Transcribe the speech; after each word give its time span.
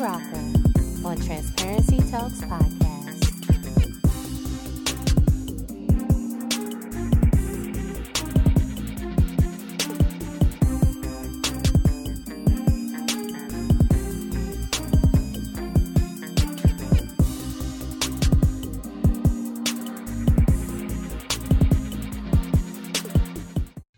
On 0.00 1.16
Transparency 1.26 1.98
Talks 2.08 2.40
Podcast. 2.42 3.18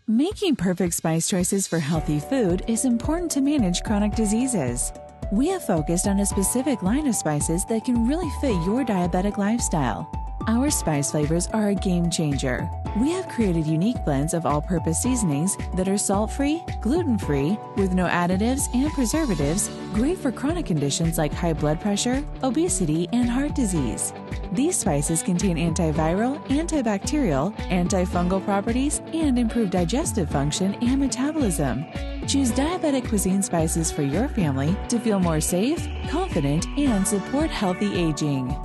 Making 0.07 0.55
perfect 0.55 0.95
spice 0.95 1.27
choices 1.27 1.67
for 1.67 1.77
healthy 1.77 2.19
food 2.19 2.63
is 2.67 2.85
important 2.85 3.29
to 3.31 3.41
manage 3.41 3.83
chronic 3.83 4.15
diseases. 4.15 4.91
We 5.31 5.47
have 5.47 5.63
focused 5.63 6.09
on 6.09 6.19
a 6.19 6.25
specific 6.25 6.83
line 6.83 7.07
of 7.07 7.15
spices 7.15 7.63
that 7.69 7.85
can 7.85 8.05
really 8.05 8.29
fit 8.41 8.65
your 8.65 8.83
diabetic 8.83 9.37
lifestyle. 9.37 10.11
Our 10.45 10.69
spice 10.69 11.11
flavors 11.11 11.47
are 11.53 11.69
a 11.69 11.75
game 11.75 12.09
changer. 12.09 12.69
We 12.99 13.11
have 13.11 13.29
created 13.29 13.65
unique 13.65 14.03
blends 14.03 14.33
of 14.33 14.45
all 14.45 14.61
purpose 14.61 15.01
seasonings 15.01 15.55
that 15.77 15.87
are 15.87 15.97
salt 15.97 16.31
free, 16.31 16.61
gluten 16.81 17.17
free, 17.17 17.57
with 17.77 17.93
no 17.93 18.07
additives 18.07 18.63
and 18.73 18.91
preservatives, 18.91 19.69
great 19.93 20.17
for 20.17 20.33
chronic 20.33 20.65
conditions 20.65 21.17
like 21.17 21.31
high 21.31 21.53
blood 21.53 21.79
pressure, 21.79 22.21
obesity, 22.43 23.07
and 23.13 23.29
heart 23.29 23.55
disease. 23.55 24.11
These 24.51 24.75
spices 24.75 25.23
contain 25.23 25.55
antiviral, 25.55 26.45
antibacterial, 26.47 27.55
antifungal 27.69 28.43
properties, 28.43 29.01
and 29.13 29.39
improve 29.39 29.69
digestive 29.69 30.29
function 30.29 30.73
and 30.81 30.99
metabolism. 30.99 31.85
Choose 32.31 32.53
diabetic 32.53 33.09
cuisine 33.09 33.43
spices 33.43 33.91
for 33.91 34.03
your 34.03 34.29
family 34.29 34.73
to 34.87 34.97
feel 34.97 35.19
more 35.19 35.41
safe, 35.41 35.85
confident, 36.07 36.65
and 36.77 37.05
support 37.05 37.49
healthy 37.49 37.93
aging. 37.93 38.55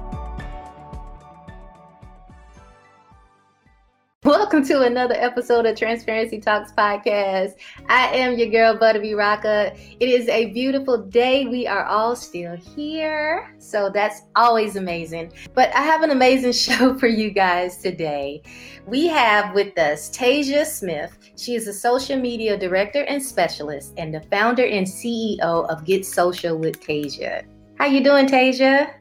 Welcome 4.27 4.65
to 4.65 4.81
another 4.83 5.15
episode 5.15 5.67
of 5.67 5.79
Transparency 5.79 6.41
Talks 6.41 6.73
Podcast. 6.73 7.55
I 7.89 8.09
am 8.09 8.37
your 8.37 8.49
girl, 8.49 8.77
Butterbee 8.77 9.15
Rocka. 9.15 9.79
It 10.01 10.09
is 10.09 10.29
a 10.29 10.47
beautiful 10.47 10.99
day. 10.99 11.47
We 11.47 11.69
are 11.69 11.85
all 11.85 12.17
still 12.17 12.57
here. 12.57 13.55
So 13.61 13.89
that's 13.89 14.23
always 14.35 14.75
amazing. 14.75 15.33
But 15.55 15.73
I 15.77 15.83
have 15.83 16.03
an 16.03 16.11
amazing 16.11 16.51
show 16.67 16.99
for 16.99 17.07
you 17.07 17.31
guys 17.31 17.79
today. 17.79 18.43
We 18.85 19.07
have 19.07 19.55
with 19.55 19.79
us 19.79 20.11
Tasia 20.11 20.67
Smith. 20.67 21.17
She 21.37 21.55
is 21.55 21.69
a 21.69 21.73
social 21.73 22.19
media 22.19 22.59
director 22.59 23.05
and 23.05 23.23
specialist 23.23 23.95
and 23.97 24.13
the 24.13 24.23
founder 24.23 24.67
and 24.67 24.89
CEO 24.89 25.39
of 25.39 25.85
Get 25.85 26.05
Social 26.05 26.59
with 26.59 26.81
Tasia. 26.81 27.45
How 27.79 27.87
you 27.87 28.03
doing, 28.03 28.27
Tasia? 28.27 28.93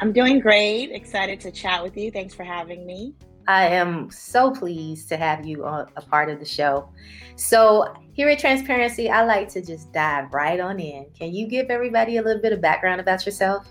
I'm 0.00 0.14
doing 0.14 0.40
great. 0.40 0.90
Excited 0.90 1.38
to 1.40 1.50
chat 1.50 1.82
with 1.82 1.98
you. 1.98 2.10
Thanks 2.10 2.32
for 2.32 2.44
having 2.44 2.86
me. 2.86 3.12
I 3.50 3.66
am 3.66 4.08
so 4.12 4.52
pleased 4.52 5.08
to 5.08 5.16
have 5.16 5.44
you 5.44 5.66
on 5.66 5.88
a 5.96 6.02
part 6.02 6.30
of 6.30 6.38
the 6.38 6.44
show. 6.44 6.88
So, 7.34 7.92
here 8.12 8.28
at 8.28 8.38
Transparency, 8.38 9.10
I 9.10 9.24
like 9.24 9.48
to 9.48 9.60
just 9.60 9.92
dive 9.92 10.32
right 10.32 10.60
on 10.60 10.78
in. 10.78 11.06
Can 11.18 11.34
you 11.34 11.48
give 11.48 11.66
everybody 11.68 12.18
a 12.18 12.22
little 12.22 12.40
bit 12.40 12.52
of 12.52 12.60
background 12.60 13.00
about 13.00 13.26
yourself? 13.26 13.66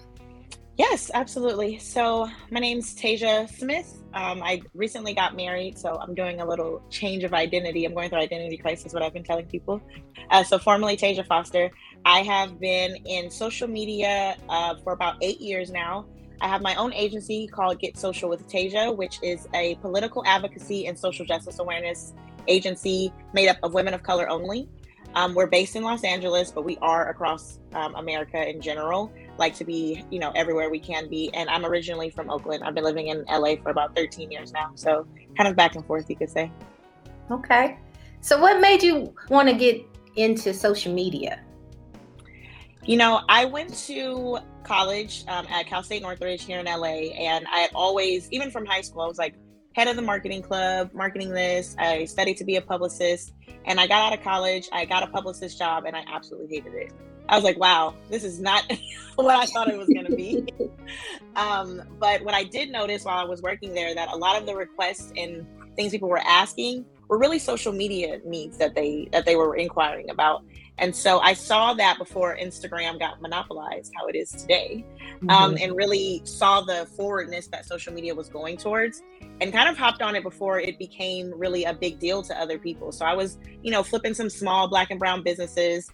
Yes, 0.77 1.09
absolutely. 1.13 1.77
So, 1.77 2.27
my 2.51 2.59
name's 2.59 2.93
Tasia 2.93 3.49
Smith. 3.57 4.03
Um, 4.13 4.43
I 4.43 4.61
recently 4.73 5.13
got 5.13 5.37
married, 5.37 5.77
so 5.79 5.97
I'm 6.01 6.13
doing 6.13 6.41
a 6.41 6.45
little 6.45 6.83
change 6.89 7.23
of 7.23 7.33
identity. 7.33 7.85
I'm 7.85 7.93
going 7.93 8.09
through 8.09 8.19
identity 8.19 8.57
crisis, 8.57 8.91
what 8.91 9.01
I've 9.01 9.13
been 9.13 9.23
telling 9.23 9.45
people. 9.45 9.81
Uh, 10.29 10.43
so, 10.43 10.59
formerly 10.59 10.97
Tasia 10.97 11.25
Foster. 11.25 11.71
I 12.03 12.19
have 12.23 12.59
been 12.59 12.97
in 13.05 13.31
social 13.31 13.69
media 13.69 14.35
uh, 14.49 14.75
for 14.83 14.91
about 14.91 15.15
eight 15.21 15.39
years 15.39 15.71
now. 15.71 16.05
I 16.41 16.47
have 16.47 16.61
my 16.61 16.75
own 16.75 16.93
agency 16.93 17.47
called 17.47 17.79
Get 17.79 17.97
Social 17.97 18.29
with 18.29 18.47
Tasia, 18.47 18.95
which 18.95 19.19
is 19.21 19.47
a 19.53 19.75
political 19.75 20.25
advocacy 20.25 20.87
and 20.87 20.97
social 20.97 21.25
justice 21.25 21.59
awareness 21.59 22.13
agency 22.47 23.13
made 23.33 23.49
up 23.49 23.57
of 23.63 23.73
women 23.73 23.93
of 23.93 24.03
color 24.03 24.29
only. 24.29 24.69
Um, 25.15 25.33
we're 25.33 25.47
based 25.47 25.75
in 25.75 25.83
Los 25.83 26.03
Angeles, 26.03 26.51
but 26.51 26.63
we 26.63 26.77
are 26.81 27.09
across 27.09 27.59
um, 27.73 27.95
America 27.95 28.47
in 28.47 28.61
general. 28.61 29.11
Like 29.37 29.55
to 29.55 29.65
be, 29.65 30.03
you 30.11 30.19
know, 30.19 30.31
everywhere 30.35 30.69
we 30.69 30.79
can 30.79 31.09
be. 31.09 31.33
And 31.33 31.49
I'm 31.49 31.65
originally 31.65 32.09
from 32.09 32.29
Oakland. 32.29 32.63
I've 32.63 32.75
been 32.75 32.83
living 32.83 33.07
in 33.07 33.25
LA 33.25 33.55
for 33.55 33.71
about 33.71 33.95
13 33.95 34.31
years 34.31 34.51
now, 34.51 34.71
so 34.75 35.07
kind 35.35 35.49
of 35.49 35.55
back 35.55 35.75
and 35.75 35.85
forth, 35.85 36.09
you 36.09 36.15
could 36.15 36.29
say. 36.29 36.51
Okay. 37.31 37.77
So, 38.21 38.39
what 38.39 38.59
made 38.59 38.83
you 38.83 39.13
want 39.29 39.49
to 39.49 39.55
get 39.55 39.83
into 40.15 40.53
social 40.53 40.93
media? 40.93 41.41
You 42.85 42.97
know, 42.97 43.21
I 43.29 43.45
went 43.45 43.73
to 43.87 44.39
college 44.69 45.25
um, 45.27 45.47
at 45.49 45.65
Cal 45.65 45.81
State 45.81 46.03
Northridge 46.03 46.45
here 46.45 46.59
in 46.59 46.65
LA, 46.65 47.09
and 47.17 47.47
I 47.51 47.59
had 47.59 47.71
always, 47.73 48.31
even 48.31 48.51
from 48.51 48.67
high 48.67 48.81
school, 48.81 49.01
I 49.01 49.07
was 49.07 49.17
like 49.17 49.33
head 49.73 49.87
of 49.87 49.95
the 49.95 50.01
marketing 50.01 50.43
club, 50.43 50.91
marketing 50.93 51.31
this. 51.31 51.75
I 51.79 52.05
studied 52.05 52.37
to 52.37 52.45
be 52.45 52.55
a 52.55 52.61
publicist, 52.61 53.33
and 53.65 53.79
I 53.79 53.87
got 53.87 54.11
out 54.11 54.17
of 54.17 54.23
college. 54.23 54.69
I 54.71 54.85
got 54.85 55.01
a 55.01 55.07
publicist 55.07 55.57
job, 55.57 55.85
and 55.85 55.95
I 55.95 56.03
absolutely 56.07 56.55
hated 56.55 56.75
it. 56.75 56.93
I 57.27 57.35
was 57.35 57.43
like, 57.43 57.59
wow, 57.59 57.95
this 58.09 58.23
is 58.23 58.39
not 58.39 58.71
what 59.15 59.35
I 59.35 59.47
thought 59.47 59.69
it 59.69 59.77
was 59.77 59.89
going 59.89 60.05
to 60.05 60.15
be. 60.15 60.47
um, 61.35 61.81
but 61.99 62.23
what 62.23 62.35
I 62.35 62.43
did 62.43 62.71
notice 62.71 63.05
while 63.05 63.17
I 63.17 63.23
was 63.23 63.41
working 63.41 63.73
there 63.73 63.93
that 63.95 64.09
a 64.13 64.15
lot 64.15 64.39
of 64.39 64.45
the 64.45 64.55
requests 64.55 65.11
and 65.17 65.47
things 65.75 65.91
people 65.91 66.09
were 66.09 66.21
asking 66.25 66.85
were 67.07 67.17
really 67.17 67.39
social 67.39 67.73
media 67.73 68.19
needs 68.23 68.57
that 68.59 68.75
they 68.75 69.09
that 69.11 69.25
they 69.25 69.35
were 69.35 69.55
inquiring 69.55 70.09
about. 70.11 70.43
And 70.79 70.95
so 70.95 71.19
I 71.19 71.33
saw 71.33 71.73
that 71.73 71.97
before 71.97 72.37
Instagram 72.37 72.99
got 72.99 73.21
monopolized, 73.21 73.93
how 73.97 74.07
it 74.07 74.15
is 74.15 74.31
today, 74.31 74.85
Mm-hmm. 75.19 75.29
um, 75.31 75.57
and 75.59 75.75
really 75.75 76.21
saw 76.23 76.61
the 76.61 76.87
forwardness 76.95 77.47
that 77.47 77.65
social 77.65 77.91
media 77.91 78.15
was 78.15 78.29
going 78.29 78.55
towards 78.55 79.01
and 79.41 79.51
kind 79.51 79.67
of 79.67 79.77
hopped 79.77 80.01
on 80.01 80.15
it 80.15 80.23
before 80.23 80.61
it 80.61 80.79
became 80.79 81.37
really 81.37 81.65
a 81.65 81.73
big 81.73 81.99
deal 81.99 82.23
to 82.23 82.41
other 82.41 82.57
people. 82.57 82.93
So 82.93 83.03
I 83.03 83.13
was, 83.13 83.37
you 83.61 83.69
know, 83.69 83.83
flipping 83.83 84.13
some 84.13 84.29
small 84.29 84.69
black 84.69 84.91
and 84.91 84.97
brown 84.97 85.21
businesses, 85.21 85.91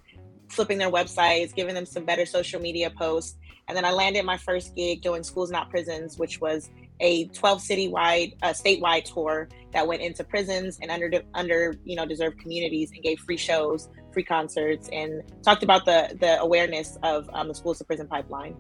flipping 0.50 0.78
their 0.78 0.92
websites, 0.92 1.56
giving 1.56 1.74
them 1.74 1.88
some 1.88 2.06
better 2.06 2.24
social 2.24 2.62
media 2.62 2.92
posts. 2.92 3.36
And 3.68 3.76
then 3.76 3.84
I 3.84 3.94
landed 3.94 4.26
my 4.26 4.38
first 4.38 4.76
gig 4.76 5.02
doing 5.02 5.24
Schools 5.24 5.50
Not 5.50 5.72
Prisons, 5.72 6.20
which 6.20 6.40
was 6.40 6.70
a 7.00 7.26
12 7.30 7.62
citywide, 7.62 8.36
uh, 8.44 8.50
statewide 8.50 9.06
tour 9.12 9.50
that 9.74 9.88
went 9.88 10.04
into 10.04 10.24
prisons 10.24 10.78
and 10.84 10.92
under, 10.92 11.12
under, 11.34 11.74
you 11.84 11.96
know, 11.96 12.06
deserved 12.06 12.38
communities 12.40 12.92
and 12.92 13.02
gave 13.02 13.20
free 13.22 13.38
shows, 13.38 13.90
free 14.16 14.24
concerts, 14.24 14.90
and 14.92 15.22
talked 15.44 15.62
about 15.62 15.86
the 15.86 16.18
the 16.20 16.40
awareness 16.42 16.98
of 17.04 17.30
um, 17.34 17.50
the 17.50 17.54
schools 17.54 17.78
to 17.78 17.84
prison 17.84 18.08
pipeline. 18.08 18.56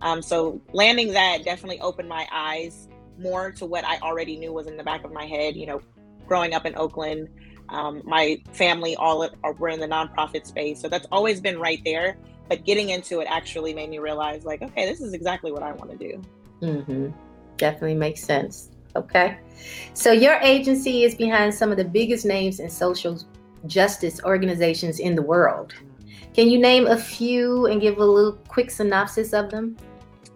Um, 0.00 0.22
so 0.22 0.62
landing 0.72 1.12
that 1.12 1.44
definitely 1.44 1.80
opened 1.80 2.08
my 2.08 2.26
eyes 2.32 2.88
more 3.18 3.52
to 3.52 3.66
what 3.66 3.84
I 3.84 3.98
already 3.98 4.38
knew 4.38 4.52
was 4.52 4.66
in 4.66 4.78
the 4.78 4.84
back 4.84 5.04
of 5.04 5.12
my 5.12 5.26
head. 5.26 5.56
You 5.56 5.66
know, 5.66 5.80
growing 6.26 6.54
up 6.54 6.64
in 6.64 6.74
Oakland, 6.76 7.28
um, 7.68 8.02
my 8.04 8.40
family 8.52 8.96
all 8.96 9.28
are, 9.44 9.52
were 9.54 9.68
in 9.68 9.80
the 9.80 9.88
nonprofit 9.88 10.46
space, 10.46 10.80
so 10.80 10.88
that's 10.88 11.06
always 11.12 11.40
been 11.40 11.58
right 11.58 11.82
there. 11.84 12.16
But 12.48 12.64
getting 12.64 12.90
into 12.90 13.20
it 13.20 13.26
actually 13.30 13.74
made 13.74 13.90
me 13.90 13.98
realize, 13.98 14.44
like, 14.44 14.62
okay, 14.62 14.86
this 14.86 15.00
is 15.00 15.12
exactly 15.12 15.52
what 15.52 15.62
I 15.62 15.72
want 15.72 15.92
to 15.92 15.96
do. 15.96 16.22
Mm-hmm. 16.62 17.10
Definitely 17.58 17.94
makes 17.94 18.22
sense. 18.22 18.70
Okay. 18.96 19.38
So, 19.94 20.10
your 20.10 20.34
agency 20.40 21.04
is 21.04 21.14
behind 21.14 21.54
some 21.54 21.70
of 21.70 21.76
the 21.76 21.84
biggest 21.84 22.24
names 22.24 22.58
in 22.58 22.68
social 22.68 23.20
justice 23.66 24.20
organizations 24.24 25.00
in 25.00 25.14
the 25.14 25.22
world. 25.22 25.74
Can 26.34 26.48
you 26.48 26.58
name 26.58 26.86
a 26.86 26.96
few 26.96 27.66
and 27.66 27.80
give 27.80 27.98
a 27.98 28.04
little 28.04 28.34
quick 28.48 28.70
synopsis 28.70 29.32
of 29.32 29.50
them? 29.50 29.76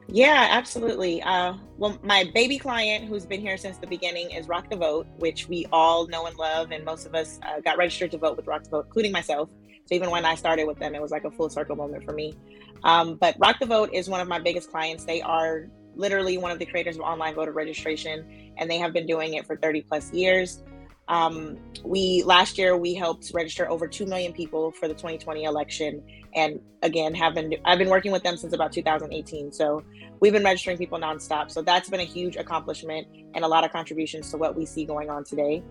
Yeah, 0.09 0.49
absolutely. 0.50 1.23
Uh, 1.23 1.55
well, 1.79 1.99
my 2.03 2.31
baby 2.35 2.59
client, 2.59 3.06
who's 3.06 3.25
been 3.25 3.41
here 3.41 3.56
since 3.56 3.79
the 3.79 3.87
beginning, 3.87 4.31
is 4.31 4.49
Rock 4.49 4.69
the 4.69 4.76
Vote, 4.76 5.06
which 5.19 5.49
we 5.49 5.67
all 5.73 6.06
know 6.09 6.26
and 6.26 6.37
love, 6.37 6.73
and 6.73 6.85
most 6.85 7.06
of 7.06 7.15
us 7.15 7.38
uh, 7.43 7.61
got 7.61 7.79
registered 7.79 8.11
to 8.11 8.19
vote 8.19 8.37
with 8.37 8.47
Rock 8.47 8.65
the 8.65 8.71
Vote, 8.71 8.87
including 8.87 9.12
myself. 9.12 9.49
So 9.87 9.94
even 9.94 10.11
when 10.11 10.25
I 10.25 10.35
started 10.35 10.67
with 10.67 10.79
them, 10.79 10.94
it 10.94 11.03
was 11.03 11.11
like 11.11 11.25
a 11.25 11.31
full 11.31 11.49
circle 11.49 11.76
moment 11.76 12.05
for 12.05 12.12
me. 12.12 12.35
Um, 12.85 13.17
but 13.17 13.37
Rock 13.38 13.59
the 13.61 13.67
Vote 13.67 13.91
is 13.93 14.09
one 14.09 14.21
of 14.21 14.29
my 14.29 14.38
biggest 14.38 14.71
clients. 14.71 15.05
They 15.05 15.23
are 15.23 15.69
literally 15.97 16.38
one 16.38 16.50
of 16.50 16.59
the 16.59 16.67
creators 16.67 16.97
of 16.97 17.03
online 17.03 17.35
voter 17.35 17.53
registration, 17.53 18.53
and 18.59 18.71
they 18.71 18.79
have 18.79 18.93
been 18.93 19.06
doing 19.06 19.35
it 19.35 19.47
for 19.47 19.56
30 19.56 19.82
plus 19.82 20.12
years. 20.12 20.62
Um, 21.09 21.59
we 21.85 22.23
last 22.25 22.56
year 22.56 22.77
we 22.77 22.95
helped 22.95 23.31
register 23.35 23.69
over 23.69 23.87
two 23.87 24.06
million 24.06 24.33
people 24.33 24.73
for 24.73 24.89
the 24.89 24.95
2020 24.95 25.45
election, 25.45 26.03
and 26.35 26.61
again 26.83 27.15
have 27.15 27.35
been 27.35 27.55
I've 27.65 27.79
been 27.79 27.91
working 27.91 28.12
with 28.12 28.23
them 28.23 28.37
since 28.37 28.53
about 28.53 28.73
2018. 28.73 29.53
So 29.53 29.83
we've 30.21 30.33
been 30.33 30.45
registering 30.45 30.79
people 30.79 30.99
nonstop. 30.99 31.51
So 31.51 31.62
that's 31.62 31.89
been 31.91 32.01
a 32.01 32.05
huge 32.05 32.37
accomplishment 32.37 33.06
and 33.35 33.45
a 33.45 33.49
lot 33.49 33.65
of 33.65 33.73
contributions 33.73 34.31
to 34.31 34.39
what 34.39 34.56
we 34.56 34.65
see 34.65 34.85
going 34.85 35.11
on 35.11 35.25
today. 35.25 35.62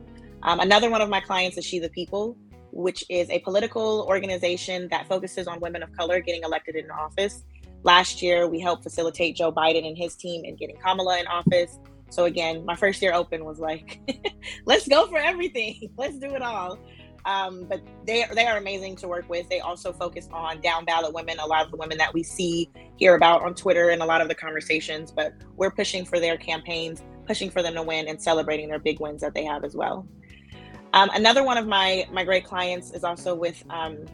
Um, 0.44 0.60
another 0.60 0.90
one 0.90 1.02
of 1.02 1.10
my 1.10 1.22
clients 1.22 1.58
is 1.58 1.66
She 1.66 1.80
the 1.80 1.90
People, 1.90 2.38
which 2.72 3.04
is 3.10 3.30
a 3.30 3.40
political 3.40 4.06
organization 4.08 4.88
that 4.90 5.08
focuses 5.08 5.48
on 5.48 5.60
women 5.60 5.82
of 5.82 5.92
color 5.96 6.20
getting 6.20 6.44
elected 6.44 6.76
in 6.76 6.92
office. 6.92 7.44
Last 7.84 8.22
year, 8.22 8.48
we 8.48 8.60
helped 8.60 8.84
facilitate 8.84 9.36
Joe 9.36 9.52
Biden 9.52 9.86
and 9.88 9.98
his 9.98 10.16
team 10.16 10.46
in 10.46 10.56
getting 10.56 10.78
Kamala 10.78 11.20
in 11.20 11.28
office. 11.28 11.80
So 12.14 12.26
again, 12.26 12.64
my 12.64 12.76
first 12.76 13.02
year 13.02 13.12
open 13.12 13.44
was 13.44 13.60
like, 13.60 14.00
let's 14.66 14.88
go 14.88 15.08
for 15.08 15.18
everything. 15.18 15.92
Let's 15.98 16.20
do 16.20 16.36
it 16.36 16.44
all. 16.44 16.78
Um, 17.26 17.66
but 17.68 17.82
they 18.06 18.26
they 18.36 18.46
are 18.46 18.58
amazing 18.58 18.98
to 18.98 19.08
work 19.08 19.28
with. 19.30 19.50
They 19.50 19.62
also 19.62 19.92
focus 19.92 20.28
on 20.32 20.62
down 20.62 20.86
ballot 20.86 21.14
women, 21.14 21.40
a 21.40 21.46
lot 21.46 21.66
of 21.66 21.72
the 21.72 21.78
women 21.78 21.98
that 21.98 22.14
we 22.14 22.22
see 22.22 22.70
hear 22.98 23.16
about 23.16 23.42
on 23.42 23.56
Twitter 23.56 23.90
and 23.90 24.04
a 24.04 24.06
lot 24.06 24.22
of 24.22 24.28
the 24.28 24.36
conversations. 24.36 25.12
But 25.12 25.34
we're 25.56 25.72
pushing 25.72 26.06
for 26.06 26.20
their 26.20 26.38
campaigns, 26.38 27.02
pushing 27.26 27.50
for 27.50 27.64
them 27.64 27.74
to 27.76 27.82
win, 27.82 28.08
and 28.08 28.22
celebrating 28.22 28.68
their 28.70 28.80
big 28.80 29.00
wins 29.00 29.22
that 29.22 29.34
they 29.34 29.46
have 29.46 29.64
as 29.64 29.76
well. 29.76 30.06
Um, 30.94 31.10
another 31.16 31.44
one 31.44 31.58
of 31.58 31.66
my 31.66 32.06
my 32.12 32.24
great 32.24 32.46
clients 32.46 32.92
is 32.92 33.04
also 33.04 33.34
with 33.34 33.64
um, 33.72 34.06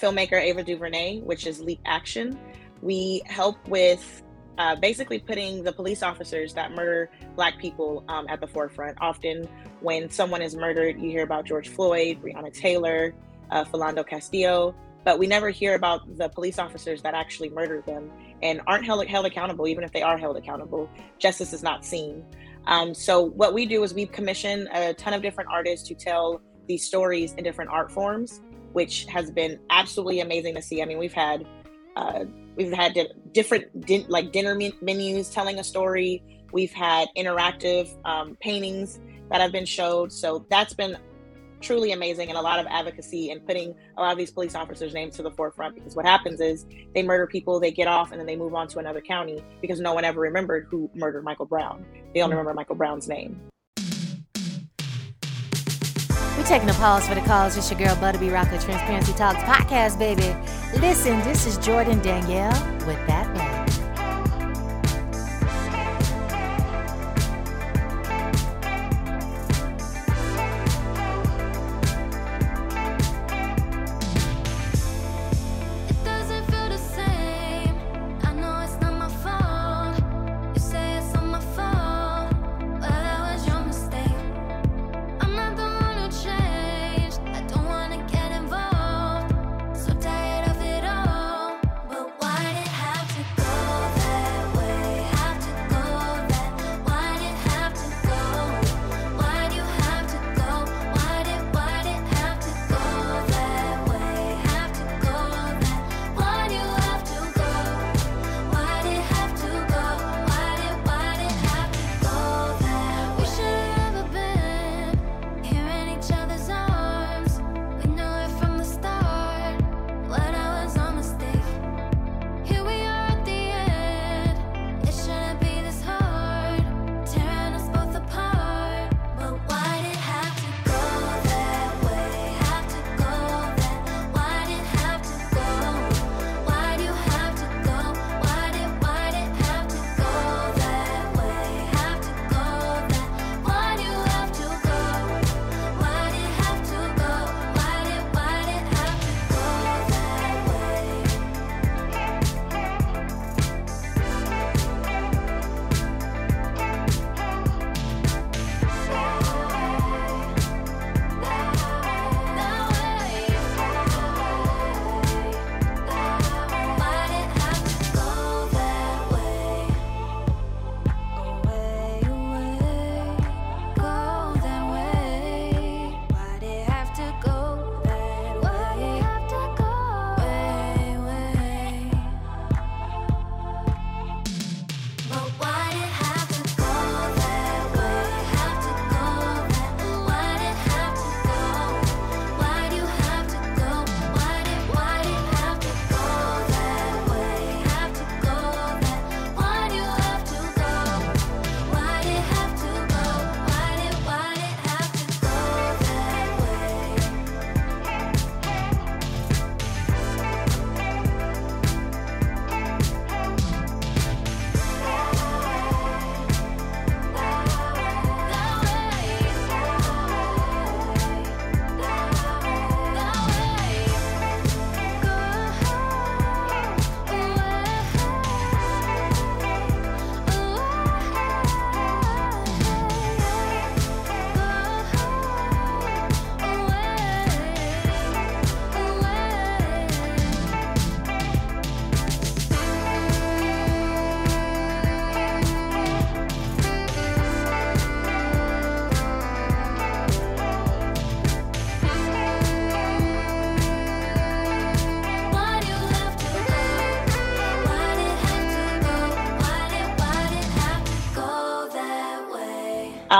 filmmaker 0.00 0.40
Ava 0.40 0.64
DuVernay, 0.64 1.20
which 1.20 1.46
is 1.46 1.60
Leap 1.60 1.80
Action. 1.84 2.36
We 2.80 3.22
help 3.26 3.68
with 3.68 4.21
uh, 4.58 4.76
basically 4.76 5.18
putting 5.18 5.62
the 5.62 5.72
police 5.72 6.02
officers 6.02 6.54
that 6.54 6.72
murder 6.72 7.10
Black 7.36 7.58
people 7.58 8.04
um, 8.08 8.26
at 8.28 8.40
the 8.40 8.46
forefront. 8.46 8.96
Often, 9.00 9.48
when 9.80 10.10
someone 10.10 10.42
is 10.42 10.54
murdered, 10.54 11.00
you 11.00 11.10
hear 11.10 11.22
about 11.22 11.44
George 11.46 11.68
Floyd, 11.68 12.22
Breonna 12.22 12.52
Taylor, 12.52 13.14
uh, 13.50 13.64
Philando 13.64 14.06
Castile, 14.06 14.74
but 15.04 15.18
we 15.18 15.26
never 15.26 15.50
hear 15.50 15.74
about 15.74 16.16
the 16.16 16.28
police 16.28 16.58
officers 16.58 17.02
that 17.02 17.14
actually 17.14 17.48
murdered 17.50 17.84
them 17.86 18.10
and 18.42 18.60
aren't 18.66 18.84
held, 18.84 19.06
held 19.06 19.26
accountable, 19.26 19.66
even 19.66 19.84
if 19.84 19.92
they 19.92 20.02
are 20.02 20.18
held 20.18 20.36
accountable. 20.36 20.88
Justice 21.18 21.52
is 21.52 21.62
not 21.62 21.84
seen. 21.84 22.24
Um, 22.66 22.94
so, 22.94 23.22
what 23.22 23.54
we 23.54 23.66
do 23.66 23.82
is 23.82 23.94
we 23.94 24.06
commission 24.06 24.68
a 24.72 24.94
ton 24.94 25.14
of 25.14 25.22
different 25.22 25.50
artists 25.50 25.88
to 25.88 25.94
tell 25.94 26.40
these 26.68 26.86
stories 26.86 27.32
in 27.34 27.42
different 27.42 27.70
art 27.70 27.90
forms, 27.90 28.40
which 28.72 29.06
has 29.06 29.30
been 29.30 29.58
absolutely 29.70 30.20
amazing 30.20 30.54
to 30.54 30.62
see. 30.62 30.80
I 30.80 30.84
mean, 30.84 30.98
we've 30.98 31.12
had 31.12 31.44
uh, 31.96 32.24
we've 32.56 32.72
had 32.72 32.98
different 33.32 33.86
din- 33.86 34.06
like 34.08 34.32
dinner 34.32 34.54
menus 34.80 35.30
telling 35.30 35.58
a 35.58 35.64
story. 35.64 36.22
We've 36.52 36.72
had 36.72 37.08
interactive 37.16 37.94
um, 38.04 38.36
paintings 38.40 39.00
that 39.30 39.40
have 39.40 39.52
been 39.52 39.64
showed. 39.64 40.12
So 40.12 40.46
that's 40.50 40.74
been 40.74 40.96
truly 41.62 41.92
amazing 41.92 42.28
and 42.28 42.36
a 42.36 42.40
lot 42.40 42.58
of 42.58 42.66
advocacy 42.66 43.30
and 43.30 43.44
putting 43.46 43.74
a 43.96 44.00
lot 44.00 44.12
of 44.12 44.18
these 44.18 44.30
police 44.30 44.54
officers' 44.54 44.92
names 44.92 45.16
to 45.16 45.22
the 45.22 45.30
forefront 45.30 45.74
because 45.74 45.94
what 45.94 46.04
happens 46.04 46.40
is 46.40 46.66
they 46.94 47.02
murder 47.02 47.26
people, 47.26 47.60
they 47.60 47.70
get 47.70 47.86
off, 47.86 48.10
and 48.10 48.20
then 48.20 48.26
they 48.26 48.36
move 48.36 48.54
on 48.54 48.66
to 48.68 48.78
another 48.78 49.00
county 49.00 49.42
because 49.60 49.80
no 49.80 49.94
one 49.94 50.04
ever 50.04 50.20
remembered 50.20 50.66
who 50.70 50.90
murdered 50.94 51.24
Michael 51.24 51.46
Brown. 51.46 51.86
They 52.12 52.20
only 52.20 52.34
remember 52.34 52.54
Michael 52.54 52.76
Brown's 52.76 53.08
name. 53.08 53.40
We're 56.36 56.44
taking 56.44 56.70
a 56.70 56.74
pause 56.74 57.06
for 57.06 57.14
the 57.14 57.20
calls. 57.20 57.56
It's 57.56 57.70
your 57.70 57.78
girl 57.78 57.94
Butterby 57.96 58.32
Rocker 58.32 58.58
Transparency 58.58 59.12
Talks 59.12 59.40
podcast, 59.40 59.98
baby. 59.98 60.34
Listen, 60.80 61.18
this 61.20 61.46
is 61.46 61.58
Jordan 61.58 62.00
Danielle 62.00 62.52
with 62.86 63.06
that 63.06 63.26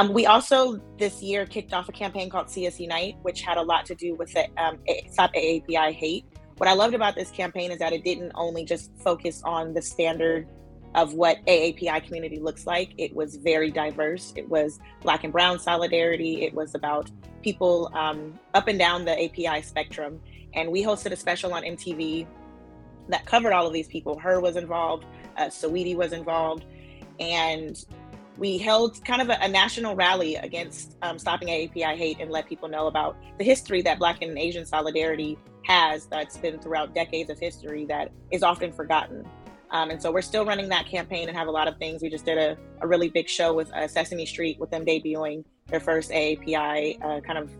Um, 0.02 0.12
we 0.12 0.26
also 0.26 0.80
this 0.98 1.22
year 1.22 1.46
kicked 1.46 1.72
off 1.72 1.88
a 1.88 1.92
campaign 1.92 2.28
called 2.28 2.50
See 2.50 2.66
Us 2.66 2.80
Unite, 2.80 3.16
which 3.22 3.42
had 3.42 3.56
a 3.56 3.62
lot 3.62 3.86
to 3.86 3.94
do 3.94 4.16
with 4.16 4.32
the 4.32 4.48
um, 4.60 4.78
Stop 5.08 5.32
AAPI 5.32 5.92
hate. 5.92 6.24
What 6.56 6.68
I 6.68 6.72
loved 6.72 6.94
about 6.94 7.14
this 7.14 7.30
campaign 7.30 7.70
is 7.70 7.78
that 7.78 7.92
it 7.92 8.02
didn't 8.02 8.32
only 8.34 8.64
just 8.64 8.90
focus 8.98 9.42
on 9.44 9.74
the 9.74 9.80
standard 9.80 10.48
of 10.96 11.14
what 11.14 11.38
AAPI 11.46 12.04
community 12.04 12.40
looks 12.40 12.66
like. 12.66 12.94
It 12.98 13.14
was 13.14 13.36
very 13.36 13.70
diverse. 13.70 14.32
It 14.34 14.48
was 14.48 14.80
Black 15.02 15.22
and 15.22 15.32
Brown 15.32 15.60
solidarity. 15.60 16.42
It 16.42 16.52
was 16.52 16.74
about 16.74 17.08
people 17.42 17.88
um, 17.94 18.36
up 18.54 18.66
and 18.66 18.80
down 18.80 19.04
the 19.04 19.24
API 19.24 19.62
spectrum. 19.62 20.20
And 20.54 20.72
we 20.72 20.82
hosted 20.82 21.12
a 21.12 21.16
special 21.16 21.54
on 21.54 21.62
MTV 21.62 22.26
that 23.08 23.24
covered 23.24 23.52
all 23.52 23.68
of 23.68 23.72
these 23.72 23.86
people. 23.86 24.14
H.E.R. 24.18 24.40
was 24.40 24.56
involved, 24.56 25.04
uh, 25.36 25.44
Saweetie 25.44 25.96
was 25.96 26.12
involved, 26.12 26.64
and 27.20 27.84
we 28.38 28.58
held 28.58 29.04
kind 29.04 29.22
of 29.22 29.28
a, 29.28 29.38
a 29.40 29.48
national 29.48 29.94
rally 29.94 30.36
against 30.36 30.96
um, 31.02 31.18
stopping 31.18 31.48
AAPI 31.48 31.96
hate 31.96 32.18
and 32.20 32.30
let 32.30 32.48
people 32.48 32.68
know 32.68 32.86
about 32.86 33.16
the 33.38 33.44
history 33.44 33.82
that 33.82 33.98
Black 33.98 34.22
and 34.22 34.38
Asian 34.38 34.64
solidarity 34.64 35.38
has 35.64 36.06
that's 36.06 36.36
been 36.38 36.58
throughout 36.58 36.94
decades 36.94 37.30
of 37.30 37.38
history 37.38 37.84
that 37.86 38.10
is 38.30 38.42
often 38.42 38.72
forgotten. 38.72 39.26
Um, 39.70 39.90
and 39.90 40.02
so 40.02 40.12
we're 40.12 40.22
still 40.22 40.44
running 40.44 40.68
that 40.68 40.86
campaign 40.86 41.28
and 41.28 41.36
have 41.36 41.48
a 41.48 41.50
lot 41.50 41.66
of 41.66 41.78
things. 41.78 42.02
We 42.02 42.10
just 42.10 42.26
did 42.26 42.36
a, 42.36 42.56
a 42.80 42.86
really 42.86 43.08
big 43.08 43.28
show 43.28 43.54
with 43.54 43.72
uh, 43.72 43.88
Sesame 43.88 44.26
Street 44.26 44.58
with 44.60 44.70
them 44.70 44.84
debuting 44.84 45.44
their 45.68 45.80
first 45.80 46.10
AAPI 46.10 47.02
uh, 47.02 47.20
kind 47.20 47.38
of 47.38 47.50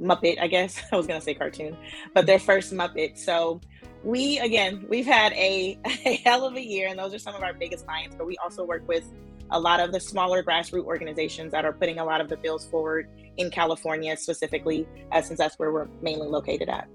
Muppet, 0.00 0.40
I 0.40 0.46
guess. 0.46 0.82
I 0.92 0.96
was 0.96 1.06
going 1.06 1.20
to 1.20 1.24
say 1.24 1.34
cartoon, 1.34 1.76
but 2.14 2.26
their 2.26 2.38
first 2.38 2.72
Muppet. 2.72 3.18
So 3.18 3.60
we, 4.02 4.38
again, 4.38 4.86
we've 4.88 5.06
had 5.06 5.32
a, 5.34 5.78
a 6.06 6.16
hell 6.24 6.46
of 6.46 6.56
a 6.56 6.64
year, 6.64 6.88
and 6.88 6.98
those 6.98 7.12
are 7.12 7.18
some 7.18 7.34
of 7.34 7.42
our 7.42 7.52
biggest 7.52 7.86
clients, 7.86 8.16
but 8.16 8.26
we 8.26 8.36
also 8.38 8.64
work 8.64 8.86
with 8.88 9.04
a 9.52 9.58
lot 9.58 9.80
of 9.80 9.92
the 9.92 10.00
smaller 10.00 10.42
grassroots 10.42 10.84
organizations 10.84 11.52
that 11.52 11.64
are 11.64 11.72
putting 11.72 11.98
a 11.98 12.04
lot 12.04 12.20
of 12.20 12.28
the 12.28 12.36
bills 12.36 12.66
forward 12.66 13.08
in 13.36 13.50
California 13.50 14.16
specifically, 14.16 14.86
uh, 15.12 15.22
since 15.22 15.38
that's 15.38 15.58
where 15.58 15.72
we're 15.72 15.88
mainly 16.00 16.26
located 16.26 16.68
at. 16.68 16.88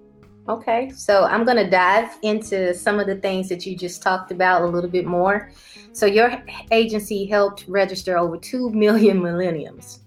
Okay, 0.49 0.89
so 0.95 1.25
I'm 1.25 1.43
going 1.43 1.57
to 1.57 1.69
dive 1.69 2.09
into 2.23 2.73
some 2.73 2.99
of 2.99 3.07
the 3.07 3.15
things 3.15 3.49
that 3.49 3.65
you 3.65 3.75
just 3.75 4.01
talked 4.01 4.31
about 4.31 4.61
a 4.61 4.65
little 4.65 4.89
bit 4.89 5.05
more. 5.05 5.51
So, 5.91 6.05
your 6.05 6.41
agency 6.71 7.25
helped 7.25 7.65
register 7.67 8.17
over 8.17 8.37
2 8.37 8.69
million 8.69 9.21
millenniums. 9.21 9.99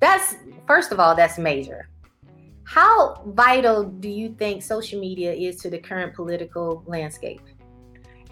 That's, 0.00 0.36
first 0.66 0.90
of 0.90 1.00
all, 1.00 1.14
that's 1.14 1.38
major. 1.38 1.88
How 2.64 3.22
vital 3.26 3.84
do 3.84 4.08
you 4.08 4.34
think 4.38 4.62
social 4.62 4.98
media 4.98 5.32
is 5.32 5.56
to 5.56 5.70
the 5.70 5.78
current 5.78 6.14
political 6.14 6.82
landscape? 6.86 7.42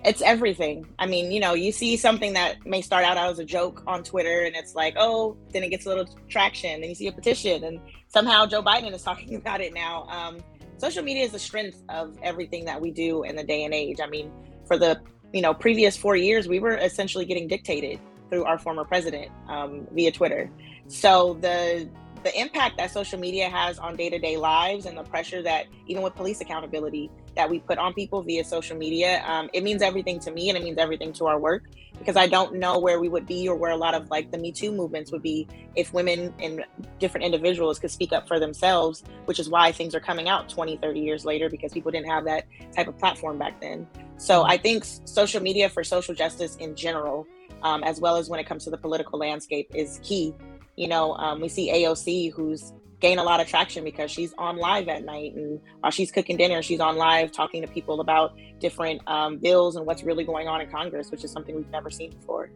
It's 0.04 0.20
everything. 0.22 0.86
I 0.98 1.06
mean, 1.06 1.30
you 1.30 1.40
know, 1.40 1.54
you 1.54 1.70
see 1.70 1.96
something 1.96 2.32
that 2.32 2.66
may 2.66 2.82
start 2.82 3.04
out 3.04 3.16
as 3.16 3.38
a 3.38 3.44
joke 3.44 3.82
on 3.86 4.02
Twitter 4.02 4.42
and 4.42 4.56
it's 4.56 4.74
like, 4.74 4.94
oh, 4.98 5.36
then 5.52 5.62
it 5.62 5.70
gets 5.70 5.86
a 5.86 5.88
little 5.88 6.08
traction. 6.28 6.80
Then 6.80 6.90
you 6.90 6.94
see 6.94 7.06
a 7.06 7.12
petition 7.12 7.64
and 7.64 7.80
somehow 8.08 8.46
Joe 8.46 8.62
Biden 8.62 8.92
is 8.92 9.02
talking 9.10 9.36
about 9.36 9.60
it 9.60 9.72
now. 9.72 10.04
Um, 10.08 10.38
social 10.78 11.04
media 11.04 11.24
is 11.24 11.32
the 11.32 11.38
strength 11.38 11.82
of 11.88 12.16
everything 12.22 12.64
that 12.64 12.80
we 12.80 12.90
do 12.90 13.22
in 13.22 13.36
the 13.36 13.44
day 13.44 13.64
and 13.64 13.72
age. 13.72 13.98
I 14.02 14.06
mean, 14.06 14.32
for 14.66 14.76
the, 14.76 15.00
you 15.32 15.40
know, 15.40 15.54
previous 15.54 15.96
four 15.96 16.16
years, 16.16 16.48
we 16.48 16.58
were 16.58 16.76
essentially 16.76 17.24
getting 17.24 17.46
dictated 17.46 18.00
through 18.28 18.44
our 18.44 18.58
former 18.58 18.84
president 18.84 19.30
um, 19.48 19.86
via 19.92 20.10
Twitter. 20.10 20.50
So 20.88 21.34
the 21.40 21.88
the 22.22 22.40
impact 22.40 22.76
that 22.78 22.90
social 22.90 23.18
media 23.18 23.48
has 23.48 23.78
on 23.78 23.96
day-to-day 23.96 24.36
lives 24.36 24.86
and 24.86 24.96
the 24.96 25.02
pressure 25.04 25.42
that 25.42 25.66
even 25.86 26.02
with 26.02 26.14
police 26.14 26.40
accountability 26.40 27.10
that 27.34 27.48
we 27.48 27.58
put 27.60 27.78
on 27.78 27.94
people 27.94 28.22
via 28.22 28.44
social 28.44 28.76
media 28.76 29.22
um, 29.26 29.48
it 29.52 29.62
means 29.62 29.82
everything 29.82 30.20
to 30.20 30.30
me 30.30 30.48
and 30.48 30.58
it 30.58 30.64
means 30.64 30.78
everything 30.78 31.12
to 31.12 31.26
our 31.26 31.38
work. 31.38 31.64
Because 31.98 32.16
i 32.16 32.26
don't 32.26 32.54
know 32.54 32.78
where 32.78 32.98
we 32.98 33.08
would 33.08 33.26
be 33.26 33.48
or 33.48 33.54
where 33.54 33.70
a 33.70 33.76
lot 33.76 33.94
of 33.94 34.10
like 34.10 34.30
the 34.32 34.38
me 34.38 34.50
too 34.50 34.72
movements 34.72 35.12
would 35.12 35.22
be 35.22 35.46
if 35.76 35.92
women 35.92 36.34
and 36.40 36.64
different 36.98 37.24
individuals 37.24 37.78
could 37.78 37.90
speak 37.90 38.12
up 38.12 38.26
for 38.26 38.40
themselves 38.40 39.04
which 39.26 39.38
is 39.38 39.48
why 39.48 39.70
things 39.70 39.94
are 39.94 40.00
coming 40.00 40.28
out 40.28 40.48
20 40.48 40.78
30 40.78 40.98
years 40.98 41.24
later 41.24 41.48
because 41.48 41.72
people 41.72 41.92
didn't 41.92 42.08
have 42.08 42.24
that 42.24 42.46
type 42.74 42.88
of 42.88 42.98
platform 42.98 43.38
back 43.38 43.60
then. 43.60 43.86
So 44.16 44.42
i 44.42 44.56
think 44.56 44.84
social 45.04 45.40
media 45.40 45.68
for 45.68 45.84
social 45.84 46.14
justice 46.14 46.56
in 46.56 46.74
general 46.74 47.26
um, 47.62 47.84
as 47.84 48.00
well 48.00 48.16
as 48.16 48.28
when 48.28 48.40
it 48.40 48.46
comes 48.46 48.64
to 48.64 48.70
the 48.70 48.78
political 48.78 49.18
landscape 49.18 49.70
is 49.74 50.00
key 50.02 50.34
you 50.76 50.88
know, 50.88 51.14
um, 51.14 51.40
we 51.40 51.48
see 51.48 51.70
AOC 51.70 52.32
who's 52.32 52.72
gained 53.00 53.18
a 53.18 53.22
lot 53.22 53.40
of 53.40 53.48
traction 53.48 53.82
because 53.82 54.10
she's 54.10 54.32
on 54.38 54.56
live 54.56 54.88
at 54.88 55.04
night 55.04 55.34
and 55.34 55.60
while 55.80 55.90
she's 55.90 56.12
cooking 56.12 56.36
dinner, 56.36 56.62
she's 56.62 56.80
on 56.80 56.96
live 56.96 57.32
talking 57.32 57.60
to 57.60 57.68
people 57.68 58.00
about 58.00 58.36
different 58.60 59.02
um, 59.08 59.38
bills 59.38 59.76
and 59.76 59.84
what's 59.84 60.04
really 60.04 60.24
going 60.24 60.46
on 60.46 60.60
in 60.60 60.70
Congress, 60.70 61.10
which 61.10 61.24
is 61.24 61.32
something 61.32 61.56
we've 61.56 61.70
never 61.70 61.90
seen 61.90 62.10
before. 62.12 62.50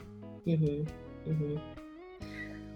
Mm-hmm. 0.46 1.30
Mm-hmm. 1.30 1.56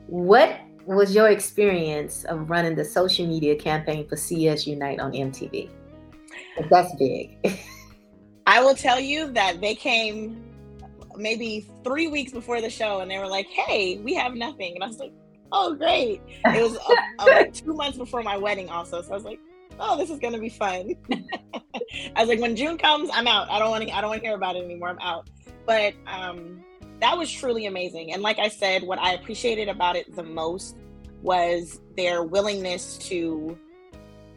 What 0.09 0.61
was 0.85 1.15
your 1.15 1.29
experience 1.31 2.25
of 2.25 2.51
running 2.51 2.75
the 2.75 2.85
social 2.85 3.27
media 3.27 3.55
campaign 3.55 4.09
for 4.09 4.17
See 4.17 4.49
Us 4.49 4.67
Unite 4.67 4.99
on 4.99 5.13
MTV? 5.13 5.71
That's 6.69 6.93
big. 6.97 7.39
I 8.47 8.61
will 8.61 8.75
tell 8.75 8.99
you 8.99 9.31
that 9.33 9.61
they 9.61 9.77
came 9.77 10.43
maybe 11.17 11.67
three 11.85 12.09
weeks 12.09 12.33
before 12.33 12.61
the 12.61 12.71
show 12.71 13.01
and 13.01 13.11
they 13.11 13.19
were 13.19 13.29
like, 13.29 13.47
hey, 13.47 13.99
we 13.99 14.15
have 14.15 14.35
nothing. 14.35 14.75
And 14.75 14.83
I 14.83 14.89
was 14.89 14.99
like, 14.99 15.13
oh 15.53 15.75
great. 15.75 16.21
It 16.45 16.63
was 16.63 16.77
uh, 16.77 17.25
like 17.27 17.53
two 17.65 17.75
months 17.75 17.99
before 17.99 18.23
my 18.23 18.37
wedding 18.37 18.69
also 18.69 19.03
so 19.03 19.11
i 19.11 19.15
was 19.15 19.25
like 19.25 19.41
oh 19.79 19.97
this 19.97 20.11
is 20.11 20.19
gonna 20.19 20.39
be 20.39 20.49
fun. 20.49 20.95
I 22.17 22.21
was 22.21 22.29
like 22.29 22.41
when 22.41 22.57
june 22.57 22.79
comes 22.79 23.11
i'm 23.13 23.27
out. 23.27 23.51
I 23.51 23.59
don't 23.59 23.71
want 23.71 23.85
to 23.85 23.97
i 23.97 24.01
don't 24.01 24.11
want 24.11 24.21
to 24.21 24.27
hear 24.27 24.37
about 24.37 24.57
it 24.57 24.65
anymore. 24.65 24.89
I'm 24.89 24.99
out. 25.01 25.29
But 25.67 25.95
um 26.07 26.65
that 27.01 27.17
was 27.17 27.31
truly 27.31 27.67
amazing. 27.67 28.13
And 28.13 28.23
like 28.23 28.39
i 28.39 28.49
said 28.49 28.83
what 28.83 28.99
i 28.99 29.15
appreciated 29.15 29.69
about 29.69 29.97
it 29.97 30.15
the 30.15 30.23
most 30.23 30.77
was 31.23 31.81
their 31.97 32.23
willingness 32.23 32.97
to 32.99 33.59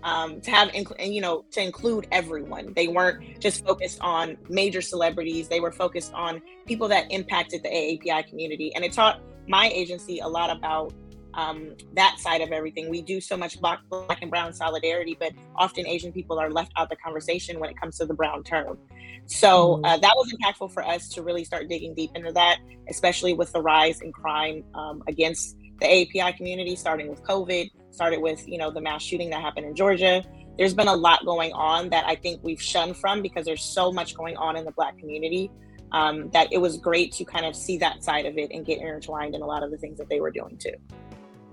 um, 0.03 0.41
to 0.41 0.51
have 0.51 0.69
and 0.73 1.13
you 1.13 1.21
know 1.21 1.45
to 1.51 1.61
include 1.61 2.07
everyone. 2.11 2.73
They 2.73 2.87
weren't 2.87 3.39
just 3.39 3.65
focused 3.65 3.99
on 4.01 4.37
major 4.49 4.81
celebrities. 4.81 5.47
They 5.47 5.59
were 5.59 5.71
focused 5.71 6.13
on 6.13 6.41
people 6.65 6.87
that 6.89 7.09
impacted 7.11 7.63
the 7.63 7.69
aapi 7.69 8.27
community. 8.27 8.73
And 8.75 8.83
it 8.83 8.91
taught 8.91 9.21
my 9.47 9.69
agency 9.69 10.19
a 10.19 10.27
lot 10.27 10.55
about 10.55 10.93
um, 11.33 11.75
that 11.93 12.19
side 12.19 12.41
of 12.41 12.51
everything. 12.51 12.89
We 12.89 13.01
do 13.01 13.19
so 13.19 13.35
much 13.35 13.59
black, 13.59 13.79
black 13.89 14.21
and 14.21 14.29
brown 14.29 14.53
solidarity, 14.53 15.17
but 15.19 15.33
often 15.55 15.87
Asian 15.87 16.11
people 16.11 16.39
are 16.39 16.51
left 16.51 16.71
out 16.77 16.89
the 16.89 16.95
conversation 16.95 17.59
when 17.59 17.69
it 17.69 17.79
comes 17.79 17.97
to 17.97 18.05
the 18.05 18.13
brown 18.13 18.43
term. 18.43 18.77
So 19.25 19.75
mm-hmm. 19.75 19.85
uh, 19.85 19.97
that 19.97 20.13
was 20.15 20.33
impactful 20.33 20.73
for 20.73 20.85
us 20.85 21.09
to 21.09 21.21
really 21.21 21.43
start 21.43 21.69
digging 21.69 21.93
deep 21.93 22.11
into 22.15 22.31
that, 22.33 22.59
especially 22.89 23.33
with 23.33 23.51
the 23.51 23.61
rise 23.61 24.01
in 24.01 24.11
crime 24.11 24.63
um, 24.73 25.03
against 25.07 25.57
the 25.79 25.85
API 25.85 26.35
community, 26.37 26.75
starting 26.75 27.09
with 27.09 27.23
COVID, 27.23 27.69
started 27.91 28.21
with 28.21 28.47
you 28.47 28.57
know 28.57 28.71
the 28.71 28.81
mass 28.81 29.01
shooting 29.01 29.29
that 29.31 29.41
happened 29.41 29.65
in 29.65 29.75
Georgia. 29.75 30.23
There's 30.57 30.73
been 30.73 30.87
a 30.87 30.95
lot 30.95 31.25
going 31.25 31.51
on 31.53 31.89
that 31.89 32.05
I 32.05 32.15
think 32.15 32.41
we've 32.43 32.61
shunned 32.61 32.95
from 32.97 33.21
because 33.21 33.45
there's 33.45 33.63
so 33.63 33.91
much 33.91 34.15
going 34.15 34.37
on 34.37 34.55
in 34.55 34.65
the 34.65 34.71
Black 34.71 34.97
community. 34.97 35.51
Um, 35.91 36.31
that 36.31 36.51
it 36.51 36.57
was 36.57 36.77
great 36.77 37.11
to 37.13 37.23
kind 37.23 37.45
of 37.45 37.55
see 37.55 37.77
that 37.77 38.03
side 38.03 38.25
of 38.25 38.39
it 38.39 38.49
and 38.51 38.65
get 38.65 38.79
intertwined 38.79 39.35
in 39.35 39.43
a 39.43 39.45
lot 39.45 39.61
of 39.61 39.69
the 39.69 39.77
things 39.77 39.99
that 39.99 40.09
they 40.09 40.19
were 40.19 40.31
doing 40.31 40.57
too. 40.57 40.73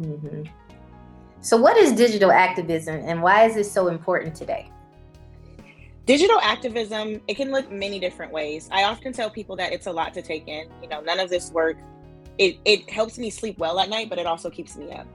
Mm-hmm. 0.01 0.45
So, 1.43 1.57
what 1.57 1.77
is 1.77 1.93
digital 1.93 2.31
activism 2.31 2.97
and 3.05 3.23
why 3.23 3.47
is 3.47 3.57
it 3.57 3.65
so 3.65 3.89
important 3.89 4.35
today? 4.35 4.71
Digital 6.07 6.41
activism, 6.41 7.21
it 7.29 7.35
can 7.35 7.51
look 7.51 7.71
many 7.71 7.99
different 7.99 8.33
ways. 8.33 8.69
I 8.73 8.85
often 8.85 9.13
tell 9.13 9.31
people 9.31 9.57
that 9.57 9.73
it's 9.73 9.87
a 9.87 9.93
lot 9.93 10.13
to 10.15 10.23
take 10.23 10.49
in. 10.49 10.69
You 10.83 10.89
know, 10.89 11.01
none 11.01 11.21
of 11.21 11.31
this 11.31 11.51
work, 11.51 11.79
it, 12.37 12.59
it 12.65 12.91
helps 12.91 13.19
me 13.19 13.31
sleep 13.31 13.59
well 13.59 13.79
at 13.81 13.89
night, 13.89 14.09
but 14.09 14.19
it 14.19 14.27
also 14.27 14.51
keeps 14.51 14.77
me 14.77 14.91
up. 14.91 15.07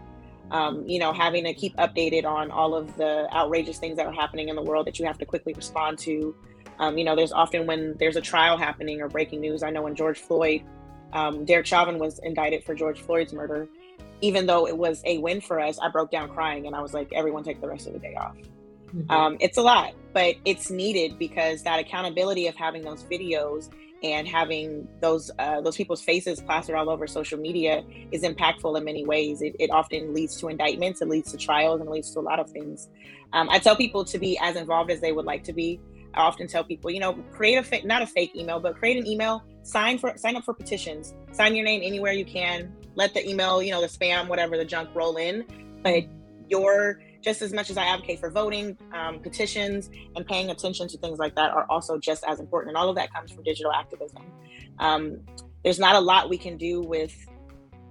Um, 0.52 0.88
you 0.88 1.00
know, 1.00 1.12
having 1.12 1.44
to 1.44 1.54
keep 1.54 1.76
updated 1.78 2.24
on 2.24 2.50
all 2.50 2.76
of 2.76 2.96
the 2.98 3.28
outrageous 3.34 3.78
things 3.78 3.98
that 3.98 4.06
are 4.06 4.14
happening 4.14 4.50
in 4.50 4.56
the 4.56 4.62
world 4.62 4.88
that 4.88 5.00
you 5.00 5.06
have 5.06 5.18
to 5.18 5.26
quickly 5.26 5.54
respond 5.54 5.98
to. 6.00 6.36
Um, 6.80 6.98
you 6.98 7.04
know, 7.04 7.16
there's 7.16 7.34
often 7.34 7.66
when 7.66 7.96
there's 8.00 8.16
a 8.16 8.22
trial 8.22 8.58
happening 8.58 9.02
or 9.02 9.10
breaking 9.10 9.42
news. 9.42 9.64
I 9.64 9.72
know 9.72 9.82
when 9.82 9.96
George 9.96 10.20
Floyd, 10.20 10.64
um, 11.14 11.46
Derek 11.46 11.66
Chauvin 11.66 12.00
was 12.00 12.20
indicted 12.20 12.64
for 12.64 12.74
George 12.74 13.02
Floyd's 13.02 13.34
murder 13.34 13.68
even 14.22 14.46
though 14.46 14.68
it 14.68 14.78
was 14.78 15.02
a 15.06 15.18
win 15.20 15.42
for 15.42 15.60
us, 15.60 15.80
I 15.80 15.90
broke 15.90 16.12
down 16.12 16.30
crying 16.30 16.68
and 16.68 16.76
I 16.76 16.82
was 16.82 16.94
like, 16.94 17.12
everyone 17.14 17.44
take 17.44 17.62
the 17.62 17.68
rest 17.68 17.88
of 17.88 17.94
the 17.94 18.00
day 18.00 18.16
off. 18.16 18.36
Mm-hmm. 18.96 19.12
Um, 19.12 19.38
it's 19.40 19.58
a 19.58 19.62
lot, 19.62 19.94
but 20.14 20.36
it's 20.46 20.70
needed 20.70 21.20
because 21.20 21.64
that 21.64 21.80
accountability 21.80 22.48
of 22.48 22.56
having 22.56 22.84
those 22.84 23.04
videos 23.04 23.70
and 24.04 24.28
having 24.28 24.88
those 25.02 25.32
uh, 25.40 25.62
those 25.62 25.76
people's 25.76 26.02
faces 26.02 26.40
plastered 26.40 26.76
all 26.76 26.90
over 26.90 27.08
social 27.08 27.40
media 27.40 27.84
is 28.12 28.24
impactful 28.24 28.78
in 28.78 28.84
many 28.84 29.06
ways. 29.06 29.42
It, 29.42 29.56
it 29.60 29.72
often 29.72 30.14
leads 30.14 30.40
to 30.42 30.48
indictments, 30.48 31.02
it 31.02 31.10
leads 31.10 31.32
to 31.32 31.38
trials, 31.38 31.82
and 31.82 31.90
it 31.90 31.92
leads 31.92 32.12
to 32.12 32.20
a 32.20 32.22
lot 32.22 32.40
of 32.40 32.50
things. 32.50 32.88
Um, 33.34 33.50
I 33.50 33.60
tell 33.60 33.76
people 33.76 34.06
to 34.06 34.20
be 34.20 34.38
as 34.40 34.56
involved 34.56 34.92
as 34.92 35.02
they 35.02 35.12
would 35.12 35.26
like 35.26 35.44
to 35.46 35.54
be. 35.54 35.80
I 36.14 36.22
often 36.22 36.48
tell 36.48 36.64
people, 36.64 36.92
you 36.92 37.00
know, 37.00 37.14
create 37.32 37.56
a 37.56 37.64
fa- 37.64 37.86
not 37.86 38.02
a 38.02 38.08
fake 38.08 38.36
email, 38.36 38.60
but 38.60 38.78
create 38.78 38.98
an 38.98 39.08
email. 39.08 39.44
Sign 39.64 39.98
for 39.98 40.14
sign 40.18 40.36
up 40.36 40.44
for 40.46 40.54
petitions. 40.54 41.14
Sign 41.32 41.56
your 41.56 41.66
name 41.66 41.82
anywhere 41.84 42.14
you 42.14 42.26
can. 42.26 42.74
Let 42.96 43.14
the 43.14 43.28
email, 43.28 43.62
you 43.62 43.72
know, 43.72 43.82
the 43.82 43.88
spam, 43.88 44.28
whatever, 44.28 44.58
the 44.58 44.66
junk 44.66 44.90
roll 44.94 45.18
in. 45.18 45.46
But 45.84 46.06
your 46.50 47.00
just 47.22 47.42
as 47.42 47.52
much 47.52 47.72
as 47.72 47.78
I 47.78 47.86
advocate 47.86 48.20
for 48.20 48.30
voting, 48.30 48.78
um, 48.94 49.20
petitions, 49.20 49.90
and 50.16 50.26
paying 50.28 50.52
attention 50.52 50.88
to 50.90 50.98
things 51.00 51.18
like 51.18 51.36
that 51.36 51.50
are 51.52 51.66
also 51.72 51.98
just 51.98 52.24
as 52.24 52.40
important. 52.40 52.70
And 52.70 52.78
all 52.78 52.88
of 52.88 52.96
that 52.98 53.12
comes 53.12 53.32
from 53.32 53.44
digital 53.44 53.72
activism. 53.72 54.22
Um, 54.78 55.22
there's 55.64 55.80
not 55.80 55.96
a 55.96 56.00
lot 56.00 56.30
we 56.30 56.38
can 56.38 56.56
do 56.56 56.82
with 56.82 57.14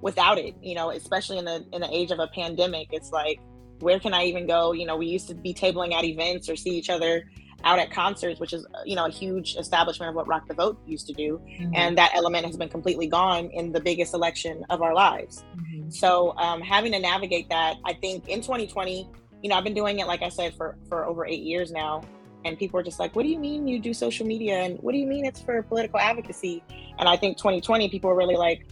without 0.00 0.38
it. 0.38 0.54
You 0.62 0.76
know, 0.76 0.90
especially 0.90 1.38
in 1.38 1.44
the 1.44 1.64
in 1.72 1.80
the 1.80 1.92
age 1.92 2.10
of 2.12 2.20
a 2.20 2.28
pandemic, 2.28 2.88
it's 2.92 3.10
like 3.10 3.40
where 3.80 3.98
can 3.98 4.14
I 4.14 4.24
even 4.24 4.46
go? 4.46 4.72
You 4.72 4.86
know, 4.86 4.96
we 4.96 5.06
used 5.06 5.28
to 5.28 5.34
be 5.34 5.52
tabling 5.52 5.92
at 5.92 6.04
events 6.04 6.48
or 6.48 6.56
see 6.56 6.70
each 6.70 6.88
other 6.88 7.24
out 7.64 7.78
at 7.78 7.90
concerts, 7.90 8.38
which 8.38 8.52
is 8.52 8.66
you 8.84 8.94
know 8.94 9.06
a 9.06 9.10
huge 9.10 9.56
establishment 9.56 10.10
of 10.10 10.14
what 10.14 10.28
Rock 10.28 10.46
the 10.46 10.54
Vote 10.54 10.78
used 10.86 11.06
to 11.08 11.12
do, 11.12 11.40
mm-hmm. 11.44 11.72
and 11.74 11.98
that 11.98 12.12
element 12.14 12.46
has 12.46 12.56
been 12.56 12.68
completely 12.68 13.06
gone 13.06 13.46
in 13.46 13.72
the 13.72 13.80
biggest 13.80 14.14
election 14.14 14.64
of 14.70 14.82
our 14.82 14.94
lives. 14.94 15.44
Mm-hmm. 15.56 15.90
So 15.90 16.36
um, 16.36 16.60
having 16.60 16.92
to 16.92 17.00
navigate 17.00 17.48
that, 17.48 17.76
I 17.84 17.94
think 17.94 18.28
in 18.28 18.40
2020, 18.40 19.08
you 19.42 19.48
know, 19.48 19.56
I've 19.56 19.64
been 19.64 19.74
doing 19.74 19.98
it 19.98 20.06
like 20.06 20.22
I 20.22 20.28
said 20.28 20.54
for 20.54 20.76
for 20.88 21.06
over 21.06 21.26
eight 21.26 21.42
years 21.42 21.72
now, 21.72 22.02
and 22.44 22.58
people 22.58 22.78
are 22.78 22.84
just 22.84 23.00
like, 23.00 23.16
"What 23.16 23.22
do 23.22 23.28
you 23.28 23.38
mean 23.38 23.66
you 23.66 23.80
do 23.80 23.94
social 23.94 24.26
media? 24.26 24.58
And 24.58 24.78
what 24.80 24.92
do 24.92 24.98
you 24.98 25.06
mean 25.06 25.24
it's 25.24 25.40
for 25.40 25.62
political 25.62 25.98
advocacy?" 25.98 26.62
And 26.98 27.08
I 27.08 27.16
think 27.16 27.38
2020, 27.38 27.88
people 27.88 28.10
were 28.10 28.16
really 28.16 28.36
like, 28.36 28.66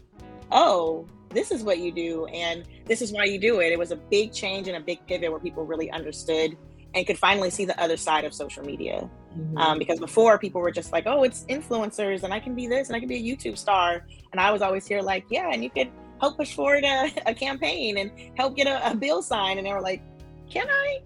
"Oh." 0.50 1.06
This 1.32 1.50
is 1.50 1.62
what 1.62 1.78
you 1.78 1.90
do, 1.90 2.26
and 2.26 2.62
this 2.84 3.00
is 3.00 3.10
why 3.10 3.24
you 3.24 3.38
do 3.38 3.60
it. 3.60 3.72
It 3.72 3.78
was 3.78 3.90
a 3.90 3.96
big 3.96 4.34
change 4.34 4.68
and 4.68 4.76
a 4.76 4.80
big 4.80 4.98
pivot 5.06 5.30
where 5.30 5.40
people 5.40 5.64
really 5.64 5.90
understood 5.90 6.58
and 6.94 7.06
could 7.06 7.18
finally 7.18 7.50
see 7.50 7.64
the 7.64 7.80
other 7.80 7.96
side 7.96 8.24
of 8.24 8.34
social 8.34 8.64
media. 8.64 9.08
Mm-hmm. 9.36 9.56
Um, 9.56 9.78
because 9.78 9.98
before 9.98 10.38
people 10.38 10.60
were 10.60 10.70
just 10.70 10.92
like, 10.92 11.04
oh, 11.06 11.22
it's 11.22 11.44
influencers 11.44 12.22
and 12.22 12.34
I 12.34 12.40
can 12.40 12.54
be 12.54 12.66
this 12.66 12.88
and 12.88 12.96
I 12.96 13.00
can 13.00 13.08
be 13.08 13.16
a 13.16 13.36
YouTube 13.36 13.56
star. 13.56 14.06
And 14.32 14.40
I 14.40 14.50
was 14.50 14.62
always 14.62 14.86
here 14.86 15.00
like, 15.00 15.24
yeah, 15.30 15.50
and 15.52 15.64
you 15.64 15.70
could 15.70 15.90
help 16.20 16.36
push 16.36 16.54
forward 16.54 16.84
a, 16.84 17.10
a 17.26 17.34
campaign 17.34 17.98
and 17.98 18.10
help 18.36 18.56
get 18.56 18.66
a, 18.66 18.90
a 18.90 18.94
bill 18.94 19.22
signed. 19.22 19.58
And 19.58 19.66
they 19.66 19.72
were 19.72 19.80
like, 19.80 20.02
can 20.50 20.68
I? 20.68 21.00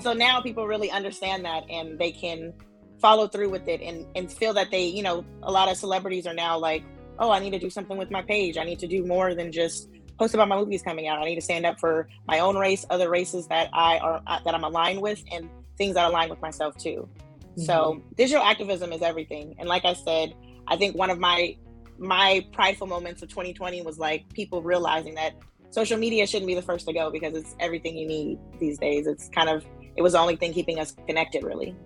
so 0.00 0.12
now 0.12 0.40
people 0.40 0.66
really 0.66 0.90
understand 0.90 1.44
that 1.44 1.64
and 1.70 1.98
they 1.98 2.12
can 2.12 2.52
follow 3.00 3.26
through 3.26 3.50
with 3.50 3.68
it 3.68 3.80
and, 3.80 4.06
and 4.14 4.32
feel 4.32 4.54
that 4.54 4.70
they, 4.70 4.84
you 4.84 5.02
know, 5.02 5.24
a 5.42 5.50
lot 5.50 5.70
of 5.70 5.76
celebrities 5.76 6.26
are 6.26 6.34
now 6.34 6.58
like, 6.58 6.84
oh, 7.18 7.30
I 7.30 7.38
need 7.40 7.50
to 7.50 7.58
do 7.58 7.70
something 7.70 7.96
with 7.96 8.10
my 8.10 8.22
page. 8.22 8.56
I 8.56 8.64
need 8.64 8.78
to 8.78 8.86
do 8.86 9.04
more 9.04 9.34
than 9.34 9.52
just 9.52 9.88
post 10.18 10.34
about 10.34 10.48
my 10.48 10.56
movies 10.56 10.82
coming 10.82 11.08
out. 11.08 11.18
I 11.18 11.24
need 11.24 11.36
to 11.36 11.40
stand 11.40 11.66
up 11.66 11.78
for 11.78 12.08
my 12.26 12.40
own 12.40 12.56
race, 12.56 12.84
other 12.90 13.10
races 13.10 13.46
that 13.48 13.70
I 13.72 13.98
are 13.98 14.22
uh, 14.26 14.40
that 14.44 14.54
I'm 14.54 14.64
aligned 14.64 15.00
with, 15.00 15.22
and 15.30 15.48
things 15.76 15.94
that 15.94 16.08
align 16.08 16.30
with 16.30 16.40
myself 16.40 16.76
too. 16.76 17.08
Mm-hmm. 17.52 17.62
So 17.62 18.02
digital 18.16 18.42
activism 18.42 18.92
is 18.92 19.02
everything. 19.02 19.54
And 19.58 19.68
like 19.68 19.84
I 19.84 19.94
said, 19.94 20.34
I 20.68 20.76
think 20.76 20.96
one 20.96 21.10
of 21.10 21.18
my 21.18 21.56
my 21.98 22.46
prideful 22.52 22.86
moments 22.86 23.22
of 23.22 23.28
2020 23.28 23.82
was 23.82 23.98
like 23.98 24.28
people 24.32 24.62
realizing 24.62 25.14
that 25.14 25.34
social 25.70 25.98
media 25.98 26.26
shouldn't 26.26 26.46
be 26.46 26.54
the 26.54 26.62
first 26.62 26.86
to 26.86 26.92
go 26.92 27.10
because 27.10 27.34
it's 27.34 27.54
everything 27.60 27.96
you 27.96 28.06
need 28.06 28.38
these 28.58 28.78
days. 28.78 29.06
It's 29.06 29.28
kind 29.28 29.48
of 29.48 29.64
it 29.96 30.02
was 30.02 30.12
the 30.12 30.18
only 30.18 30.36
thing 30.36 30.52
keeping 30.52 30.78
us 30.78 30.94
connected 31.06 31.44
really. 31.44 31.76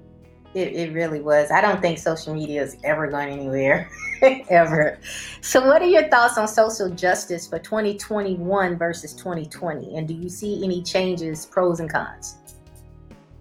It, 0.57 0.73
it 0.75 0.95
really 0.95 1.21
was. 1.21 1.51
I 1.51 1.61
don't 1.61 1.83
think 1.83 1.99
social 1.99 2.33
media 2.33 2.63
is 2.63 2.79
ever 2.83 3.09
going 3.09 3.29
anywhere, 3.29 3.91
ever. 4.49 4.99
So, 5.43 5.67
what 5.67 5.83
are 5.83 5.87
your 5.87 6.09
thoughts 6.09 6.39
on 6.39 6.49
social 6.49 6.89
justice 6.89 7.47
for 7.47 7.59
2021 7.59 8.79
versus 8.79 9.13
2020? 9.13 9.99
And 9.99 10.09
do 10.09 10.15
you 10.15 10.31
see 10.31 10.65
any 10.65 10.83
changes, 10.83 11.45
pros 11.45 11.79
and 11.79 11.93
cons? 11.93 12.39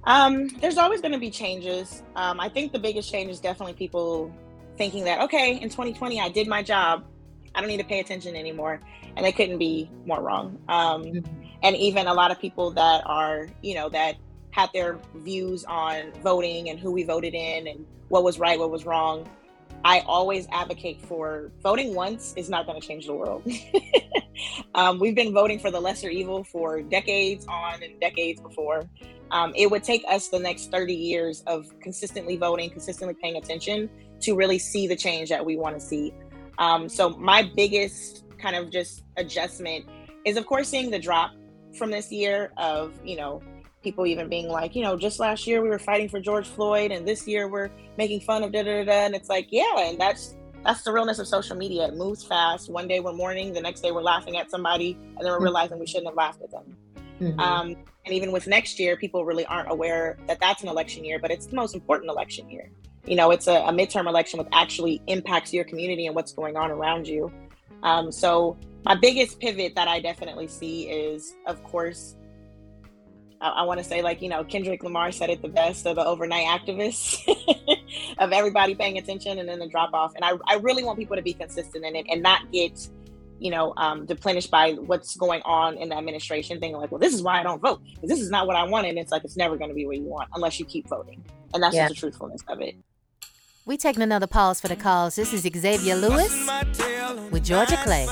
Um, 0.03 0.50
there's 0.60 0.77
always 0.77 1.00
going 1.00 1.13
to 1.13 1.17
be 1.17 1.31
changes. 1.31 2.03
Um, 2.17 2.41
I 2.41 2.50
think 2.50 2.74
the 2.74 2.79
biggest 2.79 3.10
change 3.10 3.31
is 3.31 3.39
definitely 3.39 3.75
people 3.75 4.29
thinking 4.77 5.05
that, 5.05 5.22
okay, 5.22 5.55
in 5.55 5.69
2020, 5.69 6.19
I 6.19 6.27
did 6.27 6.50
my 6.50 6.62
job. 6.62 7.05
I 7.55 7.62
don't 7.62 7.69
need 7.69 7.79
to 7.79 7.86
pay 7.86 8.01
attention 8.01 8.36
anymore. 8.36 8.81
And 9.15 9.25
they 9.25 9.31
couldn't 9.31 9.57
be 9.57 9.89
more 10.05 10.22
wrong. 10.22 10.59
Um, 10.68 11.05
mm-hmm. 11.05 11.44
And 11.63 11.77
even 11.77 12.07
a 12.07 12.13
lot 12.13 12.31
of 12.31 12.42
people 12.42 12.72
that 12.72 13.03
are, 13.05 13.48
you 13.61 13.74
know, 13.74 13.87
that 13.87 14.18
had 14.55 14.70
their 14.74 14.98
views 15.15 15.65
on 15.65 16.13
voting 16.24 16.70
and 16.70 16.79
who 16.79 16.89
we 16.89 17.03
voted 17.03 17.33
in 17.33 17.68
and 17.68 17.85
what 18.07 18.24
was 18.24 18.39
right, 18.39 18.57
what 18.57 18.72
was 18.72 18.85
wrong. 18.85 19.29
I 19.83 20.00
always 20.07 20.48
advocate 20.50 21.01
for 21.01 21.51
voting 21.61 21.94
once 21.94 22.33
is 22.37 22.50
not 22.50 22.65
going 22.65 22.79
to 22.79 22.87
change 22.87 23.05
the 23.05 23.13
world. 23.13 23.46
um, 24.75 24.98
we've 24.98 25.13
been 25.13 25.33
voting 25.33 25.59
for 25.59 25.72
the 25.72 25.79
lesser 25.81 26.07
evil 26.07 26.46
for 26.46 26.81
decades 26.81 27.46
on 27.48 27.83
and 27.83 28.00
decades 28.00 28.39
before. 28.39 28.89
Um, 29.31 29.51
it 29.57 29.70
would 29.70 29.83
take 29.83 30.05
us 30.07 30.29
the 30.29 30.39
next 30.39 30.72
30 30.72 30.94
years 30.94 31.44
of 31.48 31.68
consistently 31.81 32.37
voting, 32.37 32.70
consistently 32.70 33.15
paying 33.22 33.35
attention 33.35 33.89
to 34.22 34.35
really 34.35 34.57
see 34.57 34.87
the 34.87 34.96
change 34.96 35.27
that 35.29 35.46
we 35.46 35.57
want 35.57 35.77
to 35.77 35.85
see. 35.85 36.13
Um, 36.59 36.87
so, 36.87 37.09
my 37.09 37.51
biggest 37.57 38.24
kind 38.37 38.55
of 38.55 38.70
just 38.70 39.03
adjustment 39.18 39.85
is, 40.24 40.37
of 40.37 40.46
course, 40.46 40.70
seeing 40.70 40.91
the 40.91 41.00
drop 41.00 41.31
from 41.77 41.91
this 41.91 42.09
year 42.09 42.53
of, 42.55 42.94
you 43.03 43.18
know, 43.18 43.41
people 43.85 44.05
even 44.05 44.27
being 44.27 44.50
like, 44.50 44.75
you 44.75 44.83
know, 44.83 44.98
just 44.98 45.19
last 45.19 45.48
year 45.48 45.61
we 45.61 45.69
were 45.69 45.79
fighting 45.79 46.09
for 46.09 46.19
George 46.19 46.48
Floyd, 46.48 46.91
and 46.91 47.07
this 47.07 47.25
year 47.25 47.48
we're 47.48 47.69
making 47.98 48.19
fun 48.19 48.43
of 48.43 48.51
da 48.51 48.63
da 48.63 48.83
da. 48.83 49.05
And 49.05 49.15
it's 49.15 49.29
like, 49.29 49.48
yeah, 49.51 49.77
and 49.77 49.98
that's 49.98 50.35
that's 50.65 50.81
the 50.81 50.91
realness 50.91 51.19
of 51.19 51.27
social 51.27 51.55
media. 51.55 51.87
It 51.87 51.95
moves 51.95 52.24
fast. 52.24 52.69
One 52.69 52.87
day 52.87 53.00
we're 53.00 53.13
mourning, 53.13 53.53
the 53.53 53.61
next 53.61 53.79
day 53.81 53.91
we're 53.91 54.01
laughing 54.01 54.35
at 54.35 54.51
somebody, 54.51 54.91
and 54.91 55.17
then 55.19 55.27
we're 55.27 55.35
mm-hmm. 55.35 55.43
realizing 55.43 55.79
we 55.79 55.87
shouldn't 55.87 56.07
have 56.07 56.15
laughed 56.15 56.41
at 56.41 56.51
them. 56.51 56.75
Mm-hmm. 57.21 57.39
Um, 57.39 57.67
and 58.05 58.13
even 58.13 58.31
with 58.31 58.48
next 58.48 58.79
year, 58.79 58.98
people 58.98 59.24
really 59.24 59.45
aren't 59.45 59.71
aware 59.71 60.17
that 60.27 60.39
that's 60.41 60.61
an 60.63 60.67
election 60.67 61.05
year, 61.05 61.19
but 61.19 61.31
it's 61.31 61.45
the 61.45 61.55
most 61.55 61.74
important 61.74 62.09
election 62.09 62.50
year. 62.50 62.69
You 63.05 63.15
know, 63.15 63.31
it's 63.31 63.48
a, 63.48 63.53
a 63.53 63.71
midterm 63.71 64.07
election 64.07 64.39
which 64.39 64.48
actually 64.51 65.01
impacts 65.07 65.53
your 65.53 65.63
community 65.63 66.07
and 66.07 66.15
what's 66.15 66.33
going 66.33 66.57
on 66.57 66.71
around 66.71 67.07
you. 67.07 67.31
Um, 67.83 68.11
so 68.11 68.57
my 68.83 68.95
biggest 68.95 69.39
pivot 69.39 69.75
that 69.75 69.87
I 69.87 70.00
definitely 70.00 70.48
see 70.48 70.89
is, 70.89 71.35
of 71.45 71.63
course, 71.63 72.15
I, 73.41 73.50
I 73.50 73.63
want 73.63 73.79
to 73.79 73.83
say 73.83 74.01
like 74.01 74.21
you 74.21 74.29
know 74.29 74.43
Kendrick 74.43 74.83
Lamar 74.83 75.11
said 75.11 75.29
it 75.29 75.41
the 75.41 75.50
best 75.50 75.85
of 75.85 75.95
the 75.95 76.05
overnight 76.05 76.45
activists 76.45 77.21
of 78.17 78.31
everybody 78.31 78.75
paying 78.75 78.98
attention 78.98 79.39
and 79.39 79.48
then 79.48 79.59
the 79.59 79.67
drop 79.67 79.93
off. 79.93 80.13
And 80.15 80.24
I, 80.24 80.33
I 80.48 80.57
really 80.57 80.83
want 80.83 81.00
people 81.00 81.15
to 81.15 81.21
be 81.21 81.33
consistent 81.33 81.85
in 81.85 81.95
it 81.95 82.05
and 82.09 82.21
not 82.21 82.51
get 82.51 82.87
you 83.39 83.51
know 83.51 83.74
um, 83.77 84.05
deplenished 84.05 84.51
by 84.51 84.74
what's 84.74 85.15
going 85.15 85.41
on 85.43 85.77
in 85.77 85.89
the 85.89 85.98
administration 85.98 86.59
thinking 86.59 86.79
like 86.79 86.91
well 86.91 87.00
this 87.00 87.13
is 87.13 87.21
why 87.21 87.39
i 87.39 87.43
don't 87.43 87.61
vote 87.61 87.81
because 87.93 88.09
this 88.09 88.21
is 88.21 88.29
not 88.29 88.48
what 88.48 88.55
i 88.55 88.63
want 88.63 88.87
and 88.87 88.98
it's 88.98 89.11
like 89.11 89.24
it's 89.24 89.35
never 89.35 89.57
going 89.57 89.69
to 89.69 89.75
be 89.75 89.85
what 89.85 89.98
you 89.98 90.03
want 90.03 90.29
unless 90.35 90.59
you 90.59 90.65
keep 90.65 90.87
voting 90.87 91.24
and 91.53 91.61
that's 91.61 91.75
yeah. 91.75 91.87
just 91.87 91.95
the 91.95 92.00
truthfulness 92.00 92.41
of 92.48 92.61
it 92.61 92.75
we 93.65 93.77
taking 93.77 94.03
another 94.03 94.27
pause 94.27 94.61
for 94.61 94.67
the 94.67 94.75
calls. 94.75 95.15
this 95.15 95.33
is 95.33 95.41
xavier 95.41 95.95
lewis 95.95 96.50
with 97.31 97.43
georgia 97.43 97.77
clay 97.77 98.07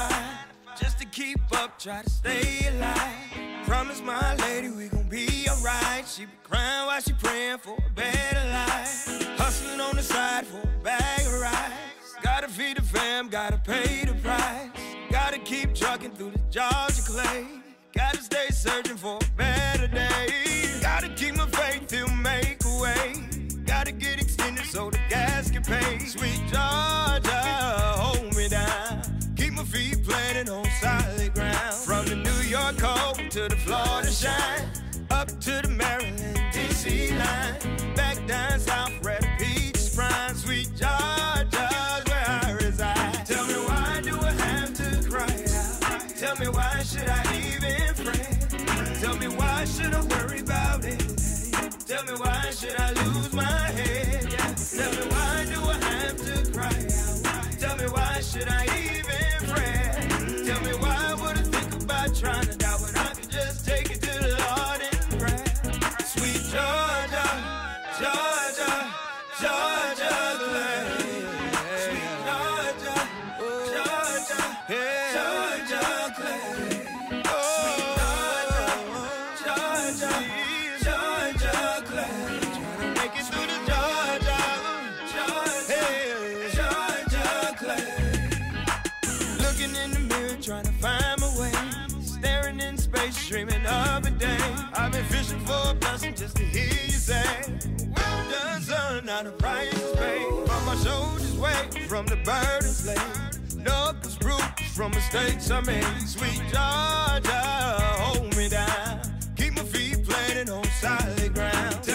just 0.77 0.99
to 0.99 1.05
keep 1.05 1.39
up 1.53 1.79
try 1.79 2.01
to 2.01 2.09
stay 2.09 2.67
alive 2.67 3.22
promise 3.65 4.01
my 4.01 4.35
lady 4.35 4.69
we 4.69 4.87
gon' 4.89 5.07
be 5.09 5.47
alright. 5.49 6.05
She 6.07 6.25
be 6.25 6.31
crying 6.43 6.85
while 6.87 6.99
she 6.99 7.13
praying 7.13 7.59
for 7.59 7.75
a 7.77 7.89
better 7.91 8.45
life. 8.51 9.07
Hustling 9.37 9.79
on 9.79 9.95
the 9.95 10.03
side 10.03 10.45
for 10.45 10.59
a 10.59 10.83
bag 10.83 11.25
of 11.25 11.39
rice. 11.39 12.15
Gotta 12.21 12.47
feed 12.47 12.77
the 12.77 12.81
fam, 12.81 13.29
gotta 13.29 13.57
pay 13.57 14.05
the 14.05 14.13
price. 14.15 14.69
Gotta 15.11 15.39
keep 15.39 15.73
trucking 15.73 16.11
through 16.11 16.31
the 16.31 16.39
Georgia 16.49 17.01
clay. 17.05 17.45
Gotta 17.95 18.21
stay 18.21 18.47
searching 18.49 18.97
for 18.97 19.17
a 19.17 19.37
better 19.37 19.87
day. 19.87 20.27
Gotta 20.81 21.09
keep 21.09 21.35
my 21.35 21.47
faith 21.47 21.87
till 21.87 22.09
make 22.09 22.57
a 22.65 22.81
way. 22.81 23.13
Gotta 23.65 23.91
get 23.91 24.21
extended 24.21 24.65
so 24.65 24.89
the 24.89 24.99
gas 25.09 25.51
can 25.51 25.63
pay. 25.63 25.99
Sweet 25.99 26.41
Georgia, 26.47 27.41
hold 28.01 28.35
me 28.35 28.49
down. 28.49 29.01
Keep 29.35 29.53
my 29.53 29.63
feet 29.63 30.03
planted 30.05 30.49
on 30.49 30.65
solid 30.81 31.22
cold 32.77 33.31
to 33.31 33.47
the 33.47 33.55
Florida 33.55 34.11
shine 34.11 34.67
up 35.09 35.27
to 35.27 35.61
the 35.61 35.69
Maryland, 35.69 36.37
DC 36.51 37.09
line. 37.17 37.95
Back 37.95 38.25
down 38.27 38.59
south 38.59 38.93
Red 39.03 39.25
peach 39.39 39.95
prime. 39.95 40.35
Sweet 40.35 40.69
Georgia's 40.75 42.03
where 42.09 42.25
I 42.27 42.57
reside. 42.61 43.25
Tell 43.25 43.45
me 43.45 43.53
why 43.53 44.01
do 44.03 44.15
I 44.19 44.31
have 44.31 44.73
to 44.73 45.09
cry 45.09 45.23
out? 45.23 46.09
Tell 46.17 46.35
me 46.37 46.47
why 46.47 46.83
should 46.83 47.09
I 47.09 47.23
even 47.47 47.93
pray? 48.05 48.99
Tell 49.01 49.17
me 49.17 49.27
why 49.27 49.65
should 49.65 49.93
I 49.93 50.01
worry 50.01 50.39
about 50.39 50.85
it? 50.85 50.99
Tell 51.87 52.03
me 52.05 52.13
why 52.13 52.49
should 52.51 52.75
I 52.79 52.91
lose 52.91 53.33
my 53.33 53.43
head? 53.77 54.29
Tell 54.29 54.91
me 54.91 55.07
why 55.11 55.42
from 104.73 104.91
mistakes 104.91 105.51
I 105.51 105.61
made. 105.61 105.83
Sweet 106.07 106.41
Georgia, 106.51 107.41
hold 108.01 108.35
me 108.35 108.49
down. 108.49 109.01
Keep 109.35 109.53
my 109.53 109.63
feet 109.63 110.03
planted 110.07 110.49
on 110.49 110.63
solid 110.81 111.33
ground. 111.33 111.92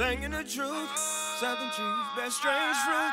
Saying 0.00 0.30
the 0.30 0.44
truth. 0.44 0.88
Southern 0.96 1.70
trees 1.72 2.06
bear 2.16 2.30
strange 2.30 2.76
fruit. 2.86 3.12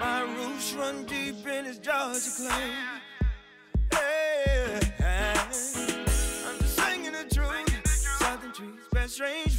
My 0.00 0.22
roots 0.22 0.72
run 0.72 1.04
deep 1.04 1.46
in 1.46 1.66
this 1.66 1.78
Georgia 1.78 2.30
clay. 2.36 2.72
Hey, 3.92 4.80
I'm 4.98 5.48
just 6.58 6.76
saying 6.76 7.04
the 7.04 7.32
truth. 7.32 7.86
Southern 8.18 8.52
trees 8.54 8.88
bear 8.92 9.06
strange 9.06 9.55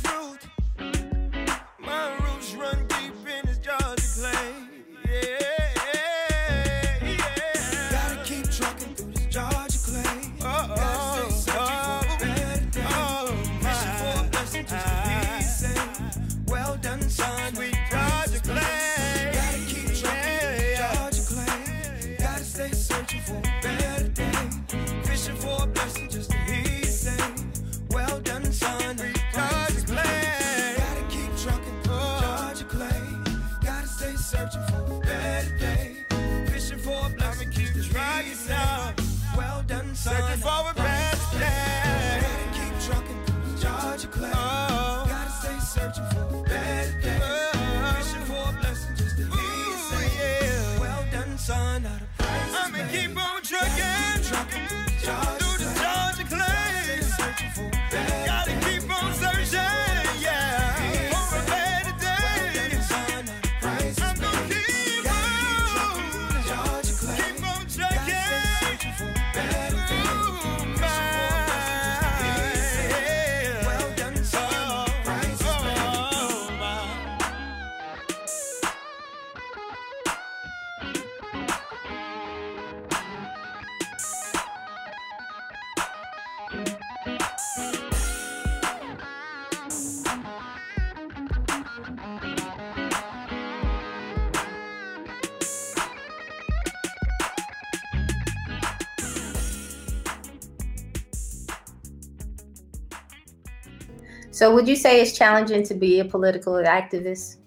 So, 104.37 104.53
would 104.53 104.67
you 104.67 104.75
say 104.75 105.01
it's 105.01 105.17
challenging 105.17 105.63
to 105.63 105.73
be 105.73 105.99
a 105.99 106.05
political 106.05 106.53
activist? 106.53 107.37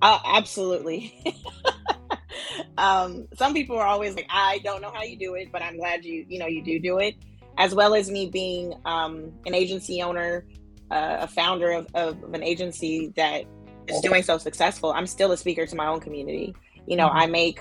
Uh, 0.00 0.18
absolutely. 0.24 1.14
um, 2.78 3.28
some 3.34 3.52
people 3.52 3.76
are 3.76 3.86
always 3.86 4.14
like, 4.14 4.26
I 4.30 4.60
don't 4.64 4.80
know 4.80 4.90
how 4.90 5.02
you 5.02 5.18
do 5.18 5.34
it, 5.34 5.52
but 5.52 5.60
I'm 5.60 5.76
glad 5.76 6.06
you, 6.06 6.24
you 6.26 6.38
know, 6.38 6.46
you 6.46 6.64
do 6.64 6.80
do 6.80 7.00
it. 7.00 7.16
As 7.58 7.74
well 7.74 7.94
as 7.94 8.10
me 8.10 8.30
being 8.30 8.72
um, 8.86 9.30
an 9.44 9.54
agency 9.54 10.00
owner, 10.00 10.46
uh, 10.90 11.18
a 11.20 11.28
founder 11.28 11.72
of, 11.72 11.86
of 11.92 12.24
an 12.32 12.42
agency 12.42 13.12
that 13.16 13.44
is 13.86 14.00
doing 14.00 14.22
so 14.22 14.38
successful. 14.38 14.92
I'm 14.92 15.06
still 15.06 15.32
a 15.32 15.36
speaker 15.36 15.66
to 15.66 15.76
my 15.76 15.86
own 15.86 16.00
community. 16.00 16.56
You 16.86 16.96
know, 16.96 17.08
I 17.08 17.26
make 17.26 17.60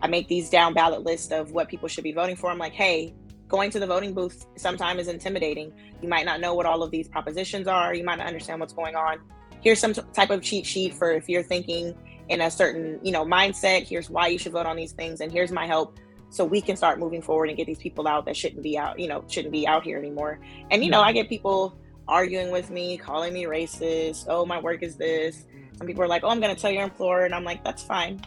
I 0.00 0.08
make 0.08 0.26
these 0.26 0.50
down 0.50 0.74
ballot 0.74 1.04
lists 1.04 1.30
of 1.30 1.52
what 1.52 1.68
people 1.68 1.86
should 1.86 2.02
be 2.02 2.12
voting 2.12 2.34
for. 2.34 2.50
I'm 2.50 2.58
like, 2.58 2.72
hey, 2.72 3.14
going 3.52 3.70
to 3.70 3.78
the 3.78 3.86
voting 3.86 4.14
booth 4.14 4.46
sometimes 4.56 5.02
is 5.02 5.08
intimidating. 5.08 5.72
You 6.00 6.08
might 6.08 6.24
not 6.24 6.40
know 6.40 6.54
what 6.54 6.66
all 6.66 6.82
of 6.82 6.90
these 6.90 7.06
propositions 7.06 7.68
are. 7.68 7.94
You 7.94 8.02
might 8.02 8.16
not 8.16 8.26
understand 8.26 8.58
what's 8.58 8.72
going 8.72 8.96
on. 8.96 9.20
Here's 9.60 9.78
some 9.78 9.92
type 9.92 10.30
of 10.30 10.42
cheat 10.42 10.66
sheet 10.66 10.94
for 10.94 11.12
if 11.12 11.28
you're 11.28 11.42
thinking 11.42 11.94
in 12.28 12.40
a 12.40 12.50
certain, 12.50 12.98
you 13.04 13.12
know, 13.12 13.24
mindset. 13.24 13.86
Here's 13.86 14.08
why 14.10 14.28
you 14.28 14.38
should 14.38 14.52
vote 14.52 14.66
on 14.66 14.74
these 14.74 14.92
things, 14.92 15.20
and 15.20 15.30
here's 15.30 15.52
my 15.52 15.66
help, 15.66 15.98
so 16.30 16.44
we 16.44 16.62
can 16.62 16.76
start 16.76 16.98
moving 16.98 17.20
forward 17.20 17.50
and 17.50 17.56
get 17.58 17.66
these 17.66 17.78
people 17.78 18.08
out 18.08 18.24
that 18.24 18.36
shouldn't 18.36 18.62
be 18.62 18.78
out, 18.78 18.98
you 18.98 19.06
know, 19.06 19.22
shouldn't 19.28 19.52
be 19.52 19.68
out 19.68 19.84
here 19.84 19.98
anymore. 19.98 20.40
And 20.70 20.82
you 20.82 20.90
know, 20.90 21.02
I 21.02 21.12
get 21.12 21.28
people 21.28 21.78
arguing 22.08 22.50
with 22.50 22.70
me, 22.70 22.96
calling 22.96 23.34
me 23.34 23.44
racist. 23.44 24.24
Oh, 24.28 24.46
my 24.46 24.58
work 24.58 24.82
is 24.82 24.96
this. 24.96 25.44
Some 25.76 25.86
people 25.86 26.02
are 26.02 26.08
like, 26.08 26.24
"Oh, 26.24 26.30
I'm 26.30 26.40
going 26.40 26.54
to 26.54 26.60
tell 26.60 26.70
your 26.70 26.84
employer," 26.84 27.26
and 27.26 27.34
I'm 27.34 27.44
like, 27.44 27.62
"That's 27.62 27.82
fine." 27.82 28.22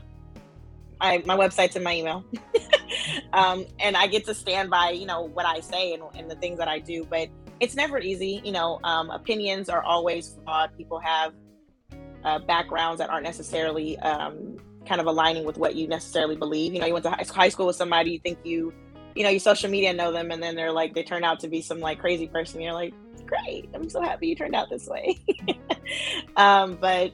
I, 1.02 1.24
my 1.26 1.36
website's 1.36 1.76
in 1.76 1.84
my 1.84 1.96
email. 1.96 2.24
um, 3.34 3.66
and 3.80 3.96
I 3.96 4.08
get 4.08 4.26
to 4.26 4.34
stand 4.34 4.70
by, 4.70 4.92
you 4.92 5.06
know, 5.06 5.24
what 5.24 5.46
I 5.46 5.60
say 5.60 5.94
and, 5.94 6.04
and 6.16 6.30
the 6.30 6.36
things 6.36 6.58
that 6.60 6.68
I 6.68 6.80
do. 6.80 7.06
But 7.10 7.30
it's 7.60 7.76
never 7.76 8.00
easy. 8.00 8.42
You 8.44 8.52
know, 8.52 8.80
um, 8.84 9.10
opinions 9.10 9.70
are 9.70 9.84
always 9.84 10.38
flawed. 10.44 10.76
People 10.78 11.00
have 11.00 11.34
uh, 12.24 12.40
backgrounds 12.40 13.00
that 13.00 13.10
aren't 13.10 13.24
necessarily 13.24 13.98
um, 14.00 14.58
kind 14.86 15.02
of 15.02 15.08
aligning 15.08 15.46
with 15.46 15.58
what 15.58 15.76
you 15.76 15.88
necessarily 15.88 16.36
believe. 16.36 16.74
You 16.74 16.80
know, 16.80 16.88
you 16.88 16.94
went 16.94 17.04
to 17.04 17.12
high- 17.12 17.50
school 17.50 17.68
with 17.68 17.76
somebody, 17.76 18.12
you 18.12 18.20
think 18.20 18.40
you, 18.44 18.74
you 19.16 19.24
know, 19.24 19.30
you 19.30 19.40
social 19.40 19.70
media 19.70 19.94
know 19.94 20.12
them, 20.12 20.32
and 20.32 20.42
then 20.42 20.56
they're 20.56 20.72
like, 20.72 20.94
they 20.94 21.04
turn 21.04 21.24
out 21.24 21.40
to 21.42 21.48
be 21.48 21.62
some 21.62 21.80
like 21.80 22.00
crazy 22.00 22.28
person. 22.28 22.62
You're 22.62 22.74
like, 22.74 22.94
great, 23.26 23.70
I'm 23.74 23.90
so 23.90 24.02
happy 24.02 24.28
you 24.28 24.36
turned 24.36 24.56
out 24.56 24.70
this 24.70 24.88
way. 24.88 25.20
um, 26.36 26.78
but, 26.80 27.12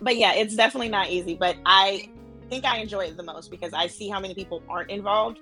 but 0.00 0.16
yeah, 0.16 0.34
it's 0.34 0.56
definitely 0.56 0.88
not 0.88 1.10
easy. 1.10 1.34
But 1.34 1.56
I 1.64 2.08
think 2.48 2.64
I 2.64 2.78
enjoy 2.78 3.06
it 3.06 3.16
the 3.16 3.22
most 3.22 3.50
because 3.50 3.72
I 3.72 3.86
see 3.86 4.08
how 4.08 4.20
many 4.20 4.34
people 4.34 4.62
aren't 4.68 4.90
involved 4.90 5.38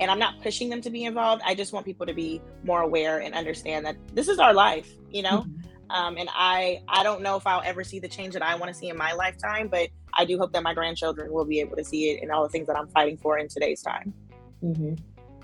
and 0.00 0.10
I'm 0.10 0.18
not 0.18 0.40
pushing 0.42 0.68
them 0.68 0.80
to 0.82 0.90
be 0.90 1.04
involved. 1.04 1.42
I 1.44 1.54
just 1.54 1.72
want 1.72 1.86
people 1.86 2.06
to 2.06 2.14
be 2.14 2.40
more 2.64 2.82
aware 2.82 3.20
and 3.20 3.34
understand 3.34 3.86
that 3.86 3.96
this 4.14 4.28
is 4.28 4.38
our 4.38 4.52
life, 4.52 4.90
you 5.10 5.22
know? 5.22 5.46
Um, 5.90 6.18
and 6.18 6.28
I, 6.34 6.82
I 6.88 7.02
don't 7.02 7.22
know 7.22 7.36
if 7.36 7.46
I'll 7.46 7.62
ever 7.64 7.82
see 7.82 7.98
the 7.98 8.08
change 8.08 8.34
that 8.34 8.42
I 8.42 8.54
want 8.56 8.68
to 8.68 8.74
see 8.74 8.88
in 8.88 8.96
my 8.96 9.12
lifetime, 9.12 9.68
but 9.68 9.88
I 10.16 10.24
do 10.24 10.38
hope 10.38 10.52
that 10.52 10.62
my 10.62 10.74
grandchildren 10.74 11.32
will 11.32 11.46
be 11.46 11.60
able 11.60 11.76
to 11.76 11.84
see 11.84 12.10
it 12.10 12.22
and 12.22 12.30
all 12.30 12.42
the 12.42 12.48
things 12.50 12.66
that 12.66 12.76
I'm 12.76 12.88
fighting 12.88 13.16
for 13.16 13.38
in 13.38 13.48
today's 13.48 13.82
time. 13.82 14.12
hmm 14.60 14.94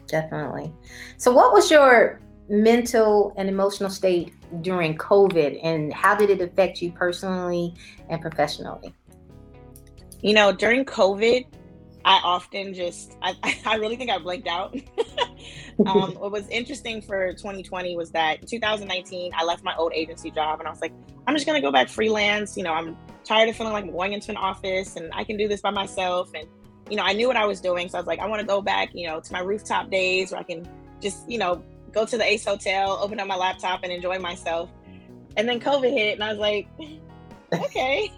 Definitely. 0.06 0.70
So, 1.16 1.32
what 1.32 1.54
was 1.54 1.70
your 1.70 2.20
mental 2.48 3.32
and 3.38 3.48
emotional 3.48 3.88
state 3.88 4.34
during 4.60 4.98
COVID, 4.98 5.58
and 5.62 5.92
how 5.94 6.14
did 6.14 6.28
it 6.28 6.42
affect 6.42 6.82
you 6.82 6.92
personally 6.92 7.74
and 8.10 8.20
professionally? 8.20 8.94
You 10.24 10.32
know, 10.32 10.52
during 10.52 10.86
COVID, 10.86 11.44
I 12.06 12.18
often 12.24 12.72
just, 12.72 13.18
I, 13.20 13.34
I 13.66 13.74
really 13.76 13.96
think 13.96 14.10
I 14.10 14.16
blanked 14.16 14.48
out. 14.48 14.74
um, 15.86 16.14
what 16.18 16.32
was 16.32 16.48
interesting 16.48 17.02
for 17.02 17.34
2020 17.34 17.94
was 17.94 18.10
that 18.12 18.46
2019, 18.46 19.32
I 19.36 19.44
left 19.44 19.62
my 19.62 19.76
old 19.76 19.92
agency 19.92 20.30
job 20.30 20.60
and 20.60 20.66
I 20.66 20.70
was 20.70 20.80
like, 20.80 20.94
I'm 21.26 21.34
just 21.34 21.44
going 21.44 21.60
to 21.60 21.66
go 21.66 21.70
back 21.70 21.90
freelance. 21.90 22.56
You 22.56 22.62
know, 22.62 22.72
I'm 22.72 22.96
tired 23.22 23.50
of 23.50 23.56
feeling 23.56 23.74
like 23.74 23.84
I'm 23.84 23.92
going 23.92 24.14
into 24.14 24.30
an 24.30 24.38
office 24.38 24.96
and 24.96 25.10
I 25.12 25.24
can 25.24 25.36
do 25.36 25.46
this 25.46 25.60
by 25.60 25.68
myself. 25.68 26.30
And, 26.34 26.48
you 26.88 26.96
know, 26.96 27.02
I 27.02 27.12
knew 27.12 27.28
what 27.28 27.36
I 27.36 27.44
was 27.44 27.60
doing. 27.60 27.90
So 27.90 27.98
I 27.98 28.00
was 28.00 28.06
like, 28.06 28.18
I 28.18 28.26
want 28.26 28.40
to 28.40 28.46
go 28.46 28.62
back, 28.62 28.94
you 28.94 29.06
know, 29.06 29.20
to 29.20 29.30
my 29.30 29.40
rooftop 29.40 29.90
days 29.90 30.30
where 30.32 30.40
I 30.40 30.44
can 30.44 30.66
just, 31.02 31.28
you 31.30 31.36
know, 31.36 31.62
go 31.92 32.06
to 32.06 32.16
the 32.16 32.24
Ace 32.24 32.46
Hotel, 32.46 32.92
open 32.92 33.20
up 33.20 33.26
my 33.26 33.36
laptop 33.36 33.80
and 33.82 33.92
enjoy 33.92 34.18
myself. 34.18 34.70
And 35.36 35.46
then 35.46 35.60
COVID 35.60 35.92
hit 35.92 36.14
and 36.14 36.24
I 36.24 36.30
was 36.30 36.38
like, 36.38 36.66
okay, 37.62 38.12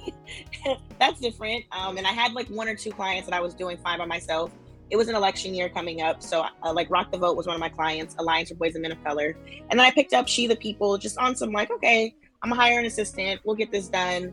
that's 0.98 1.20
different. 1.20 1.64
Um, 1.72 1.98
and 1.98 2.06
I 2.06 2.12
had 2.12 2.32
like 2.32 2.48
one 2.48 2.68
or 2.68 2.74
two 2.74 2.90
clients 2.90 3.28
that 3.28 3.34
I 3.36 3.40
was 3.40 3.54
doing 3.54 3.76
fine 3.78 3.98
by 3.98 4.06
myself. 4.06 4.50
it 4.90 4.96
was 4.96 5.08
an 5.08 5.14
election 5.14 5.54
year 5.54 5.68
coming 5.68 6.02
up. 6.02 6.22
So, 6.22 6.44
uh, 6.62 6.72
like, 6.72 6.90
Rock 6.90 7.10
the 7.10 7.18
Vote 7.18 7.36
was 7.36 7.46
one 7.46 7.54
of 7.54 7.60
my 7.60 7.68
clients, 7.68 8.14
Alliance 8.18 8.50
for 8.50 8.54
Boys 8.54 8.74
and 8.74 8.82
Men 8.82 8.92
of 8.92 9.02
Color. 9.04 9.36
And 9.70 9.78
then 9.78 9.80
I 9.80 9.90
picked 9.90 10.12
up 10.12 10.28
She 10.28 10.46
the 10.46 10.56
People 10.56 10.96
just 10.98 11.18
on 11.18 11.34
some, 11.34 11.50
like, 11.52 11.70
okay, 11.70 12.14
I'm 12.42 12.50
gonna 12.50 12.60
hire 12.60 12.78
an 12.78 12.84
assistant, 12.84 13.40
we'll 13.44 13.56
get 13.56 13.72
this 13.72 13.88
done. 13.88 14.32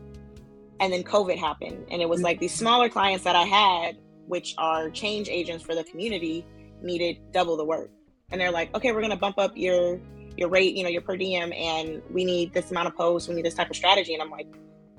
And 0.80 0.92
then 0.92 1.02
COVID 1.02 1.38
happened. 1.38 1.86
And 1.90 2.02
it 2.02 2.08
was 2.08 2.22
like 2.22 2.38
these 2.40 2.54
smaller 2.54 2.88
clients 2.88 3.24
that 3.24 3.36
I 3.36 3.44
had, 3.44 3.96
which 4.26 4.54
are 4.58 4.90
change 4.90 5.28
agents 5.28 5.64
for 5.64 5.74
the 5.74 5.84
community, 5.84 6.44
needed 6.82 7.18
double 7.32 7.56
the 7.56 7.64
work. 7.64 7.90
And 8.30 8.40
they're 8.40 8.50
like, 8.50 8.74
okay, 8.76 8.92
we're 8.92 9.02
gonna 9.02 9.16
bump 9.16 9.38
up 9.38 9.52
your 9.56 10.00
your 10.36 10.48
rate, 10.48 10.74
you 10.74 10.82
know, 10.82 10.88
your 10.88 11.02
per 11.02 11.16
diem, 11.16 11.52
and 11.52 12.02
we 12.10 12.24
need 12.24 12.52
this 12.52 12.72
amount 12.72 12.88
of 12.88 12.96
posts, 12.96 13.28
we 13.28 13.36
need 13.36 13.44
this 13.44 13.54
type 13.54 13.70
of 13.70 13.76
strategy. 13.76 14.14
And 14.14 14.22
I'm 14.22 14.30
like, 14.30 14.48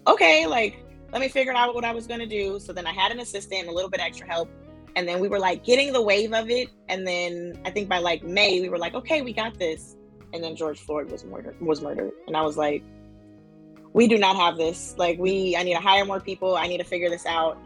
okay, 0.08 0.46
like, 0.46 0.86
let 1.12 1.22
me 1.22 1.30
figure 1.30 1.54
out 1.54 1.74
what 1.74 1.86
I 1.86 1.94
was 1.94 2.08
gonna 2.08 2.28
do. 2.28 2.60
So 2.60 2.74
then 2.74 2.86
I 2.86 2.92
had 2.92 3.12
an 3.12 3.20
assistant 3.20 3.68
a 3.68 3.72
little 3.72 3.90
bit 3.90 4.02
extra 4.02 4.28
help. 4.28 4.50
And 4.96 5.08
then 5.08 5.20
we 5.20 5.28
were 5.28 5.40
like 5.40 5.64
getting 5.64 5.94
the 5.94 6.02
wave 6.02 6.34
of 6.34 6.50
it. 6.50 6.70
And 6.90 7.06
then 7.06 7.60
i 7.66 7.72
think 7.72 7.90
by 7.90 8.00
like 8.00 8.24
may 8.24 8.62
we 8.62 8.70
were 8.70 8.78
like 8.78 8.94
okay 8.96 9.22
we 9.22 9.34
got 9.34 9.58
this. 9.60 9.96
And 10.34 10.44
then 10.44 10.56
george 10.56 10.80
floyd 10.80 11.12
was 11.12 11.24
murdered 11.24 11.60
was 11.62 11.82
murdered. 11.82 12.12
And 12.28 12.36
i 12.36 12.42
was 12.42 12.58
like 12.58 12.84
we 13.94 14.08
do 14.08 14.18
not 14.18 14.36
have 14.36 14.58
this. 14.58 14.96
Like 14.98 15.18
we 15.20 15.56
i 15.56 15.64
need 15.64 15.76
to 15.76 15.82
hire 15.82 16.06
more 16.06 16.20
people. 16.20 16.56
I 16.56 16.68
need 16.68 16.80
to 16.80 16.84
figure 16.84 17.10
this 17.10 17.26
out. 17.26 17.58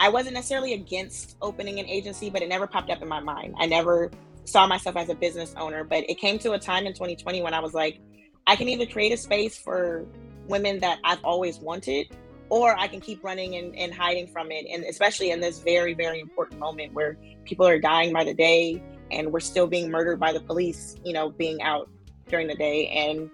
I 0.00 0.08
wasn't 0.08 0.34
necessarily 0.34 0.74
against 0.74 1.36
opening 1.42 1.78
an 1.78 1.86
agency 1.86 2.30
but 2.30 2.42
it 2.42 2.48
never 2.48 2.66
popped 2.66 2.90
up 2.90 3.02
in 3.02 3.08
my 3.08 3.20
mind. 3.20 3.54
I 3.58 3.66
never 3.66 4.10
saw 4.44 4.66
myself 4.66 4.96
as 4.96 5.08
a 5.10 5.14
business 5.14 5.54
owner. 5.58 5.84
But 5.84 6.08
it 6.08 6.18
came 6.18 6.38
to 6.40 6.52
a 6.52 6.58
time 6.58 6.86
in 6.86 6.92
2020 6.94 7.42
when 7.42 7.54
i 7.54 7.60
was 7.60 7.74
like 7.74 8.00
i 8.46 8.56
can 8.56 8.68
either 8.68 8.86
create 8.86 9.12
a 9.12 9.16
space 9.16 9.58
for 9.58 10.06
women 10.48 10.78
that 10.80 10.98
i've 11.04 11.22
always 11.24 11.58
wanted 11.58 12.06
or 12.50 12.76
I 12.78 12.88
can 12.88 13.00
keep 13.00 13.22
running 13.22 13.56
and, 13.56 13.76
and 13.76 13.92
hiding 13.92 14.26
from 14.26 14.50
it. 14.50 14.66
And 14.70 14.84
especially 14.84 15.30
in 15.30 15.40
this 15.40 15.58
very, 15.60 15.94
very 15.94 16.20
important 16.20 16.58
moment 16.58 16.94
where 16.94 17.18
people 17.44 17.66
are 17.66 17.78
dying 17.78 18.12
by 18.12 18.24
the 18.24 18.34
day 18.34 18.82
and 19.10 19.32
we're 19.32 19.40
still 19.40 19.66
being 19.66 19.90
murdered 19.90 20.18
by 20.18 20.32
the 20.32 20.40
police, 20.40 20.96
you 21.04 21.12
know, 21.12 21.30
being 21.30 21.60
out 21.62 21.90
during 22.28 22.46
the 22.46 22.54
day. 22.54 22.88
And 22.88 23.30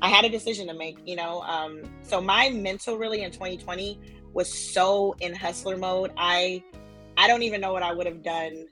I 0.00 0.08
had 0.08 0.24
a 0.24 0.28
decision 0.28 0.66
to 0.68 0.74
make, 0.74 0.98
you 1.04 1.16
know. 1.16 1.42
Um, 1.42 1.82
so 2.02 2.20
my 2.20 2.50
mental 2.50 2.96
really 2.96 3.22
in 3.22 3.30
2020 3.30 4.00
was 4.32 4.52
so 4.52 5.14
in 5.20 5.34
hustler 5.34 5.76
mode. 5.76 6.12
I 6.16 6.62
I 7.16 7.26
don't 7.26 7.42
even 7.42 7.60
know 7.60 7.72
what 7.72 7.82
I 7.82 7.92
would 7.92 8.06
have 8.06 8.22
done 8.22 8.68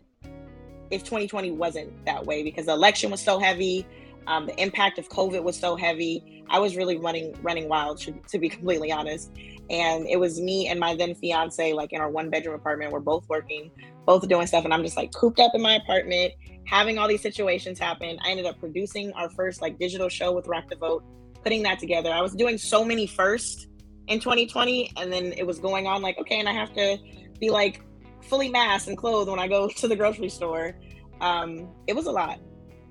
if 0.91 1.03
2020 1.03 1.51
wasn't 1.51 2.05
that 2.07 2.25
way 2.25 2.45
because 2.45 2.67
the 2.67 2.73
election 2.73 3.11
was 3.11 3.21
so 3.21 3.39
heavy. 3.41 3.85
Um, 4.27 4.47
the 4.47 4.61
impact 4.61 4.99
of 4.99 5.09
COVID 5.09 5.43
was 5.43 5.59
so 5.59 5.77
heavy. 5.77 6.45
I 6.49 6.59
was 6.59 6.77
really 6.77 6.97
running 6.97 7.35
running 7.43 7.69
wild, 7.69 7.99
to, 8.03 8.13
to 8.29 8.39
be 8.39 8.49
completely 8.49 8.93
honest. 8.93 9.31
And 9.71 10.07
it 10.07 10.19
was 10.19 10.41
me 10.41 10.69
and 10.69 10.79
my 10.79 10.95
then 10.95 11.15
fiance 11.15 11.73
like 11.73 11.93
in 11.93 12.01
our 12.01 12.11
one 12.11 12.31
bedroom 12.31 12.55
apartment. 12.55 12.93
We're 12.93 13.01
both 13.01 13.29
working 13.29 13.71
both 14.07 14.27
doing 14.29 14.47
stuff. 14.47 14.65
And 14.65 14.73
i'm 14.73 14.85
just 14.85 14.97
like 14.97 15.13
cooped 15.13 15.41
up 15.41 15.53
in 15.55 15.61
my 15.61 15.75
apartment 15.75 16.33
having 16.67 16.99
all 16.99 17.09
these 17.09 17.23
situations 17.23 17.79
happen. 17.79 18.19
I 18.25 18.31
ended 18.31 18.47
up 18.47 18.59
producing 18.59 19.13
our 19.13 19.31
first 19.31 19.63
like 19.63 19.79
digital 19.79 20.09
show 20.09 20.33
with 20.33 20.47
rock 20.49 20.69
the 20.69 20.77
vote 20.77 21.05
putting 21.43 21.63
that 21.63 21.79
together. 21.79 22.13
I 22.13 22.21
was 22.21 22.35
doing 22.35 22.59
so 22.59 22.85
many 22.85 23.07
first 23.07 23.69
in 24.09 24.21
2020 24.21 24.93
and 24.97 25.13
then 25.13 25.33
it 25.33 25.47
was 25.47 25.59
going 25.59 25.87
on 25.87 26.01
like 26.01 26.17
okay 26.17 26.39
and 26.39 26.49
i 26.49 26.53
have 26.53 26.73
to 26.73 26.97
be 27.41 27.51
like 27.51 27.83
fully 28.23 28.49
masked 28.49 28.87
and 28.87 28.97
clothed 28.97 29.29
when 29.29 29.41
i 29.41 29.49
go 29.49 29.69
to 29.77 29.89
the 29.89 29.97
grocery 29.97 30.29
store. 30.29 30.77
Um 31.21 31.69
it 31.87 31.95
was 31.95 32.07
a 32.07 32.13
lot. 32.13 32.39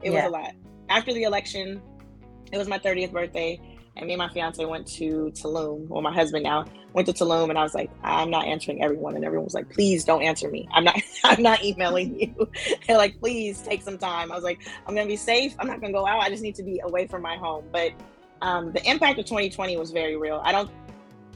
It 0.01 0.11
yeah. 0.11 0.23
was 0.23 0.25
a 0.25 0.29
lot 0.29 0.51
after 0.89 1.13
the 1.13 1.23
election 1.23 1.81
it 2.51 2.57
was 2.57 2.67
my 2.67 2.79
30th 2.79 3.11
birthday 3.11 3.59
and 3.97 4.07
me 4.07 4.13
and 4.13 4.19
my 4.19 4.29
fiance 4.29 4.63
went 4.65 4.87
to 4.87 5.31
Tulum. 5.33 5.87
Well, 5.87 6.01
my 6.01 6.13
husband 6.13 6.43
now 6.43 6.65
went 6.93 7.07
to 7.07 7.13
Tulum, 7.13 7.49
and 7.49 7.57
I 7.57 7.63
was 7.63 7.73
like, 7.73 7.89
I'm 8.03 8.29
not 8.29 8.45
answering 8.45 8.83
everyone, 8.83 9.15
and 9.15 9.23
everyone 9.23 9.45
was 9.45 9.53
like, 9.53 9.69
please 9.69 10.03
don't 10.03 10.21
answer 10.21 10.49
me. 10.49 10.67
I'm 10.73 10.83
not. 10.83 10.99
I'm 11.23 11.41
not 11.41 11.63
emailing 11.63 12.19
you. 12.19 12.49
They're 12.87 12.97
like, 12.97 13.19
please 13.19 13.61
take 13.61 13.81
some 13.81 13.97
time. 13.97 14.31
I 14.31 14.35
was 14.35 14.43
like, 14.43 14.67
I'm 14.85 14.95
gonna 14.95 15.07
be 15.07 15.15
safe. 15.15 15.55
I'm 15.59 15.67
not 15.67 15.81
gonna 15.81 15.93
go 15.93 16.05
out. 16.05 16.21
I 16.21 16.29
just 16.29 16.43
need 16.43 16.55
to 16.55 16.63
be 16.63 16.79
away 16.83 17.07
from 17.07 17.21
my 17.21 17.37
home. 17.37 17.65
But 17.71 17.91
um, 18.41 18.71
the 18.73 18.83
impact 18.89 19.19
of 19.19 19.25
2020 19.25 19.77
was 19.77 19.91
very 19.91 20.17
real. 20.17 20.41
I 20.43 20.51
don't. 20.51 20.69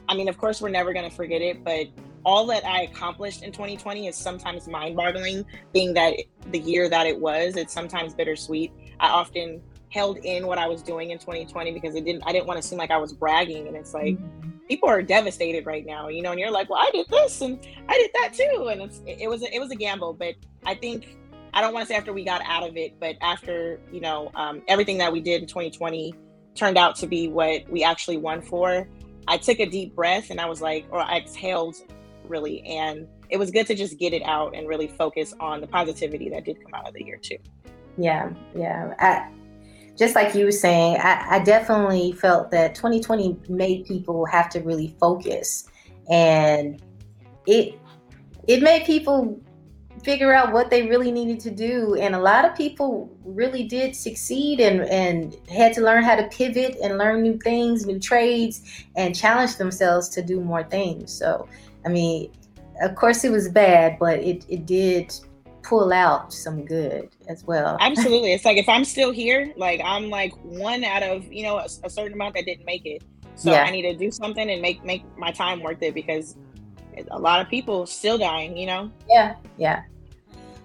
I 0.08 0.14
mean, 0.14 0.28
of 0.28 0.36
course, 0.38 0.60
we're 0.60 0.68
never 0.68 0.92
gonna 0.92 1.10
forget 1.10 1.40
it, 1.40 1.64
but 1.64 1.86
all 2.24 2.46
that 2.46 2.66
I 2.66 2.82
accomplished 2.82 3.42
in 3.42 3.50
2020 3.50 4.06
is 4.06 4.16
sometimes 4.16 4.68
mind-boggling. 4.68 5.46
Being 5.72 5.94
that 5.94 6.14
the 6.50 6.58
year 6.58 6.88
that 6.88 7.06
it 7.06 7.18
was, 7.18 7.56
it's 7.56 7.72
sometimes 7.72 8.12
bittersweet. 8.12 8.72
I 9.00 9.08
often 9.08 9.62
held 9.90 10.18
in 10.18 10.46
what 10.46 10.58
I 10.58 10.68
was 10.68 10.82
doing 10.82 11.10
in 11.10 11.18
2020 11.18 11.72
because 11.72 11.94
it 11.94 12.04
didn't 12.04 12.22
I 12.24 12.32
didn't 12.32 12.46
want 12.46 12.62
to 12.62 12.66
seem 12.66 12.78
like 12.78 12.90
I 12.90 12.98
was 12.98 13.12
bragging 13.12 13.66
and 13.66 13.76
it's 13.76 13.92
like 13.92 14.16
mm-hmm. 14.16 14.50
people 14.68 14.88
are 14.88 15.02
devastated 15.02 15.66
right 15.66 15.84
now 15.84 16.08
you 16.08 16.22
know 16.22 16.30
and 16.30 16.38
you're 16.38 16.50
like 16.50 16.70
well 16.70 16.78
I 16.80 16.90
did 16.92 17.08
this 17.08 17.40
and 17.40 17.58
I 17.88 17.94
did 17.94 18.10
that 18.14 18.32
too 18.34 18.68
and 18.68 18.82
it's 18.82 19.02
it, 19.06 19.28
was 19.28 19.42
a, 19.42 19.54
it 19.54 19.58
was 19.58 19.70
a 19.72 19.76
gamble 19.76 20.12
but 20.12 20.34
I 20.64 20.74
think 20.74 21.16
I 21.52 21.60
don't 21.60 21.74
want 21.74 21.88
to 21.88 21.92
say 21.92 21.98
after 21.98 22.12
we 22.12 22.24
got 22.24 22.40
out 22.44 22.68
of 22.68 22.76
it 22.76 23.00
but 23.00 23.16
after 23.20 23.80
you 23.90 24.00
know 24.00 24.30
um, 24.34 24.62
everything 24.68 24.98
that 24.98 25.12
we 25.12 25.20
did 25.20 25.42
in 25.42 25.48
2020 25.48 26.14
turned 26.54 26.78
out 26.78 26.94
to 26.96 27.06
be 27.06 27.28
what 27.28 27.68
we 27.68 27.82
actually 27.82 28.16
won 28.16 28.40
for 28.42 28.88
I 29.26 29.38
took 29.38 29.58
a 29.58 29.66
deep 29.66 29.96
breath 29.96 30.30
and 30.30 30.40
I 30.40 30.46
was 30.46 30.60
like 30.60 30.86
or 30.90 31.00
I 31.00 31.16
exhaled 31.16 31.76
really 32.28 32.62
and 32.62 33.08
it 33.28 33.38
was 33.38 33.50
good 33.50 33.66
to 33.66 33.74
just 33.74 33.98
get 33.98 34.12
it 34.12 34.22
out 34.22 34.54
and 34.54 34.68
really 34.68 34.86
focus 34.86 35.34
on 35.40 35.60
the 35.60 35.66
positivity 35.66 36.28
that 36.30 36.44
did 36.44 36.62
come 36.62 36.74
out 36.74 36.86
of 36.86 36.94
the 36.94 37.04
year 37.04 37.16
too 37.16 37.38
yeah 38.00 38.30
yeah 38.54 38.94
I, 38.98 39.30
just 40.00 40.14
like 40.14 40.34
you 40.34 40.46
were 40.46 40.50
saying, 40.50 40.96
I, 40.96 41.36
I, 41.36 41.38
definitely 41.40 42.12
felt 42.12 42.50
that 42.52 42.74
2020 42.74 43.36
made 43.50 43.84
people 43.84 44.24
have 44.24 44.48
to 44.48 44.60
really 44.60 44.96
focus, 44.98 45.68
and 46.10 46.82
it 47.46 47.78
it 48.48 48.62
made 48.62 48.86
people 48.86 49.38
figure 50.02 50.32
out 50.32 50.54
what 50.54 50.70
they 50.70 50.88
really 50.88 51.12
needed 51.12 51.38
to 51.40 51.50
do. 51.50 51.96
And 51.96 52.14
a 52.14 52.18
lot 52.18 52.46
of 52.46 52.56
people 52.56 53.14
really 53.24 53.64
did 53.64 53.94
succeed 53.94 54.60
and 54.60 54.80
and 54.82 55.36
had 55.50 55.74
to 55.74 55.82
learn 55.82 56.02
how 56.02 56.16
to 56.16 56.26
pivot 56.28 56.78
and 56.82 56.96
learn 56.96 57.22
new 57.22 57.36
things, 57.36 57.84
new 57.84 58.00
trades, 58.00 58.86
and 58.96 59.14
challenge 59.14 59.56
themselves 59.56 60.08
to 60.10 60.22
do 60.22 60.40
more 60.40 60.64
things. 60.64 61.12
So, 61.12 61.46
I 61.84 61.90
mean, 61.90 62.32
of 62.80 62.94
course, 62.94 63.22
it 63.22 63.32
was 63.32 63.50
bad, 63.50 63.98
but 63.98 64.20
it 64.20 64.46
it 64.48 64.64
did 64.64 65.12
pull 65.62 65.92
out 65.92 66.32
some 66.32 66.64
good 66.64 67.10
as 67.28 67.44
well. 67.44 67.76
Absolutely. 67.80 68.32
It's 68.34 68.44
like 68.44 68.56
if 68.56 68.68
I'm 68.68 68.84
still 68.84 69.10
here, 69.10 69.52
like 69.56 69.80
I'm 69.84 70.10
like 70.10 70.32
one 70.42 70.84
out 70.84 71.02
of, 71.02 71.30
you 71.32 71.42
know, 71.42 71.58
a, 71.58 71.66
a 71.84 71.90
certain 71.90 72.14
amount 72.14 72.34
that 72.34 72.44
didn't 72.44 72.64
make 72.64 72.86
it. 72.86 73.02
So 73.34 73.52
yeah. 73.52 73.64
I 73.64 73.70
need 73.70 73.82
to 73.82 73.96
do 73.96 74.10
something 74.10 74.50
and 74.50 74.60
make 74.60 74.84
make 74.84 75.04
my 75.16 75.32
time 75.32 75.62
worth 75.62 75.82
it 75.82 75.94
because 75.94 76.36
a 77.10 77.18
lot 77.18 77.40
of 77.40 77.48
people 77.48 77.86
still 77.86 78.18
dying, 78.18 78.56
you 78.56 78.66
know? 78.66 78.90
Yeah, 79.08 79.36
yeah. 79.56 79.82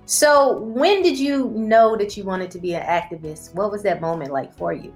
So 0.06 0.60
when 0.60 1.02
did 1.02 1.18
you 1.18 1.50
know 1.50 1.96
that 1.98 2.16
you 2.16 2.24
wanted 2.24 2.52
to 2.52 2.60
be 2.60 2.76
an 2.76 2.84
activist? 2.84 3.56
What 3.56 3.72
was 3.72 3.82
that 3.84 4.02
moment 4.02 4.32
like 4.32 4.54
for 4.56 4.72
you? 4.72 4.94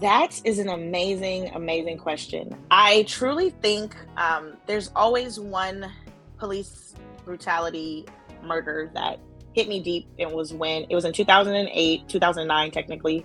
That 0.00 0.40
is 0.44 0.58
an 0.58 0.68
amazing, 0.68 1.50
amazing 1.54 1.98
question. 1.98 2.56
I 2.70 3.02
truly 3.02 3.50
think 3.50 3.96
um, 4.16 4.56
there's 4.66 4.90
always 4.94 5.38
one 5.40 5.90
police 6.38 6.89
brutality 7.30 8.04
murder 8.42 8.90
that 8.92 9.20
hit 9.54 9.68
me 9.68 9.80
deep. 9.80 10.08
It 10.18 10.28
was 10.28 10.52
when 10.52 10.84
it 10.90 10.94
was 10.96 11.04
in 11.04 11.12
2008, 11.12 12.08
2009, 12.08 12.70
technically, 12.72 13.24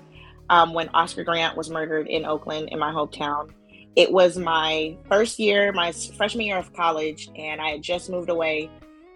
um, 0.52 0.76
when 0.76 0.90
Oscar 0.90 1.24
Grant 1.24 1.58
was 1.58 1.72
murdered 1.72 2.08
in 2.08 2.24
Oakland, 2.24 2.70
in 2.72 2.78
my 2.78 2.92
hometown. 2.92 3.50
It 3.96 4.12
was 4.12 4.38
my 4.38 4.96
first 5.10 5.40
year, 5.40 5.72
my 5.72 5.92
freshman 5.92 6.46
year 6.46 6.58
of 6.58 6.72
college, 6.74 7.30
and 7.36 7.60
I 7.60 7.70
had 7.72 7.82
just 7.82 8.12
moved 8.12 8.30
away. 8.30 8.70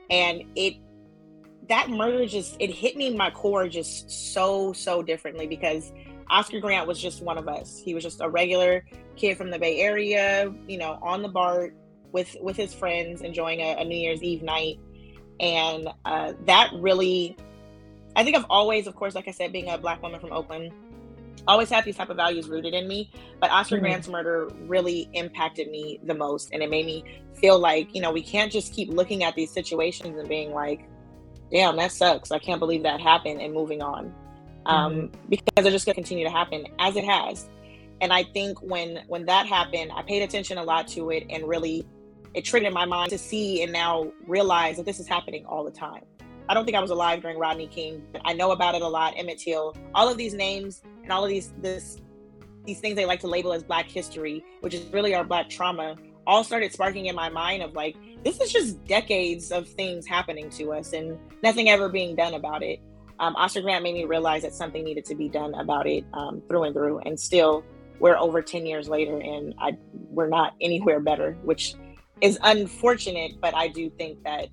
And 0.09 0.43
it, 0.55 0.77
that 1.67 1.91
murder 1.91 2.25
just, 2.25 2.55
it 2.59 2.71
hit 2.71 2.97
me 2.97 3.05
in 3.05 3.15
my 3.17 3.29
core 3.29 3.67
just 3.67 4.09
so, 4.33 4.73
so 4.73 5.03
differently 5.03 5.45
because 5.45 5.91
Oscar 6.31 6.59
Grant 6.59 6.87
was 6.87 6.99
just 6.99 7.21
one 7.21 7.37
of 7.37 7.47
us. 7.47 7.79
He 7.79 7.93
was 7.93 8.03
just 8.03 8.21
a 8.21 8.29
regular 8.29 8.83
kid 9.15 9.37
from 9.37 9.51
the 9.51 9.59
Bay 9.59 9.81
Area, 9.81 10.51
you 10.67 10.79
know, 10.79 10.97
on 11.03 11.21
the 11.21 11.29
BART 11.29 11.75
with 12.11 12.35
with 12.41 12.55
his 12.55 12.73
friends, 12.73 13.21
enjoying 13.21 13.61
a, 13.61 13.77
a 13.77 13.85
New 13.85 13.97
Year's 13.97 14.21
Eve 14.23 14.41
night, 14.41 14.79
and 15.39 15.87
uh, 16.05 16.33
that 16.45 16.71
really, 16.75 17.37
I 18.15 18.23
think 18.23 18.35
I've 18.35 18.45
always, 18.49 18.87
of 18.87 18.95
course, 18.95 19.15
like 19.15 19.27
I 19.27 19.31
said, 19.31 19.51
being 19.51 19.69
a 19.69 19.77
black 19.77 20.01
woman 20.01 20.19
from 20.19 20.31
Oakland, 20.31 20.71
always 21.47 21.69
had 21.69 21.85
these 21.85 21.95
type 21.95 22.09
of 22.09 22.17
values 22.17 22.47
rooted 22.47 22.73
in 22.73 22.87
me. 22.87 23.11
But 23.39 23.51
Oscar 23.51 23.75
mm-hmm. 23.75 23.85
Grant's 23.85 24.07
murder 24.07 24.49
really 24.67 25.09
impacted 25.13 25.69
me 25.69 25.99
the 26.03 26.13
most, 26.13 26.49
and 26.51 26.61
it 26.61 26.69
made 26.69 26.85
me 26.85 27.03
feel 27.35 27.59
like 27.59 27.93
you 27.93 28.01
know 28.01 28.11
we 28.11 28.23
can't 28.23 28.51
just 28.51 28.73
keep 28.73 28.89
looking 28.89 29.23
at 29.23 29.35
these 29.35 29.51
situations 29.51 30.17
and 30.17 30.27
being 30.27 30.53
like, 30.53 30.87
"Damn, 31.51 31.77
that 31.77 31.91
sucks. 31.91 32.31
I 32.31 32.39
can't 32.39 32.59
believe 32.59 32.83
that 32.83 32.99
happened," 32.99 33.41
and 33.41 33.53
moving 33.53 33.81
on. 33.81 34.13
Um, 34.65 34.93
mm-hmm. 34.93 35.29
because 35.29 35.63
they're 35.63 35.71
just 35.71 35.85
going 35.85 35.95
to 35.95 36.01
continue 36.01 36.25
to 36.25 36.29
happen 36.29 36.65
as 36.79 36.97
it 36.97 37.05
has 37.05 37.47
and 38.01 38.11
i 38.11 38.23
think 38.23 38.61
when 38.61 38.99
when 39.07 39.25
that 39.25 39.45
happened 39.45 39.91
i 39.95 40.01
paid 40.03 40.21
attention 40.21 40.57
a 40.57 40.63
lot 40.63 40.87
to 40.87 41.09
it 41.11 41.25
and 41.29 41.47
really 41.47 41.85
it 42.33 42.45
triggered 42.45 42.73
my 42.73 42.85
mind 42.85 43.09
to 43.09 43.17
see 43.17 43.63
and 43.63 43.71
now 43.71 44.11
realize 44.27 44.77
that 44.77 44.85
this 44.85 44.99
is 44.99 45.07
happening 45.07 45.45
all 45.45 45.63
the 45.63 45.71
time. 45.71 46.03
I 46.47 46.53
don't 46.53 46.65
think 46.65 46.75
I 46.75 46.81
was 46.81 46.89
alive 46.91 47.21
during 47.21 47.37
Rodney 47.37 47.67
King. 47.67 48.03
I 48.25 48.33
know 48.33 48.51
about 48.51 48.75
it 48.75 48.81
a 48.81 48.87
lot. 48.87 49.13
Emmett 49.15 49.39
Till, 49.39 49.75
all 49.93 50.09
of 50.09 50.17
these 50.17 50.33
names 50.33 50.81
and 51.03 51.11
all 51.11 51.23
of 51.23 51.29
these 51.29 51.53
this 51.61 51.97
these 52.65 52.79
things 52.79 52.95
they 52.95 53.05
like 53.05 53.19
to 53.21 53.27
label 53.27 53.53
as 53.53 53.63
Black 53.63 53.85
history, 53.85 54.43
which 54.61 54.73
is 54.73 54.85
really 54.91 55.15
our 55.15 55.23
Black 55.23 55.49
trauma, 55.49 55.95
all 56.27 56.43
started 56.43 56.73
sparking 56.73 57.05
in 57.07 57.15
my 57.15 57.29
mind 57.29 57.63
of 57.63 57.73
like 57.73 57.95
this 58.23 58.39
is 58.39 58.51
just 58.51 58.83
decades 58.85 59.51
of 59.51 59.67
things 59.67 60.05
happening 60.07 60.49
to 60.51 60.73
us 60.73 60.93
and 60.93 61.17
nothing 61.43 61.69
ever 61.69 61.87
being 61.87 62.15
done 62.15 62.33
about 62.33 62.63
it. 62.63 62.79
Um, 63.19 63.35
Oscar 63.35 63.61
Grant 63.61 63.83
made 63.83 63.93
me 63.93 64.05
realize 64.05 64.41
that 64.43 64.53
something 64.53 64.83
needed 64.83 65.05
to 65.05 65.15
be 65.15 65.29
done 65.29 65.53
about 65.55 65.87
it 65.87 66.05
um, 66.13 66.41
through 66.47 66.63
and 66.63 66.73
through, 66.73 66.99
and 66.99 67.19
still 67.19 67.63
we're 67.99 68.17
over 68.17 68.41
10 68.41 68.65
years 68.65 68.87
later 68.87 69.19
and 69.19 69.53
I, 69.59 69.77
we're 70.09 70.29
not 70.29 70.53
anywhere 70.61 70.99
better, 70.99 71.37
which 71.43 71.75
is 72.21 72.37
mm-hmm. 72.37 72.57
unfortunate, 72.59 73.39
but 73.41 73.55
I 73.55 73.67
do 73.67 73.89
think 73.89 74.23
that 74.23 74.49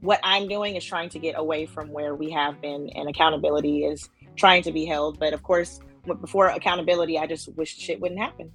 what 0.00 0.20
I'm 0.22 0.48
doing 0.48 0.76
is 0.76 0.84
trying 0.84 1.08
to 1.10 1.18
get 1.18 1.34
away 1.38 1.66
from 1.66 1.88
where 1.88 2.14
we 2.14 2.30
have 2.30 2.60
been, 2.60 2.90
and 2.90 3.08
accountability 3.08 3.84
is 3.84 4.10
trying 4.36 4.62
to 4.64 4.72
be 4.72 4.84
held. 4.84 5.18
But 5.18 5.32
of 5.32 5.42
course, 5.42 5.80
before 6.20 6.48
accountability, 6.48 7.18
I 7.18 7.26
just 7.26 7.48
wish 7.54 7.76
shit 7.76 8.00
wouldn't 8.00 8.20
happen. 8.20 8.52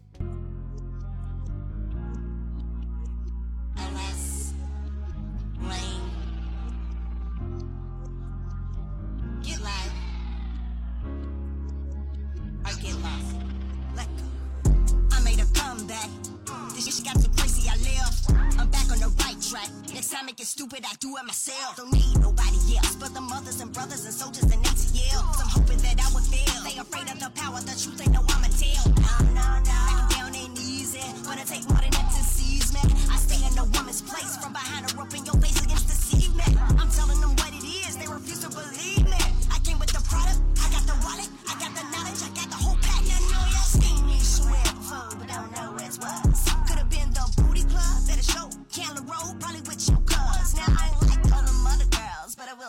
do 20.99 21.15
it 21.15 21.25
myself. 21.25 21.77
Don't 21.77 21.93
need 21.93 22.19
nobody 22.19 22.59
else 22.75 22.95
but 22.95 23.13
the 23.13 23.21
mothers 23.21 23.61
and 23.61 23.71
brothers 23.71 24.03
and 24.03 24.13
soldiers 24.13 24.43
and 24.43 24.61
ATL. 24.63 25.23
I'm 25.39 25.47
hoping 25.47 25.77
that 25.77 25.95
I 25.95 26.13
would 26.13 26.23
fail. 26.23 26.59
They 26.63 26.77
afraid 26.77 27.07
of 27.07 27.19
the 27.19 27.31
power, 27.39 27.59
the 27.61 27.71
truth 27.71 27.97
they 27.97 28.11
know 28.11 28.23
I'ma 28.27 28.51
tell. 28.59 28.83
Nah, 28.99 29.31
nah, 29.31 29.59
nah. 29.59 29.63
Back 29.63 30.09
down 30.09 30.35
ain't 30.35 30.59
easy, 30.59 30.99
but 31.23 31.39
it 31.39 31.47
take 31.47 31.63
more 31.69 31.79
than 31.79 31.91
that 31.91 32.11
to 32.11 32.23
seize 32.23 32.73
me. 32.73 32.81
I 33.09 33.15
stay 33.15 33.39
in 33.47 33.57
a 33.57 33.63
woman's 33.63 34.01
place 34.01 34.35
from 34.37 34.51
behind 34.51 34.91
her 34.91 34.97
rope 34.97 35.15
in 35.15 35.25
your. 35.25 35.48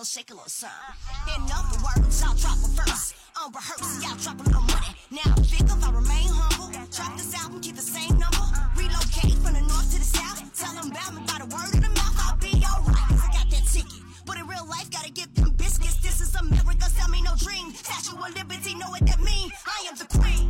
little 0.00 0.08
shake, 0.08 0.30
a 0.30 0.34
little 0.34 0.48
something. 0.48 0.96
Hitting 1.28 1.52
up 1.52 1.68
words, 1.84 2.22
I'll 2.24 2.34
drop 2.34 2.56
a 2.64 2.68
verse. 2.72 3.12
On 3.36 3.52
rehearse, 3.52 4.00
y'all 4.00 4.16
drop 4.16 4.40
a 4.40 4.44
little 4.48 4.64
money. 4.72 4.96
Now 5.12 5.36
I'm 5.36 5.42
big 5.44 5.68
if 5.68 5.84
I 5.84 5.90
remain 5.92 6.28
humble. 6.32 6.72
Drop 6.88 7.12
this 7.18 7.34
album, 7.36 7.60
keep 7.60 7.76
the 7.76 7.84
same 7.84 8.16
number. 8.16 8.48
Relocate 8.80 9.36
from 9.44 9.52
the 9.52 9.60
north 9.60 9.92
to 9.92 9.98
the 10.00 10.08
south. 10.08 10.40
Tell 10.56 10.72
them 10.72 10.90
about 10.90 11.12
me 11.12 11.20
by 11.28 11.44
the 11.44 11.48
word 11.52 11.68
of 11.76 11.84
the 11.84 11.92
mouth. 11.92 12.16
I'll 12.16 12.40
be 12.40 12.64
alright, 12.64 13.08
cause 13.12 13.20
I 13.20 13.44
got 13.44 13.50
that 13.52 13.64
ticket. 13.68 14.00
But 14.24 14.38
in 14.38 14.48
real 14.48 14.64
life, 14.64 14.88
gotta 14.90 15.12
get 15.12 15.34
them 15.34 15.52
biscuits. 15.60 16.00
This 16.00 16.22
is 16.24 16.34
America, 16.34 16.88
sell 16.88 17.08
me 17.12 17.20
no 17.20 17.36
dream. 17.36 17.68
Statue 17.76 18.16
of 18.16 18.32
Liberty, 18.32 18.72
know 18.80 18.88
what 18.88 19.04
that 19.04 19.20
mean? 19.20 19.52
I 19.68 19.84
am 19.84 20.00
the 20.00 20.08
queen. 20.16 20.49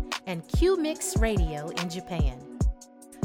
and 0.27 0.47
QMix 0.47 1.19
Radio 1.21 1.69
in 1.69 1.89
Japan. 1.89 2.37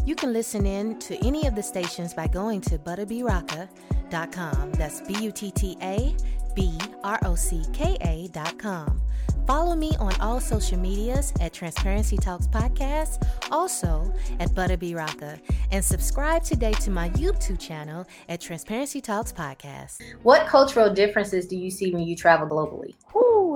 You 0.05 0.14
can 0.14 0.32
listen 0.32 0.66
in 0.66 0.99
to 1.01 1.16
any 1.26 1.47
of 1.47 1.55
the 1.57 1.62
stations 1.62 2.14
by 2.14 2.28
going 2.28 2.61
to 2.62 2.78
buttabrocka.com. 2.78 4.72
That's 4.72 5.01
B 5.01 5.16
U 5.20 5.32
T 5.32 5.51
T 5.51 5.76
A 5.82 6.14
B 6.55 6.78
R 7.03 7.18
O 7.24 7.34
C 7.34 7.64
K 7.72 7.97
A.com. 8.01 9.03
Follow 9.47 9.76
me 9.76 9.92
on 10.01 10.12
all 10.20 10.40
social 10.40 10.76
medias 10.78 11.32
at 11.40 11.53
Transparency 11.53 12.16
Talks 12.16 12.49
Podcast, 12.49 13.24
also 13.53 14.12
at 14.40 14.51
Buttabrocka, 14.51 15.38
and 15.70 15.84
subscribe 15.84 16.42
today 16.42 16.72
to 16.72 16.90
my 16.90 17.11
YouTube 17.11 17.61
channel 17.61 18.07
at 18.28 18.40
Transparency 18.40 19.01
Talks 19.01 19.32
Podcast. 19.32 20.03
What 20.24 20.49
cultural 20.49 20.92
differences 20.92 21.47
do 21.47 21.57
you 21.57 21.70
see 21.70 21.92
when 21.92 22.03
you 22.03 22.16
travel 22.16 22.49
globally? 22.49 22.94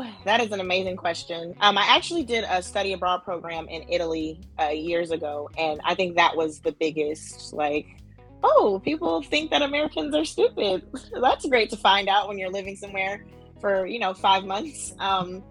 Ooh, 0.01 0.07
that 0.25 0.41
is 0.41 0.53
an 0.53 0.61
amazing 0.61 0.97
question. 0.97 1.55
Um, 1.61 1.77
I 1.77 1.85
actually 1.89 2.25
did 2.25 2.45
a 2.45 2.63
study 2.63 2.93
abroad 2.93 3.25
program 3.25 3.69
in 3.69 3.85
Italy 3.89 4.41
uh, 4.59 4.69
years 4.69 5.11
ago, 5.11 5.51
and 5.59 5.81
I 5.85 5.95
think 5.95 6.17
that 6.17 6.37
was 6.37 6.61
the 6.61 6.73
biggest 6.73 7.53
like 7.53 8.01
oh, 8.43 8.81
people 8.85 9.23
think 9.23 9.51
that 9.51 9.63
Americans 9.63 10.15
are 10.15 10.25
stupid. 10.25 10.87
That's 11.21 11.47
great 11.47 11.71
to 11.71 11.77
find 11.77 12.09
out 12.09 12.29
when 12.29 12.39
you're 12.39 12.51
living 12.51 12.77
somewhere 12.77 13.25
for, 13.61 13.87
you 13.87 13.99
know, 13.99 14.15
five 14.15 14.45
months. 14.45 14.95
Um, 14.99 15.43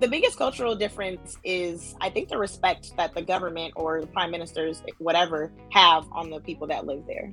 the 0.00 0.08
biggest 0.08 0.36
cultural 0.36 0.74
difference 0.74 1.38
is, 1.44 1.94
I 2.00 2.10
think, 2.10 2.28
the 2.28 2.38
respect 2.38 2.96
that 2.96 3.14
the 3.14 3.22
government 3.22 3.74
or 3.76 4.00
the 4.00 4.06
prime 4.08 4.30
ministers, 4.30 4.82
whatever, 4.98 5.52
have 5.70 6.06
on 6.12 6.30
the 6.30 6.40
people 6.40 6.66
that 6.66 6.86
live 6.86 7.06
there. 7.06 7.32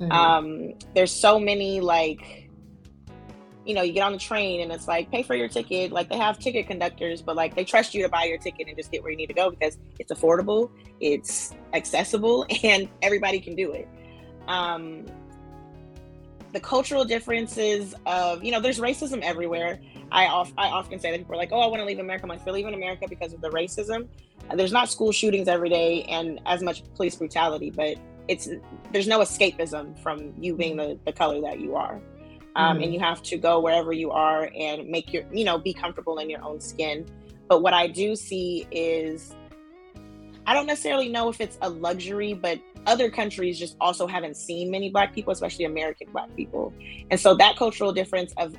Mm-hmm. 0.00 0.12
Um, 0.12 0.74
there's 0.94 1.10
so 1.10 1.40
many, 1.40 1.80
like, 1.80 2.47
you 3.68 3.74
know, 3.74 3.82
you 3.82 3.92
get 3.92 4.02
on 4.02 4.12
the 4.12 4.18
train 4.18 4.62
and 4.62 4.72
it's 4.72 4.88
like, 4.88 5.10
pay 5.10 5.22
for 5.22 5.34
your 5.34 5.46
ticket. 5.46 5.92
Like, 5.92 6.08
they 6.08 6.16
have 6.16 6.38
ticket 6.38 6.66
conductors, 6.66 7.20
but 7.20 7.36
like, 7.36 7.54
they 7.54 7.64
trust 7.64 7.94
you 7.94 8.02
to 8.02 8.08
buy 8.08 8.24
your 8.24 8.38
ticket 8.38 8.66
and 8.66 8.74
just 8.74 8.90
get 8.90 9.02
where 9.02 9.10
you 9.10 9.18
need 9.18 9.26
to 9.26 9.34
go 9.34 9.50
because 9.50 9.76
it's 9.98 10.10
affordable, 10.10 10.70
it's 11.00 11.54
accessible, 11.74 12.46
and 12.64 12.88
everybody 13.02 13.38
can 13.40 13.54
do 13.54 13.72
it. 13.72 13.86
Um, 14.48 15.04
the 16.54 16.60
cultural 16.60 17.04
differences 17.04 17.94
of 18.06 18.42
you 18.42 18.50
know 18.50 18.58
there's 18.58 18.80
racism 18.80 19.20
everywhere. 19.20 19.78
I, 20.10 20.28
off, 20.28 20.50
I 20.56 20.68
often 20.68 20.98
say 20.98 21.10
that 21.10 21.18
people 21.18 21.34
are 21.34 21.36
like 21.36 21.52
oh 21.52 21.60
i 21.60 21.66
want 21.66 21.80
to 21.80 21.84
leave 21.84 21.98
america. 21.98 22.24
I'm 22.24 22.30
like 22.30 22.40
you're 22.46 22.54
leaving 22.54 22.72
america 22.72 23.04
because 23.06 23.34
of 23.34 23.42
the 23.42 23.50
racism? 23.50 24.08
There's 24.54 24.72
not 24.72 24.88
school 24.88 25.12
shootings 25.12 25.46
every 25.46 25.68
day 25.68 26.04
and 26.04 26.40
as 26.46 26.62
much 26.62 26.82
police 26.94 27.16
brutality 27.16 27.68
but 27.70 27.98
it's 28.28 28.48
there's 28.94 29.06
no 29.06 29.18
escapism 29.18 29.98
from 30.02 30.32
you 30.38 30.56
being 30.56 30.78
the, 30.78 30.98
the 31.04 31.12
color 31.12 31.42
that 31.42 31.60
you 31.60 31.76
are 31.76 32.00
um, 32.58 32.74
mm-hmm. 32.74 32.82
and 32.82 32.94
you 32.94 33.00
have 33.00 33.22
to 33.22 33.38
go 33.38 33.60
wherever 33.60 33.92
you 33.92 34.10
are 34.10 34.50
and 34.54 34.86
make 34.88 35.12
your 35.12 35.22
you 35.32 35.44
know 35.44 35.56
be 35.56 35.72
comfortable 35.72 36.18
in 36.18 36.28
your 36.28 36.44
own 36.44 36.60
skin. 36.60 37.06
But 37.48 37.62
what 37.62 37.72
i 37.72 37.86
do 37.86 38.14
see 38.14 38.66
is 38.70 39.34
i 40.46 40.52
don't 40.52 40.66
necessarily 40.66 41.08
know 41.08 41.30
if 41.30 41.40
it's 41.40 41.56
a 41.62 41.70
luxury 41.70 42.34
but 42.34 42.60
other 42.86 43.10
countries 43.10 43.58
just 43.58 43.76
also 43.80 44.06
haven't 44.06 44.36
seen 44.36 44.70
many 44.70 44.90
black 44.90 45.14
people 45.14 45.32
especially 45.32 45.64
american 45.64 46.08
black 46.12 46.34
people. 46.36 46.74
And 47.10 47.18
so 47.18 47.34
that 47.36 47.56
cultural 47.56 47.92
difference 47.92 48.34
of 48.36 48.54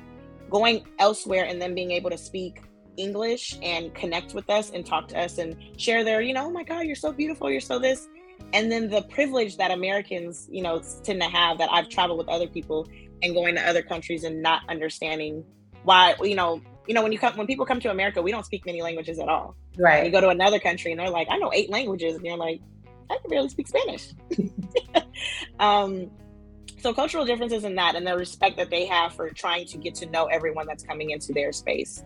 going 0.50 0.84
elsewhere 0.98 1.44
and 1.44 1.62
then 1.62 1.74
being 1.74 1.92
able 1.92 2.10
to 2.10 2.18
speak 2.18 2.62
english 2.96 3.56
and 3.62 3.94
connect 3.94 4.34
with 4.34 4.50
us 4.50 4.70
and 4.70 4.84
talk 4.84 5.06
to 5.06 5.18
us 5.18 5.38
and 5.38 5.56
share 5.76 6.02
their 6.02 6.20
you 6.20 6.34
know 6.34 6.46
oh 6.46 6.50
my 6.50 6.64
god 6.64 6.80
you're 6.80 6.96
so 6.96 7.12
beautiful 7.12 7.48
you're 7.48 7.60
so 7.60 7.78
this 7.78 8.08
and 8.52 8.70
then 8.70 8.88
the 8.88 9.02
privilege 9.02 9.56
that 9.56 9.70
americans 9.70 10.48
you 10.50 10.62
know 10.62 10.82
tend 11.02 11.20
to 11.20 11.28
have 11.28 11.58
that 11.58 11.68
i've 11.72 11.88
traveled 11.88 12.18
with 12.18 12.28
other 12.28 12.46
people 12.46 12.86
and 13.22 13.34
going 13.34 13.54
to 13.54 13.68
other 13.68 13.82
countries 13.82 14.24
and 14.24 14.42
not 14.42 14.62
understanding 14.68 15.44
why 15.84 16.14
you 16.22 16.34
know 16.34 16.60
you 16.86 16.94
know 16.94 17.02
when 17.02 17.12
you 17.12 17.18
come 17.18 17.36
when 17.36 17.46
people 17.46 17.64
come 17.66 17.80
to 17.80 17.90
america 17.90 18.20
we 18.20 18.30
don't 18.30 18.46
speak 18.46 18.64
many 18.66 18.82
languages 18.82 19.18
at 19.18 19.28
all 19.28 19.54
right 19.78 20.04
you 20.04 20.10
go 20.10 20.20
to 20.20 20.28
another 20.28 20.58
country 20.58 20.90
and 20.90 21.00
they're 21.00 21.10
like 21.10 21.28
i 21.30 21.36
know 21.38 21.50
eight 21.54 21.70
languages 21.70 22.14
and 22.16 22.24
you're 22.24 22.36
like 22.36 22.60
I 23.10 23.18
can 23.18 23.28
barely 23.28 23.48
speak 23.48 23.66
Spanish. 23.66 24.12
um, 25.60 26.10
so 26.78 26.94
cultural 26.94 27.24
differences 27.24 27.64
in 27.64 27.74
that 27.74 27.96
and 27.96 28.06
the 28.06 28.16
respect 28.16 28.56
that 28.56 28.70
they 28.70 28.86
have 28.86 29.12
for 29.12 29.28
trying 29.30 29.66
to 29.66 29.78
get 29.78 29.96
to 29.96 30.06
know 30.06 30.26
everyone 30.26 30.66
that's 30.66 30.84
coming 30.84 31.10
into 31.10 31.32
their 31.32 31.52
space. 31.52 32.04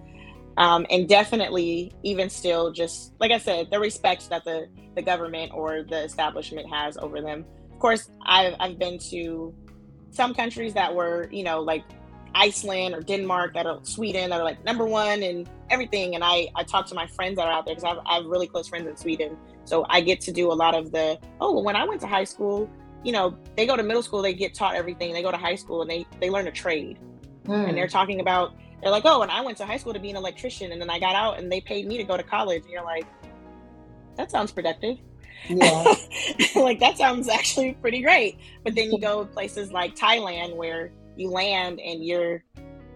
Um, 0.56 0.86
and 0.88 1.08
definitely 1.08 1.92
even 2.04 2.30
still 2.30 2.70
just 2.70 3.12
like 3.18 3.32
i 3.32 3.38
said 3.38 3.70
the 3.72 3.80
respect 3.80 4.30
that 4.30 4.44
the 4.44 4.68
the 4.94 5.02
government 5.02 5.50
or 5.52 5.82
the 5.82 6.04
establishment 6.04 6.68
has 6.72 6.96
over 6.96 7.20
them 7.20 7.44
of 7.72 7.78
course 7.80 8.08
i've, 8.24 8.54
I've 8.60 8.78
been 8.78 8.98
to 9.10 9.52
some 10.12 10.32
countries 10.32 10.72
that 10.74 10.94
were 10.94 11.28
you 11.32 11.42
know 11.42 11.60
like 11.60 11.82
iceland 12.36 12.94
or 12.94 13.00
denmark 13.00 13.54
that 13.54 13.66
are 13.66 13.80
sweden 13.82 14.30
that 14.30 14.40
are 14.40 14.44
like 14.44 14.64
number 14.64 14.86
one 14.86 15.24
and 15.24 15.48
everything 15.70 16.14
and 16.14 16.22
i 16.22 16.46
i 16.54 16.62
talk 16.62 16.86
to 16.86 16.94
my 16.94 17.08
friends 17.08 17.36
that 17.36 17.48
are 17.48 17.52
out 17.52 17.66
there 17.66 17.74
because 17.74 17.98
I 18.06 18.14
have 18.14 18.26
really 18.26 18.46
close 18.46 18.68
friends 18.68 18.86
in 18.86 18.96
sweden 18.96 19.36
so 19.64 19.86
I 19.88 20.00
get 20.00 20.20
to 20.22 20.32
do 20.32 20.52
a 20.52 20.54
lot 20.54 20.74
of 20.74 20.92
the, 20.92 21.18
oh, 21.40 21.52
well, 21.52 21.64
when 21.64 21.76
I 21.76 21.84
went 21.84 22.00
to 22.02 22.06
high 22.06 22.24
school, 22.24 22.70
you 23.02 23.12
know, 23.12 23.36
they 23.56 23.66
go 23.66 23.76
to 23.76 23.82
middle 23.82 24.02
school, 24.02 24.22
they 24.22 24.34
get 24.34 24.54
taught 24.54 24.74
everything. 24.74 25.12
They 25.12 25.22
go 25.22 25.30
to 25.30 25.36
high 25.36 25.54
school 25.54 25.82
and 25.82 25.90
they, 25.90 26.06
they 26.20 26.30
learn 26.30 26.46
a 26.46 26.52
trade. 26.52 26.98
Mm. 27.44 27.70
And 27.70 27.76
they're 27.78 27.88
talking 27.88 28.20
about, 28.20 28.54
they're 28.84 28.92
like, 28.92 29.06
oh, 29.06 29.22
and 29.22 29.30
I 29.30 29.40
went 29.40 29.56
to 29.58 29.64
high 29.64 29.78
school 29.78 29.94
to 29.94 29.98
be 29.98 30.10
an 30.10 30.16
electrician. 30.16 30.70
And 30.70 30.78
then 30.80 30.90
I 30.90 30.98
got 30.98 31.14
out 31.14 31.38
and 31.38 31.50
they 31.50 31.62
paid 31.62 31.86
me 31.86 31.96
to 31.96 32.04
go 32.04 32.18
to 32.18 32.22
college. 32.22 32.64
And 32.64 32.70
you're 32.70 32.84
like, 32.84 33.06
that 34.16 34.30
sounds 34.30 34.52
productive. 34.52 34.98
Yeah. 35.48 35.94
like 36.54 36.80
that 36.80 36.98
sounds 36.98 37.26
actually 37.30 37.72
pretty 37.80 38.02
great. 38.02 38.38
But 38.62 38.74
then 38.74 38.92
you 38.92 39.00
go 39.00 39.24
places 39.24 39.72
like 39.72 39.96
Thailand 39.96 40.54
where 40.54 40.92
you 41.16 41.30
land 41.30 41.80
and 41.80 42.04
you're 42.04 42.44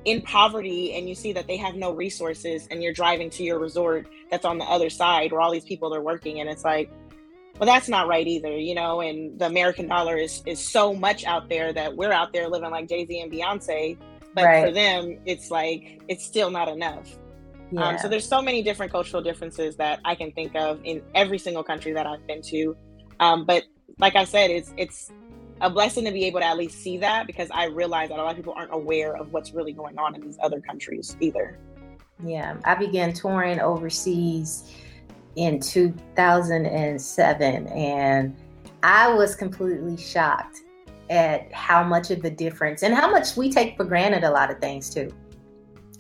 in 0.05 0.21
poverty 0.21 0.93
and 0.93 1.09
you 1.09 1.15
see 1.15 1.33
that 1.33 1.47
they 1.47 1.57
have 1.57 1.75
no 1.75 1.93
resources 1.93 2.69
and 2.71 2.83
you're 2.83 2.93
driving 2.93 3.31
to 3.31 3.43
your 3.43 3.59
resort 3.59 4.07
that's 4.31 4.45
on 4.45 4.59
the 4.59 4.65
other 4.67 4.91
side 4.91 5.33
where 5.33 5.41
all 5.41 5.51
these 5.51 5.65
people 5.65 5.95
are 5.95 6.03
working 6.03 6.41
and 6.41 6.49
it's 6.49 6.65
like 6.65 6.91
well 7.59 7.67
that's 7.67 7.89
not 7.89 8.07
right 8.07 8.27
either 8.27 8.57
you 8.57 8.75
know 8.75 9.01
and 9.01 9.39
the 9.41 9.45
american 9.45 9.89
dollar 9.89 10.17
is 10.17 10.41
is 10.47 10.65
so 10.65 10.95
much 10.95 11.25
out 11.25 11.49
there 11.49 11.73
that 11.73 11.95
we're 11.97 12.13
out 12.13 12.33
there 12.33 12.49
living 12.49 12.71
like 12.71 12.89
jay-z 12.89 13.21
and 13.21 13.31
beyonce 13.31 13.99
but 14.39 14.45
right. 14.45 14.67
for 14.67 14.73
them 14.73 15.19
it's 15.27 15.51
like 15.51 16.01
it's 16.09 16.25
still 16.25 16.51
not 16.51 16.69
enough 16.69 17.17
yeah. 17.71 17.89
um, 17.89 17.99
so 17.99 18.09
there's 18.09 18.27
so 18.27 18.41
many 18.41 18.63
different 18.63 18.91
cultural 18.91 19.23
differences 19.23 19.77
that 19.77 20.01
i 20.05 20.15
can 20.15 20.33
think 20.33 20.55
of 20.55 20.81
in 20.85 21.03
every 21.15 21.39
single 21.39 21.63
country 21.63 21.93
that 21.93 22.07
i've 22.07 22.27
been 22.27 22.43
to 22.43 22.77
um, 23.21 23.45
but 23.45 23.65
like 23.99 24.17
i 24.17 24.25
said 24.25 24.51
it's 24.51 24.73
it's 24.77 25.11
a 25.61 25.71
blessing 25.71 26.05
to 26.05 26.13
be 26.13 26.25
able 26.25 26.41
to 26.41 26.47
at 26.47 26.57
least 26.57 26.79
see 26.79 26.99
that 26.99 27.27
because 27.27 27.51
I 27.51 27.65
realize 27.65 28.11
that 28.11 28.19
a 28.19 28.23
lot 28.23 28.31
of 28.31 28.37
people 28.37 28.55
aren't 28.57 28.73
aware 28.73 29.17
of 29.17 29.33
what's 29.33 29.53
really 29.53 29.73
going 29.73 29.99
on 29.99 30.15
in 30.15 30.21
these 30.21 30.39
other 30.43 30.61
countries 30.61 31.17
either. 31.21 31.59
Yeah, 32.25 32.57
I 32.65 32.75
began 32.75 33.13
touring 33.13 33.61
overseas 33.61 34.73
in 35.37 35.61
2007 35.61 37.67
and 37.69 38.37
I 38.83 39.13
was 39.13 39.35
completely 39.35 39.97
shocked 39.97 40.61
at 41.11 41.53
how 41.53 41.83
much 41.83 42.11
of 42.11 42.23
the 42.23 42.31
difference 42.31 42.83
and 42.83 42.95
how 42.95 43.11
much 43.11 43.37
we 43.37 43.51
take 43.51 43.77
for 43.77 43.85
granted 43.85 44.25
a 44.25 44.31
lot 44.31 44.51
of 44.51 44.59
things 44.59 44.91
too. 44.93 45.13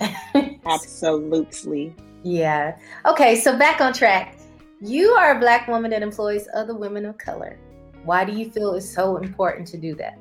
Absolutely. 0.67 1.95
Yeah. 2.23 2.77
Okay, 3.07 3.37
so 3.37 3.59
back 3.59 3.81
on 3.81 3.93
track. 3.93 4.39
You 4.81 5.11
are 5.11 5.37
a 5.37 5.41
black 5.41 5.67
woman 5.67 5.91
that 5.91 6.03
employs 6.03 6.47
other 6.55 6.75
women 6.75 7.05
of 7.05 7.19
color. 7.19 7.59
Why 8.05 8.25
do 8.25 8.33
you 8.33 8.51
feel 8.51 8.75
it's 8.75 8.89
so 8.89 9.17
important 9.17 9.67
to 9.69 9.79
do 9.79 9.95
that? 9.97 10.19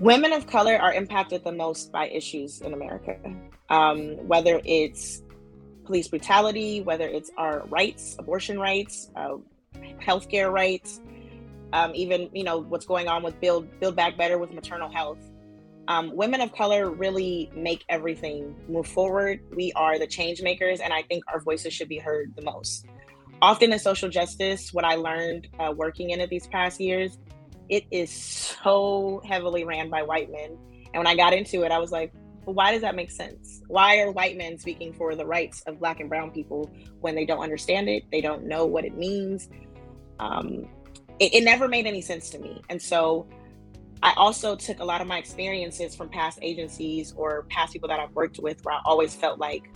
Women 0.00 0.32
of 0.32 0.46
color 0.46 0.76
are 0.76 0.92
impacted 0.92 1.44
the 1.44 1.52
most 1.52 1.92
by 1.92 2.08
issues 2.08 2.60
in 2.62 2.72
America, 2.72 3.18
um, 3.68 4.16
whether 4.26 4.60
it's 4.64 5.22
police 5.84 6.08
brutality, 6.08 6.80
whether 6.80 7.06
it's 7.06 7.30
our 7.36 7.64
rights, 7.66 8.16
abortion 8.18 8.58
rights, 8.58 9.10
uh, 9.16 9.36
healthcare 10.02 10.50
rights, 10.50 11.00
um, 11.74 11.92
even 11.94 12.30
you 12.32 12.44
know 12.44 12.58
what's 12.58 12.86
going 12.86 13.08
on 13.08 13.22
with 13.22 13.38
build 13.40 13.68
build 13.80 13.96
back 13.96 14.16
better 14.16 14.38
with 14.38 14.52
maternal 14.52 14.90
health. 14.90 15.18
Um, 15.86 16.16
women 16.16 16.40
of 16.40 16.50
color 16.54 16.90
really 16.90 17.50
make 17.54 17.84
everything 17.90 18.56
move 18.68 18.86
forward. 18.86 19.40
We 19.54 19.70
are 19.76 19.98
the 19.98 20.06
change 20.06 20.40
makers, 20.40 20.80
and 20.80 20.94
I 20.94 21.02
think 21.02 21.24
our 21.28 21.40
voices 21.40 21.74
should 21.74 21.90
be 21.90 21.98
heard 21.98 22.32
the 22.36 22.42
most 22.42 22.86
often 23.44 23.72
in 23.72 23.78
social 23.78 24.08
justice, 24.08 24.72
what 24.72 24.84
I 24.84 24.94
learned 24.94 25.48
uh, 25.58 25.72
working 25.76 26.10
in 26.10 26.20
it 26.20 26.30
these 26.30 26.46
past 26.46 26.80
years, 26.80 27.18
it 27.68 27.84
is 27.90 28.10
so 28.10 29.20
heavily 29.26 29.64
ran 29.64 29.90
by 29.90 30.02
white 30.02 30.30
men. 30.30 30.56
And 30.92 31.00
when 31.00 31.06
I 31.06 31.14
got 31.14 31.34
into 31.34 31.62
it, 31.62 31.70
I 31.70 31.78
was 31.78 31.92
like, 31.92 32.12
well, 32.44 32.54
why 32.54 32.72
does 32.72 32.80
that 32.80 32.94
make 32.94 33.10
sense? 33.10 33.62
Why 33.68 33.98
are 34.00 34.10
white 34.10 34.36
men 34.36 34.58
speaking 34.58 34.94
for 34.94 35.14
the 35.14 35.26
rights 35.26 35.62
of 35.66 35.78
black 35.78 36.00
and 36.00 36.08
brown 36.08 36.30
people 36.30 36.70
when 37.00 37.14
they 37.14 37.26
don't 37.26 37.40
understand 37.40 37.88
it? 37.88 38.04
They 38.10 38.20
don't 38.20 38.44
know 38.46 38.64
what 38.64 38.84
it 38.84 38.96
means. 38.96 39.48
Um, 40.20 40.68
it, 41.18 41.34
it 41.34 41.44
never 41.44 41.68
made 41.68 41.86
any 41.86 42.00
sense 42.00 42.30
to 42.30 42.38
me. 42.38 42.62
And 42.68 42.80
so 42.80 43.26
I 44.02 44.12
also 44.16 44.54
took 44.54 44.80
a 44.80 44.84
lot 44.84 45.00
of 45.00 45.06
my 45.06 45.18
experiences 45.18 45.94
from 45.94 46.08
past 46.08 46.38
agencies 46.42 47.14
or 47.16 47.44
past 47.48 47.72
people 47.72 47.88
that 47.88 48.00
I've 48.00 48.12
worked 48.12 48.38
with 48.38 48.64
where 48.64 48.74
I 48.74 48.80
always 48.84 49.14
felt 49.14 49.38
like 49.38 49.70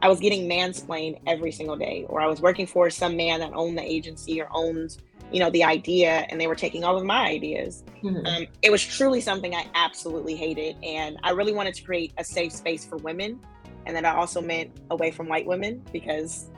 I 0.00 0.08
was 0.08 0.20
getting 0.20 0.48
mansplained 0.48 1.20
every 1.26 1.50
single 1.50 1.76
day, 1.76 2.06
or 2.08 2.20
I 2.20 2.26
was 2.26 2.40
working 2.40 2.66
for 2.66 2.88
some 2.88 3.16
man 3.16 3.40
that 3.40 3.52
owned 3.52 3.76
the 3.76 3.82
agency 3.82 4.40
or 4.40 4.48
owned, 4.52 4.96
you 5.32 5.40
know, 5.40 5.50
the 5.50 5.64
idea, 5.64 6.24
and 6.30 6.40
they 6.40 6.46
were 6.46 6.54
taking 6.54 6.84
all 6.84 6.96
of 6.96 7.04
my 7.04 7.26
ideas. 7.26 7.82
Mm-hmm. 8.02 8.24
Um, 8.24 8.46
it 8.62 8.70
was 8.70 8.84
truly 8.84 9.20
something 9.20 9.54
I 9.54 9.66
absolutely 9.74 10.36
hated, 10.36 10.76
and 10.84 11.18
I 11.24 11.32
really 11.32 11.52
wanted 11.52 11.74
to 11.74 11.82
create 11.82 12.12
a 12.16 12.22
safe 12.22 12.52
space 12.52 12.84
for 12.84 12.96
women, 12.98 13.40
and 13.86 13.96
that 13.96 14.04
I 14.04 14.14
also 14.14 14.40
meant 14.40 14.70
away 14.90 15.10
from 15.10 15.28
white 15.28 15.46
women 15.46 15.82
because 15.92 16.48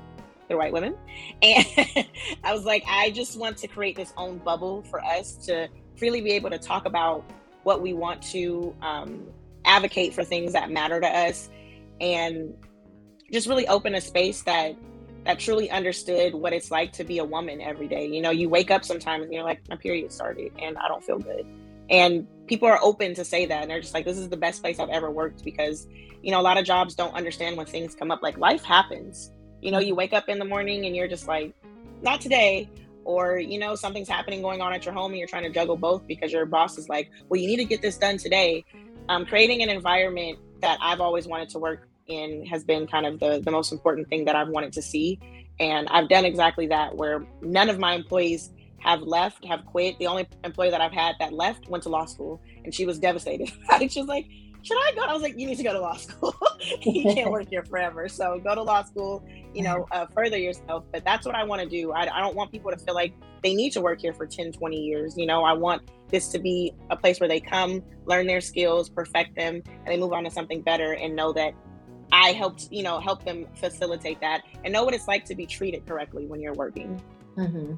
they're 0.50 0.58
white 0.58 0.72
women. 0.72 0.96
And 1.42 1.64
I 2.44 2.52
was 2.52 2.64
like, 2.64 2.82
I 2.88 3.12
just 3.12 3.38
want 3.38 3.56
to 3.58 3.68
create 3.68 3.94
this 3.94 4.12
own 4.16 4.38
bubble 4.38 4.82
for 4.82 5.02
us 5.02 5.36
to 5.46 5.68
freely 5.96 6.20
be 6.20 6.32
able 6.32 6.50
to 6.50 6.58
talk 6.58 6.86
about 6.86 7.24
what 7.62 7.80
we 7.80 7.92
want 7.92 8.20
to 8.22 8.74
um, 8.82 9.28
advocate 9.64 10.12
for 10.12 10.24
things 10.24 10.52
that 10.54 10.68
matter 10.68 11.00
to 11.00 11.06
us 11.06 11.48
and 12.00 12.52
just 13.32 13.46
really 13.46 13.68
open 13.68 13.94
a 13.94 14.00
space 14.00 14.42
that 14.42 14.76
that 15.24 15.38
truly 15.38 15.70
understood 15.70 16.34
what 16.34 16.52
it's 16.52 16.70
like 16.70 16.92
to 16.92 17.04
be 17.04 17.18
a 17.18 17.24
woman 17.24 17.60
every 17.60 17.86
day. 17.86 18.06
You 18.06 18.22
know, 18.22 18.30
you 18.30 18.48
wake 18.48 18.70
up 18.70 18.84
sometimes 18.84 19.24
and 19.24 19.32
you're 19.32 19.44
like, 19.44 19.60
my 19.68 19.76
period 19.76 20.10
started 20.10 20.50
and 20.58 20.78
I 20.78 20.88
don't 20.88 21.04
feel 21.04 21.18
good. 21.18 21.46
And 21.90 22.26
people 22.50 22.66
are 22.66 22.80
open 22.82 23.14
to 23.14 23.24
say 23.24 23.46
that 23.46 23.62
and 23.62 23.70
they're 23.70 23.80
just 23.80 23.94
like 23.94 24.04
this 24.04 24.18
is 24.18 24.28
the 24.28 24.36
best 24.36 24.60
place 24.60 24.80
i've 24.80 24.88
ever 24.88 25.08
worked 25.08 25.44
because 25.44 25.86
you 26.20 26.32
know 26.32 26.40
a 26.40 26.42
lot 26.42 26.58
of 26.58 26.64
jobs 26.64 26.96
don't 26.96 27.14
understand 27.14 27.56
when 27.56 27.64
things 27.64 27.94
come 27.94 28.10
up 28.10 28.20
like 28.22 28.36
life 28.38 28.64
happens 28.64 29.30
you 29.60 29.70
know 29.70 29.78
you 29.78 29.94
wake 29.94 30.12
up 30.12 30.28
in 30.28 30.38
the 30.38 30.44
morning 30.44 30.86
and 30.86 30.94
you're 30.96 31.08
just 31.08 31.26
like 31.28 31.54
not 32.02 32.20
today 32.20 32.68
or 33.04 33.38
you 33.38 33.58
know 33.58 33.74
something's 33.74 34.08
happening 34.08 34.42
going 34.42 34.60
on 34.60 34.72
at 34.72 34.84
your 34.84 34.94
home 34.94 35.12
and 35.12 35.18
you're 35.18 35.28
trying 35.28 35.42
to 35.42 35.50
juggle 35.50 35.76
both 35.76 36.06
because 36.06 36.32
your 36.32 36.46
boss 36.46 36.78
is 36.78 36.88
like 36.88 37.10
well 37.28 37.40
you 37.40 37.46
need 37.46 37.56
to 37.56 37.64
get 37.64 37.82
this 37.82 37.96
done 37.96 38.16
today. 38.16 38.64
Um, 39.08 39.26
creating 39.26 39.62
an 39.62 39.70
environment 39.70 40.38
that 40.60 40.78
i've 40.80 41.00
always 41.00 41.26
wanted 41.26 41.48
to 41.50 41.58
work 41.58 41.88
in 42.06 42.44
has 42.46 42.64
been 42.64 42.86
kind 42.86 43.06
of 43.06 43.18
the, 43.20 43.40
the 43.44 43.50
most 43.50 43.72
important 43.72 44.08
thing 44.08 44.24
that 44.26 44.36
i've 44.36 44.48
wanted 44.48 44.72
to 44.74 44.82
see. 44.82 45.18
And 45.58 45.88
i've 45.88 46.08
done 46.08 46.24
exactly 46.24 46.66
that 46.68 46.96
where 46.96 47.26
none 47.42 47.68
of 47.68 47.78
my 47.78 47.94
employees 47.94 48.50
have 48.78 49.02
left 49.02 49.44
have 49.44 49.66
quit. 49.66 49.98
The 49.98 50.06
only 50.06 50.26
employee 50.44 50.70
that 50.70 50.80
i've 50.80 50.92
had 50.92 51.16
that 51.18 51.32
left 51.32 51.68
went 51.68 51.82
to 51.84 51.88
law 51.88 52.06
school 52.06 52.40
and 52.64 52.74
she 52.74 52.86
was 52.86 52.98
devastated. 52.98 53.50
She 53.90 54.00
was 54.00 54.08
like 54.08 54.26
should 54.62 54.76
I 54.76 54.92
go? 54.94 55.02
I 55.02 55.12
was 55.12 55.22
like, 55.22 55.38
you 55.38 55.46
need 55.46 55.56
to 55.56 55.62
go 55.62 55.72
to 55.72 55.80
law 55.80 55.96
school. 55.96 56.34
you 56.82 57.14
can't 57.14 57.30
work 57.30 57.48
here 57.50 57.64
forever. 57.64 58.08
So 58.08 58.40
go 58.40 58.54
to 58.54 58.62
law 58.62 58.82
school, 58.82 59.24
you 59.54 59.62
know, 59.62 59.86
uh, 59.92 60.06
further 60.06 60.36
yourself. 60.36 60.84
But 60.92 61.04
that's 61.04 61.26
what 61.26 61.34
I 61.34 61.44
want 61.44 61.62
to 61.62 61.68
do. 61.68 61.92
I, 61.92 62.02
I 62.02 62.20
don't 62.20 62.36
want 62.36 62.50
people 62.52 62.70
to 62.70 62.76
feel 62.76 62.94
like 62.94 63.14
they 63.42 63.54
need 63.54 63.72
to 63.72 63.80
work 63.80 64.00
here 64.00 64.12
for 64.12 64.26
10, 64.26 64.52
20 64.52 64.76
years. 64.76 65.16
You 65.16 65.26
know, 65.26 65.44
I 65.44 65.52
want 65.52 65.90
this 66.08 66.28
to 66.28 66.38
be 66.38 66.74
a 66.90 66.96
place 66.96 67.20
where 67.20 67.28
they 67.28 67.40
come, 67.40 67.82
learn 68.06 68.26
their 68.26 68.40
skills, 68.40 68.88
perfect 68.88 69.36
them, 69.36 69.62
and 69.66 69.86
they 69.86 69.96
move 69.96 70.12
on 70.12 70.24
to 70.24 70.30
something 70.30 70.62
better 70.62 70.94
and 70.94 71.16
know 71.16 71.32
that 71.32 71.54
I 72.12 72.32
helped, 72.32 72.68
you 72.70 72.82
know, 72.82 72.98
help 72.98 73.24
them 73.24 73.46
facilitate 73.54 74.20
that 74.20 74.42
and 74.64 74.72
know 74.72 74.84
what 74.84 74.94
it's 74.94 75.08
like 75.08 75.24
to 75.26 75.34
be 75.34 75.46
treated 75.46 75.86
correctly 75.86 76.26
when 76.26 76.40
you're 76.40 76.54
working. 76.54 77.00
Mm-hmm. 77.36 77.72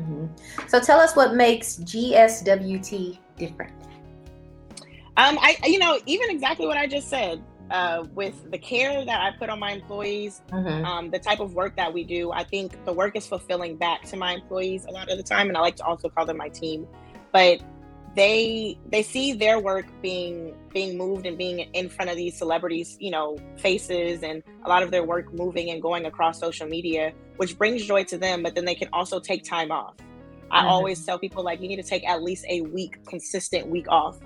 Mm-hmm. 0.00 0.68
So 0.68 0.80
tell 0.80 1.00
us 1.00 1.14
what 1.16 1.34
makes 1.34 1.76
GSWT 1.76 3.18
different. 3.36 3.72
Um, 5.16 5.38
I, 5.40 5.56
you 5.64 5.78
know, 5.78 5.98
even 6.06 6.30
exactly 6.30 6.66
what 6.66 6.78
I 6.78 6.86
just 6.86 7.10
said, 7.10 7.42
uh, 7.70 8.04
with 8.14 8.50
the 8.50 8.58
care 8.58 9.04
that 9.04 9.20
I 9.20 9.36
put 9.36 9.48
on 9.48 9.58
my 9.58 9.72
employees, 9.72 10.42
mm-hmm. 10.50 10.84
um, 10.84 11.10
the 11.10 11.18
type 11.18 11.40
of 11.40 11.54
work 11.54 11.76
that 11.76 11.92
we 11.92 12.04
do, 12.04 12.32
I 12.32 12.44
think 12.44 12.84
the 12.84 12.92
work 12.92 13.16
is 13.16 13.26
fulfilling 13.26 13.76
back 13.76 14.02
to 14.04 14.16
my 14.16 14.32
employees 14.32 14.84
a 14.86 14.90
lot 14.90 15.10
of 15.10 15.16
the 15.16 15.22
time, 15.22 15.48
and 15.48 15.56
I 15.56 15.60
like 15.60 15.76
to 15.76 15.84
also 15.84 16.08
call 16.08 16.26
them 16.26 16.38
my 16.38 16.48
team. 16.48 16.86
But 17.30 17.60
they 18.14 18.78
they 18.90 19.02
see 19.02 19.32
their 19.32 19.58
work 19.58 19.86
being 20.02 20.54
being 20.72 20.98
moved 20.98 21.24
and 21.24 21.38
being 21.38 21.60
in 21.60 21.88
front 21.88 22.10
of 22.10 22.16
these 22.16 22.36
celebrities, 22.36 22.96
you 23.00 23.10
know, 23.10 23.38
faces, 23.56 24.22
and 24.22 24.42
a 24.64 24.68
lot 24.68 24.82
of 24.82 24.90
their 24.90 25.04
work 25.04 25.32
moving 25.32 25.70
and 25.70 25.80
going 25.80 26.04
across 26.06 26.38
social 26.38 26.66
media, 26.66 27.12
which 27.36 27.56
brings 27.56 27.84
joy 27.84 28.04
to 28.04 28.18
them. 28.18 28.42
But 28.42 28.54
then 28.54 28.64
they 28.64 28.74
can 28.74 28.88
also 28.92 29.18
take 29.18 29.44
time 29.44 29.70
off. 29.70 29.94
I 30.50 30.60
mm-hmm. 30.60 30.68
always 30.68 31.04
tell 31.04 31.18
people 31.18 31.42
like 31.42 31.62
you 31.62 31.68
need 31.68 31.76
to 31.76 31.82
take 31.82 32.06
at 32.06 32.22
least 32.22 32.44
a 32.48 32.62
week, 32.62 33.02
consistent 33.06 33.68
week 33.68 33.86
off 33.88 34.18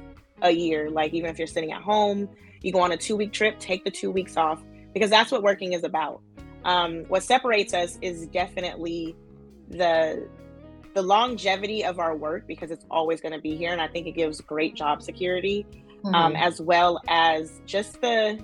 a 0.43 0.51
year. 0.51 0.91
Like 0.91 1.15
even 1.15 1.31
if 1.31 1.39
you're 1.39 1.47
sitting 1.47 1.73
at 1.73 1.83
home, 1.83 2.29
you 2.63 2.73
go 2.73 2.81
on 2.81 2.93
a 2.93 2.97
two 2.97 3.17
week 3.17 3.33
trip, 3.33 3.59
take 3.59 3.85
the 3.85 3.91
two 3.91 4.11
weeks 4.11 4.37
off 4.37 4.63
because 4.93 5.11
that's 5.11 5.31
what 5.31 5.43
working 5.43 5.73
is 5.73 5.85
about. 5.85 6.23
Um, 6.65 7.05
what 7.05 7.23
separates 7.23 7.75
us 7.75 7.99
is 8.03 8.27
definitely 8.29 9.15
the 9.69 10.29
the 10.95 11.03
longevity 11.03 11.85
of 11.85 11.99
our 11.99 12.17
work 12.17 12.47
because 12.47 12.71
it's 12.71 12.87
always 12.91 13.21
going 13.21 13.33
to 13.33 13.41
be 13.41 13.55
here, 13.55 13.73
and 13.73 13.81
I 13.81 13.89
think 13.89 14.07
it 14.07 14.13
gives 14.13 14.41
great 14.41 14.75
job 14.75 15.03
security, 15.03 15.67
um, 16.05 16.13
mm-hmm. 16.13 16.15
um, 16.15 16.37
as 16.37 16.61
well 16.61 17.01
as 17.09 17.61
just 17.67 18.01
the 18.01 18.43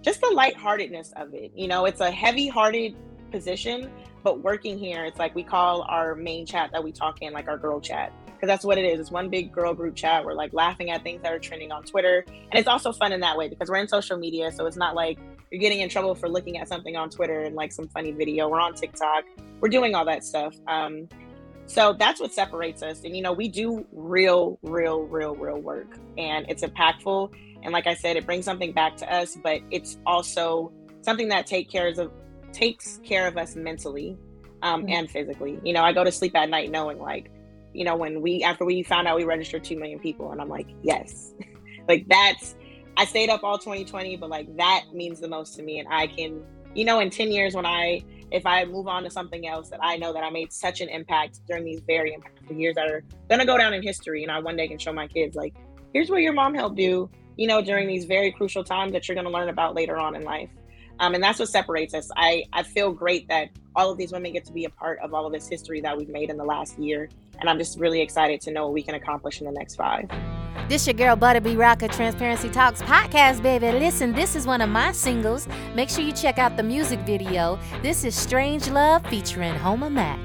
just 0.00 0.20
the 0.20 0.30
lightheartedness 0.30 1.12
of 1.16 1.34
it. 1.34 1.50
You 1.54 1.66
know, 1.66 1.84
it's 1.84 2.00
a 2.00 2.10
heavy-hearted 2.10 2.94
position, 3.32 3.90
but 4.22 4.42
working 4.42 4.78
here, 4.78 5.04
it's 5.04 5.18
like 5.18 5.34
we 5.34 5.42
call 5.42 5.82
our 5.82 6.14
main 6.14 6.46
chat 6.46 6.70
that 6.72 6.82
we 6.82 6.92
talk 6.92 7.20
in 7.20 7.32
like 7.32 7.48
our 7.48 7.58
girl 7.58 7.80
chat 7.80 8.12
because 8.38 8.46
that's 8.46 8.64
what 8.64 8.78
it 8.78 8.84
is. 8.84 9.00
It's 9.00 9.10
one 9.10 9.28
big 9.28 9.52
girl 9.52 9.74
group 9.74 9.96
chat. 9.96 10.24
We're 10.24 10.34
like 10.34 10.52
laughing 10.52 10.90
at 10.90 11.02
things 11.02 11.22
that 11.22 11.32
are 11.32 11.40
trending 11.40 11.72
on 11.72 11.82
Twitter. 11.82 12.24
And 12.28 12.54
it's 12.54 12.68
also 12.68 12.92
fun 12.92 13.12
in 13.12 13.20
that 13.20 13.36
way 13.36 13.48
because 13.48 13.68
we're 13.68 13.78
in 13.78 13.88
social 13.88 14.16
media. 14.16 14.52
So 14.52 14.66
it's 14.66 14.76
not 14.76 14.94
like 14.94 15.18
you're 15.50 15.60
getting 15.60 15.80
in 15.80 15.88
trouble 15.88 16.14
for 16.14 16.28
looking 16.28 16.58
at 16.58 16.68
something 16.68 16.96
on 16.96 17.10
Twitter 17.10 17.42
and 17.42 17.56
like 17.56 17.72
some 17.72 17.88
funny 17.88 18.12
video. 18.12 18.48
We're 18.48 18.60
on 18.60 18.74
TikTok. 18.74 19.24
We're 19.60 19.70
doing 19.70 19.96
all 19.96 20.04
that 20.04 20.22
stuff. 20.22 20.54
Um, 20.68 21.08
so 21.66 21.94
that's 21.98 22.20
what 22.20 22.32
separates 22.32 22.82
us. 22.82 23.02
And, 23.02 23.16
you 23.16 23.22
know, 23.22 23.32
we 23.32 23.48
do 23.48 23.84
real, 23.92 24.58
real, 24.62 25.02
real, 25.02 25.34
real 25.34 25.58
work. 25.58 25.98
And 26.16 26.46
it's 26.48 26.62
impactful. 26.62 27.32
And 27.62 27.72
like 27.72 27.88
I 27.88 27.94
said, 27.94 28.16
it 28.16 28.24
brings 28.24 28.44
something 28.44 28.72
back 28.72 28.96
to 28.98 29.12
us, 29.12 29.36
but 29.42 29.60
it's 29.70 29.98
also 30.06 30.72
something 31.02 31.28
that 31.28 31.46
take 31.46 31.68
care 31.68 31.88
of, 31.88 32.12
takes 32.52 33.00
care 33.04 33.26
of 33.26 33.36
us 33.36 33.56
mentally 33.56 34.16
um, 34.62 34.82
mm-hmm. 34.82 34.90
and 34.90 35.10
physically. 35.10 35.58
You 35.64 35.72
know, 35.72 35.82
I 35.82 35.92
go 35.92 36.04
to 36.04 36.12
sleep 36.12 36.36
at 36.36 36.48
night 36.48 36.70
knowing 36.70 36.98
like, 36.98 37.30
you 37.74 37.84
know, 37.84 37.96
when 37.96 38.20
we 38.20 38.42
after 38.42 38.64
we 38.64 38.82
found 38.82 39.06
out 39.06 39.16
we 39.16 39.24
registered 39.24 39.64
two 39.64 39.76
million 39.76 39.98
people, 39.98 40.32
and 40.32 40.40
I'm 40.40 40.48
like, 40.48 40.68
yes, 40.82 41.32
like 41.88 42.06
that's 42.08 42.56
I 42.96 43.04
stayed 43.04 43.30
up 43.30 43.44
all 43.44 43.58
2020, 43.58 44.16
but 44.16 44.28
like 44.28 44.54
that 44.56 44.86
means 44.92 45.20
the 45.20 45.28
most 45.28 45.54
to 45.56 45.62
me, 45.62 45.78
and 45.78 45.88
I 45.88 46.08
can, 46.08 46.42
you 46.74 46.84
know, 46.84 47.00
in 47.00 47.10
10 47.10 47.30
years 47.30 47.54
when 47.54 47.66
I 47.66 48.02
if 48.30 48.44
I 48.44 48.64
move 48.64 48.88
on 48.88 49.04
to 49.04 49.10
something 49.10 49.46
else, 49.46 49.70
that 49.70 49.80
I 49.82 49.96
know 49.96 50.12
that 50.12 50.22
I 50.22 50.30
made 50.30 50.52
such 50.52 50.80
an 50.80 50.88
impact 50.88 51.40
during 51.46 51.64
these 51.64 51.80
very 51.86 52.12
impactful 52.12 52.58
years 52.58 52.74
that 52.74 52.88
are 52.88 53.04
gonna 53.30 53.46
go 53.46 53.56
down 53.56 53.72
in 53.72 53.82
history, 53.82 54.22
and 54.22 54.32
I 54.32 54.40
one 54.40 54.56
day 54.56 54.68
can 54.68 54.78
show 54.78 54.92
my 54.92 55.06
kids 55.06 55.36
like, 55.36 55.54
here's 55.92 56.10
what 56.10 56.22
your 56.22 56.32
mom 56.32 56.54
helped 56.54 56.76
do, 56.76 57.08
you 57.36 57.46
know, 57.46 57.62
during 57.62 57.86
these 57.86 58.04
very 58.04 58.32
crucial 58.32 58.64
times 58.64 58.92
that 58.92 59.08
you're 59.08 59.14
gonna 59.14 59.30
learn 59.30 59.48
about 59.48 59.74
later 59.74 59.96
on 59.96 60.14
in 60.14 60.22
life. 60.22 60.50
Um, 61.00 61.14
and 61.14 61.22
that's 61.22 61.38
what 61.38 61.48
separates 61.48 61.94
us. 61.94 62.10
I, 62.16 62.44
I 62.52 62.62
feel 62.62 62.92
great 62.92 63.28
that 63.28 63.50
all 63.76 63.90
of 63.90 63.98
these 63.98 64.12
women 64.12 64.32
get 64.32 64.44
to 64.46 64.52
be 64.52 64.64
a 64.64 64.70
part 64.70 64.98
of 65.00 65.14
all 65.14 65.26
of 65.26 65.32
this 65.32 65.48
history 65.48 65.80
that 65.82 65.96
we've 65.96 66.08
made 66.08 66.30
in 66.30 66.36
the 66.36 66.44
last 66.44 66.78
year. 66.78 67.08
And 67.38 67.48
I'm 67.48 67.58
just 67.58 67.78
really 67.78 68.00
excited 68.00 68.40
to 68.42 68.50
know 68.50 68.64
what 68.64 68.74
we 68.74 68.82
can 68.82 68.96
accomplish 68.96 69.40
in 69.40 69.46
the 69.46 69.52
next 69.52 69.76
five. 69.76 70.08
This 70.68 70.86
your 70.86 70.94
girl 70.94 71.16
Butta 71.16 71.42
B 71.42 71.54
Rocka 71.54 71.90
Transparency 71.90 72.50
Talks 72.50 72.82
podcast, 72.82 73.42
baby. 73.42 73.70
Listen, 73.78 74.12
this 74.12 74.34
is 74.34 74.46
one 74.46 74.60
of 74.60 74.68
my 74.68 74.92
singles. 74.92 75.48
Make 75.74 75.88
sure 75.88 76.04
you 76.04 76.12
check 76.12 76.38
out 76.38 76.56
the 76.56 76.62
music 76.62 76.98
video. 77.00 77.58
This 77.80 78.04
is 78.04 78.14
Strange 78.14 78.68
Love 78.68 79.06
featuring 79.06 79.54
Homer 79.54 79.88
Mack. 79.88 80.18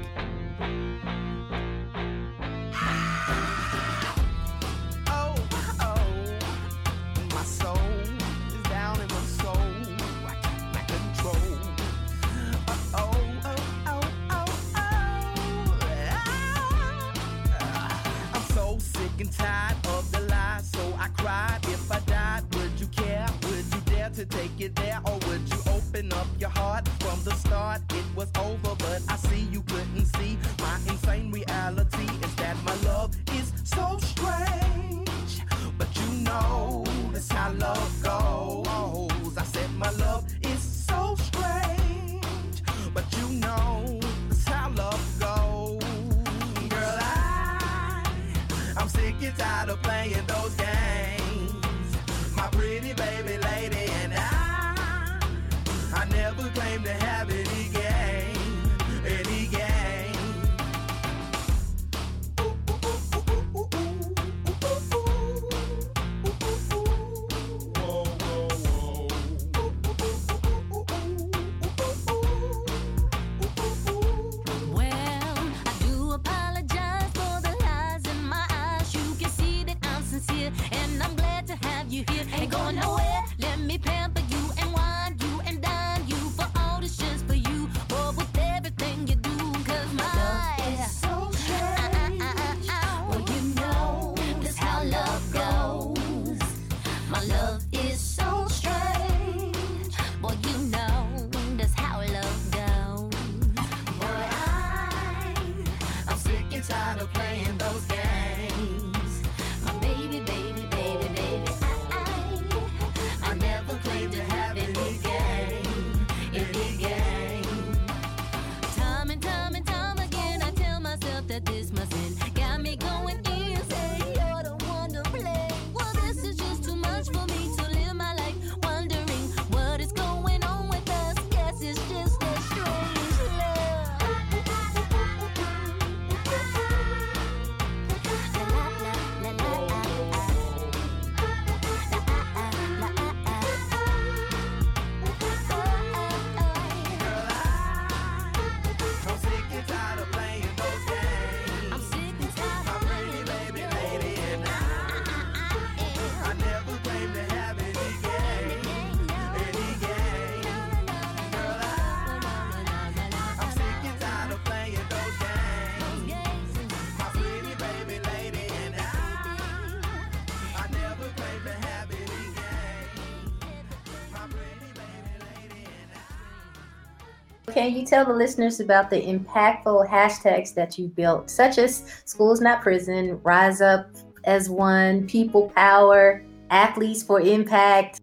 Can 177.64 177.74
you 177.74 177.86
tell 177.86 178.04
the 178.04 178.12
listeners 178.12 178.60
about 178.60 178.90
the 178.90 179.00
impactful 179.00 179.88
hashtags 179.88 180.52
that 180.52 180.78
you 180.78 180.86
built, 180.88 181.30
such 181.30 181.56
as 181.56 182.02
Schools 182.04 182.42
Not 182.42 182.60
Prison, 182.60 183.18
Rise 183.22 183.62
Up 183.62 183.86
as 184.24 184.50
One, 184.50 185.06
People 185.06 185.48
Power, 185.48 186.22
Athletes 186.50 187.02
for 187.02 187.22
Impact? 187.22 188.02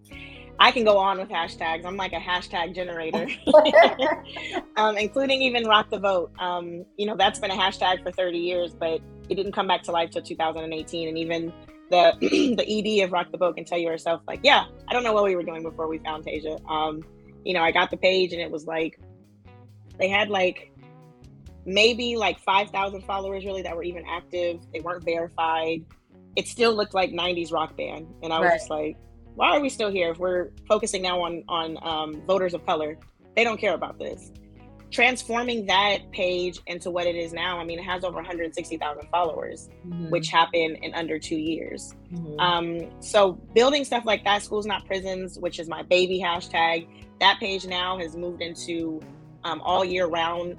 I 0.60 0.72
can 0.72 0.84
go 0.84 0.98
on 0.98 1.20
with 1.20 1.30
hashtags. 1.30 1.86
I'm 1.86 1.96
like 1.96 2.14
a 2.14 2.20
hashtag 2.20 2.74
generator, 2.74 3.28
um, 4.78 4.98
including 4.98 5.44
even 5.44 5.68
Rock 5.68 5.92
the 5.92 6.00
Vote. 6.00 6.32
Um, 6.40 6.84
you 6.98 7.06
know, 7.06 7.16
that's 7.16 7.38
been 7.38 7.52
a 7.52 7.56
hashtag 7.56 8.02
for 8.02 8.12
30 8.12 8.40
years, 8.40 8.74
but 8.74 9.00
it 9.30 9.36
didn't 9.36 9.52
come 9.52 9.68
back 9.68 9.84
to 9.84 9.92
life 9.92 10.10
till 10.10 10.24
2018. 10.24 11.08
And 11.08 11.18
even 11.20 11.54
the 11.92 12.16
the 12.20 13.00
ED 13.00 13.06
of 13.06 13.12
Rock 13.12 13.32
the 13.32 13.38
Vote 13.38 13.58
can 13.58 13.66
tell 13.66 13.78
you 13.78 13.90
herself, 13.90 14.22
like, 14.28 14.40
yeah, 14.42 14.66
I 14.88 14.94
don't 14.94 15.04
know 15.04 15.14
what 15.14 15.24
we 15.24 15.36
were 15.36 15.44
doing 15.44 15.62
before 15.62 15.88
we 15.88 16.00
found 16.00 16.26
Tasia. 16.26 16.60
Um, 16.68 17.04
you 17.46 17.54
know, 17.54 17.62
I 17.62 17.72
got 17.72 17.92
the 17.92 17.98
page 17.98 18.34
and 18.34 18.42
it 18.42 18.50
was 18.50 18.66
like 18.66 19.00
they 20.02 20.10
had 20.10 20.30
like 20.30 20.72
maybe 21.66 22.18
like 22.18 22.40
5,000 22.40 23.04
followers 23.04 23.46
really 23.46 23.62
that 23.62 23.76
were 23.76 23.84
even 23.84 24.04
active. 24.10 24.60
They 24.74 24.80
weren't 24.80 25.06
verified. 25.06 25.86
It 26.36 26.48
still 26.48 26.74
looked 26.76 26.96
like 26.96 27.12
90s 27.12 27.52
rock 27.54 27.78
band. 27.78 28.08
And 28.24 28.34
I 28.34 28.40
was 28.40 28.48
Right. 28.50 28.58
just 28.58 28.70
like, 28.72 28.98
why 29.36 29.56
are 29.56 29.62
we 29.62 29.70
still 29.70 29.92
here 29.92 30.12
if 30.12 30.18
we're 30.18 30.50
focusing 30.68 31.02
now 31.04 31.22
on 31.22 31.44
on 31.48 31.78
um, 31.84 32.22
voters 32.26 32.54
of 32.54 32.66
color? 32.66 32.98
They 33.36 33.44
don't 33.44 33.60
care 33.60 33.76
about 33.76 34.00
this. 34.00 34.32
Transforming 34.90 35.68
that 35.68 36.12
page 36.12 36.60
into 36.68 36.92
what 36.92 37.06
it 37.06 37.16
is 37.16 37.32
now, 37.32 37.58
I 37.60 37.64
mean, 37.64 37.80
it 37.80 37.84
has 37.86 38.04
over 38.04 38.16
160,000 38.18 39.08
followers, 39.10 39.70
Mhm, 39.88 40.10
which 40.10 40.28
happened 40.30 40.80
in 40.82 40.94
under 40.96 41.18
two 41.18 41.38
years. 41.38 41.94
mhm. 42.12 42.40
Um, 42.42 43.02
so 43.02 43.34
building 43.54 43.86
stuff 43.86 44.04
like 44.06 44.26
that, 44.26 44.42
schools 44.42 44.66
not 44.66 44.86
prisons, 44.86 45.40
which 45.40 45.60
is 45.60 45.70
my 45.70 45.84
baby 45.84 46.20
hashtag, 46.20 46.88
that 47.22 47.40
page 47.40 47.66
now 47.68 47.98
has 48.00 48.18
moved 48.18 48.42
into 48.42 49.00
um, 49.44 49.62
all 49.62 49.84
year 49.84 50.08
round 50.08 50.58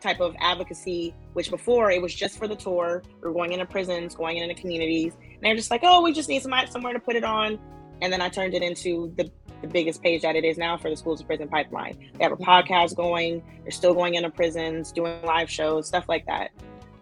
type 0.00 0.20
of 0.20 0.34
advocacy. 0.40 1.14
Which 1.32 1.50
before 1.50 1.90
it 1.90 2.02
was 2.02 2.14
just 2.14 2.38
for 2.38 2.46
the 2.46 2.56
tour. 2.56 3.02
We 3.22 3.28
are 3.28 3.32
going 3.32 3.52
into 3.52 3.64
prisons, 3.64 4.14
going 4.14 4.36
into 4.36 4.54
communities, 4.54 5.14
and 5.14 5.38
they're 5.40 5.56
just 5.56 5.70
like, 5.70 5.80
oh, 5.82 6.02
we 6.02 6.12
just 6.12 6.28
need 6.28 6.42
somebody 6.42 6.70
somewhere 6.70 6.92
to 6.92 7.00
put 7.00 7.16
it 7.16 7.24
on. 7.24 7.58
And 8.02 8.12
then 8.12 8.20
I 8.20 8.28
turned 8.28 8.52
it 8.52 8.62
into 8.62 9.14
the, 9.16 9.30
the 9.62 9.68
biggest 9.68 10.02
page 10.02 10.22
that 10.22 10.36
it 10.36 10.44
is 10.44 10.58
now 10.58 10.76
for 10.76 10.90
the 10.90 10.96
schools 10.96 11.20
to 11.20 11.26
prison 11.26 11.48
pipeline. 11.48 12.10
They 12.18 12.24
have 12.24 12.32
a 12.32 12.36
podcast 12.36 12.96
going. 12.96 13.42
They're 13.62 13.70
still 13.70 13.94
going 13.94 14.14
into 14.14 14.28
prisons, 14.28 14.92
doing 14.92 15.22
live 15.22 15.48
shows, 15.48 15.86
stuff 15.86 16.04
like 16.08 16.26
that. 16.26 16.50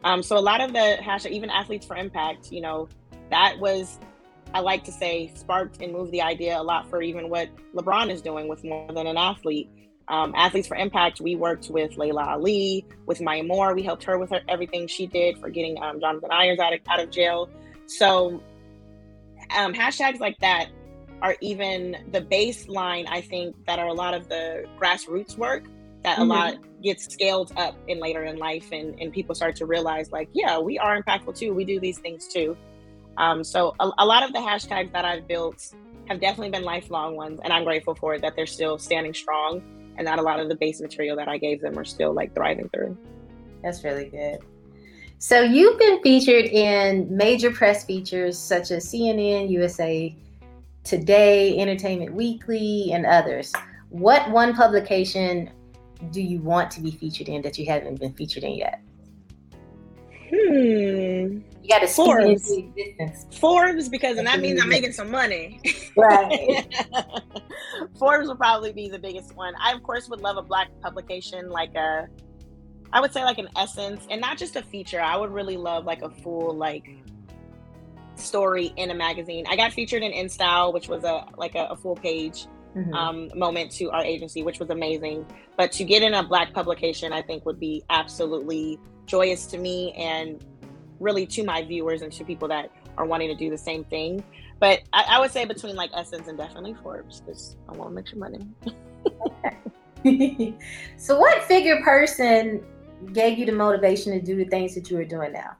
Um, 0.04 0.22
so 0.22 0.36
a 0.36 0.40
lot 0.40 0.60
of 0.60 0.72
the 0.72 0.98
hashtag, 1.00 1.30
even 1.30 1.50
athletes 1.50 1.86
for 1.86 1.96
impact, 1.96 2.52
you 2.52 2.60
know, 2.60 2.88
that 3.30 3.58
was 3.58 3.98
I 4.52 4.60
like 4.60 4.84
to 4.84 4.92
say 4.92 5.30
sparked 5.34 5.80
and 5.80 5.92
moved 5.92 6.12
the 6.12 6.22
idea 6.22 6.60
a 6.60 6.62
lot 6.62 6.88
for 6.88 7.02
even 7.02 7.28
what 7.28 7.48
LeBron 7.74 8.10
is 8.10 8.20
doing 8.20 8.48
with 8.48 8.64
more 8.64 8.92
than 8.92 9.06
an 9.06 9.16
athlete. 9.16 9.70
Um, 10.10 10.34
Athletes 10.36 10.66
for 10.66 10.76
Impact, 10.76 11.20
we 11.20 11.36
worked 11.36 11.70
with 11.70 11.96
Laila 11.96 12.24
Ali, 12.30 12.84
with 13.06 13.20
Maya 13.20 13.44
Moore. 13.44 13.74
We 13.74 13.82
helped 13.82 14.04
her 14.04 14.18
with 14.18 14.30
her, 14.30 14.40
everything 14.48 14.88
she 14.88 15.06
did 15.06 15.38
for 15.38 15.48
getting 15.48 15.80
um, 15.82 16.00
Jonathan 16.00 16.30
Irons 16.32 16.58
out 16.58 16.72
of, 16.72 16.80
out 16.88 17.00
of 17.00 17.10
jail. 17.10 17.48
So 17.86 18.42
um, 19.56 19.72
hashtags 19.72 20.20
like 20.20 20.36
that 20.40 20.66
are 21.22 21.36
even 21.40 21.96
the 22.12 22.22
baseline, 22.22 23.06
I 23.08 23.20
think, 23.20 23.54
that 23.66 23.78
are 23.78 23.88
a 23.88 23.92
lot 23.92 24.14
of 24.14 24.28
the 24.28 24.64
grassroots 24.80 25.38
work 25.38 25.64
that 26.02 26.18
a 26.18 26.22
Mhm. 26.22 26.28
lot 26.28 26.54
gets 26.82 27.12
scaled 27.12 27.52
up 27.56 27.76
in 27.88 28.00
later 28.00 28.24
in 28.24 28.38
life 28.38 28.66
and, 28.72 28.98
and 29.00 29.12
people 29.12 29.34
start 29.34 29.54
to 29.56 29.66
realize 29.66 30.10
like, 30.10 30.28
yeah, 30.32 30.58
we 30.58 30.78
are 30.78 31.00
impactful 31.00 31.36
too. 31.38 31.52
We 31.52 31.64
do 31.64 31.78
these 31.78 31.98
things 31.98 32.26
too. 32.26 32.56
Um, 33.18 33.44
so 33.44 33.74
a, 33.78 33.90
a 33.98 34.06
lot 34.06 34.22
of 34.22 34.32
the 34.32 34.38
hashtags 34.38 34.90
that 34.92 35.04
I've 35.04 35.28
built 35.28 35.62
have 36.08 36.20
definitely 36.20 36.50
been 36.50 36.64
lifelong 36.64 37.16
ones, 37.16 37.38
and 37.44 37.52
I'm 37.52 37.64
grateful 37.64 37.94
for 37.94 38.14
it 38.14 38.22
that 38.22 38.32
they're 38.34 38.46
still 38.46 38.78
standing 38.78 39.12
strong, 39.12 39.62
and 40.00 40.06
that 40.06 40.18
a 40.18 40.22
lot 40.22 40.40
of 40.40 40.48
the 40.48 40.54
base 40.54 40.80
material 40.80 41.14
that 41.14 41.28
I 41.28 41.36
gave 41.36 41.60
them 41.60 41.78
are 41.78 41.84
still 41.84 42.14
like 42.14 42.34
thriving 42.34 42.70
through. 42.70 42.96
That's 43.62 43.84
really 43.84 44.06
good. 44.06 44.38
So 45.18 45.42
you've 45.42 45.78
been 45.78 46.02
featured 46.02 46.46
in 46.46 47.14
major 47.14 47.50
press 47.50 47.84
features 47.84 48.38
such 48.38 48.70
as 48.70 48.86
CNN, 48.86 49.50
USA 49.50 50.16
Today, 50.84 51.58
Entertainment 51.58 52.14
Weekly, 52.14 52.92
and 52.94 53.04
others. 53.04 53.52
What 53.90 54.30
one 54.30 54.54
publication 54.54 55.50
do 56.12 56.22
you 56.22 56.40
want 56.40 56.70
to 56.70 56.80
be 56.80 56.92
featured 56.92 57.28
in 57.28 57.42
that 57.42 57.58
you 57.58 57.66
haven't 57.66 58.00
been 58.00 58.14
featured 58.14 58.44
in 58.44 58.54
yet? 58.54 58.80
Hmm. 60.30 61.40
You 61.62 61.68
got 61.68 61.80
to 61.80 61.88
Forbes. 61.88 62.50
Forbes, 63.38 63.90
because 63.90 64.16
and 64.16 64.26
that 64.26 64.40
means 64.40 64.62
I'm 64.62 64.70
making 64.70 64.92
some 64.92 65.10
money. 65.10 65.60
Right. 65.94 66.66
Forbes 68.00 68.26
would 68.28 68.38
probably 68.38 68.72
be 68.72 68.88
the 68.88 68.98
biggest 68.98 69.36
one. 69.36 69.54
I 69.62 69.72
of 69.74 69.82
course 69.84 70.08
would 70.08 70.22
love 70.22 70.36
a 70.38 70.42
black 70.42 70.68
publication 70.80 71.50
like 71.50 71.74
a 71.76 72.08
I 72.92 73.00
would 73.00 73.12
say 73.12 73.22
like 73.22 73.38
an 73.38 73.48
essence 73.56 74.06
and 74.10 74.20
not 74.20 74.36
just 74.38 74.56
a 74.56 74.62
feature. 74.62 75.00
I 75.00 75.16
would 75.16 75.30
really 75.30 75.56
love 75.56 75.84
like 75.84 76.02
a 76.02 76.10
full 76.10 76.56
like 76.56 76.88
story 78.16 78.72
in 78.76 78.90
a 78.90 78.94
magazine. 78.94 79.44
I 79.48 79.54
got 79.54 79.72
featured 79.72 80.02
in 80.02 80.12
InStyle, 80.12 80.72
which 80.74 80.88
was 80.88 81.04
a 81.04 81.26
like 81.36 81.54
a, 81.54 81.66
a 81.66 81.76
full 81.76 81.94
page 81.94 82.46
Mhm. 82.76 82.94
um, 82.94 83.28
moment 83.36 83.72
to 83.72 83.90
our 83.90 84.04
agency, 84.04 84.44
which 84.44 84.60
was 84.60 84.70
amazing. 84.70 85.26
But 85.56 85.72
to 85.72 85.84
get 85.84 86.02
in 86.04 86.14
a 86.14 86.22
black 86.22 86.52
publication, 86.54 87.12
I 87.12 87.20
think 87.20 87.44
would 87.44 87.58
be 87.58 87.82
absolutely 87.90 88.78
joyous 89.06 89.44
to 89.46 89.58
me 89.58 89.92
and 89.94 90.44
really 91.00 91.26
to 91.26 91.42
my 91.42 91.64
viewers 91.64 92.02
and 92.02 92.12
to 92.12 92.24
people 92.24 92.46
that 92.48 92.70
are 92.96 93.06
wanting 93.06 93.28
to 93.28 93.34
do 93.34 93.50
the 93.50 93.58
same 93.58 93.82
thing. 93.84 94.22
But 94.60 94.82
I, 94.92 95.04
I 95.08 95.18
would 95.20 95.30
say 95.32 95.44
between 95.46 95.74
like 95.74 95.90
Essence 95.94 96.28
and 96.28 96.38
definitely 96.38 96.74
Forbes 96.82 97.20
because 97.22 97.56
I 97.68 97.72
want 97.72 97.90
to 97.90 97.94
make 97.94 98.08
some 98.08 98.18
money. 100.04 100.56
so, 100.96 101.18
what 101.18 101.42
figure 101.44 101.80
person 101.82 102.62
gave 103.12 103.38
you 103.38 103.46
the 103.46 103.52
motivation 103.52 104.12
to 104.12 104.20
do 104.20 104.36
the 104.36 104.44
things 104.44 104.74
that 104.74 104.90
you 104.90 104.98
are 104.98 105.04
doing 105.04 105.32
now? 105.32 105.56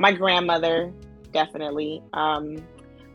my 0.00 0.12
grandmother 0.12 0.92
definitely 1.32 2.00
um 2.12 2.56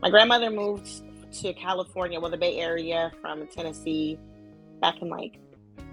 my 0.02 0.10
grandmother 0.10 0.50
moved 0.50 0.86
to 1.32 1.52
california 1.54 2.20
well 2.20 2.30
the 2.30 2.36
bay 2.36 2.58
area 2.60 3.10
from 3.22 3.46
tennessee 3.46 4.18
back 4.82 5.00
in 5.00 5.08
like 5.08 5.38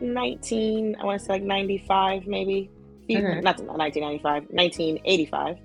19 0.01 0.97
i 0.99 1.05
want 1.05 1.17
to 1.17 1.25
say 1.25 1.31
like 1.33 1.43
95 1.43 2.27
maybe 2.27 2.69
Mhm. 3.09 3.41
not 3.41 3.57
1995 3.59 4.43
1985 4.51 5.57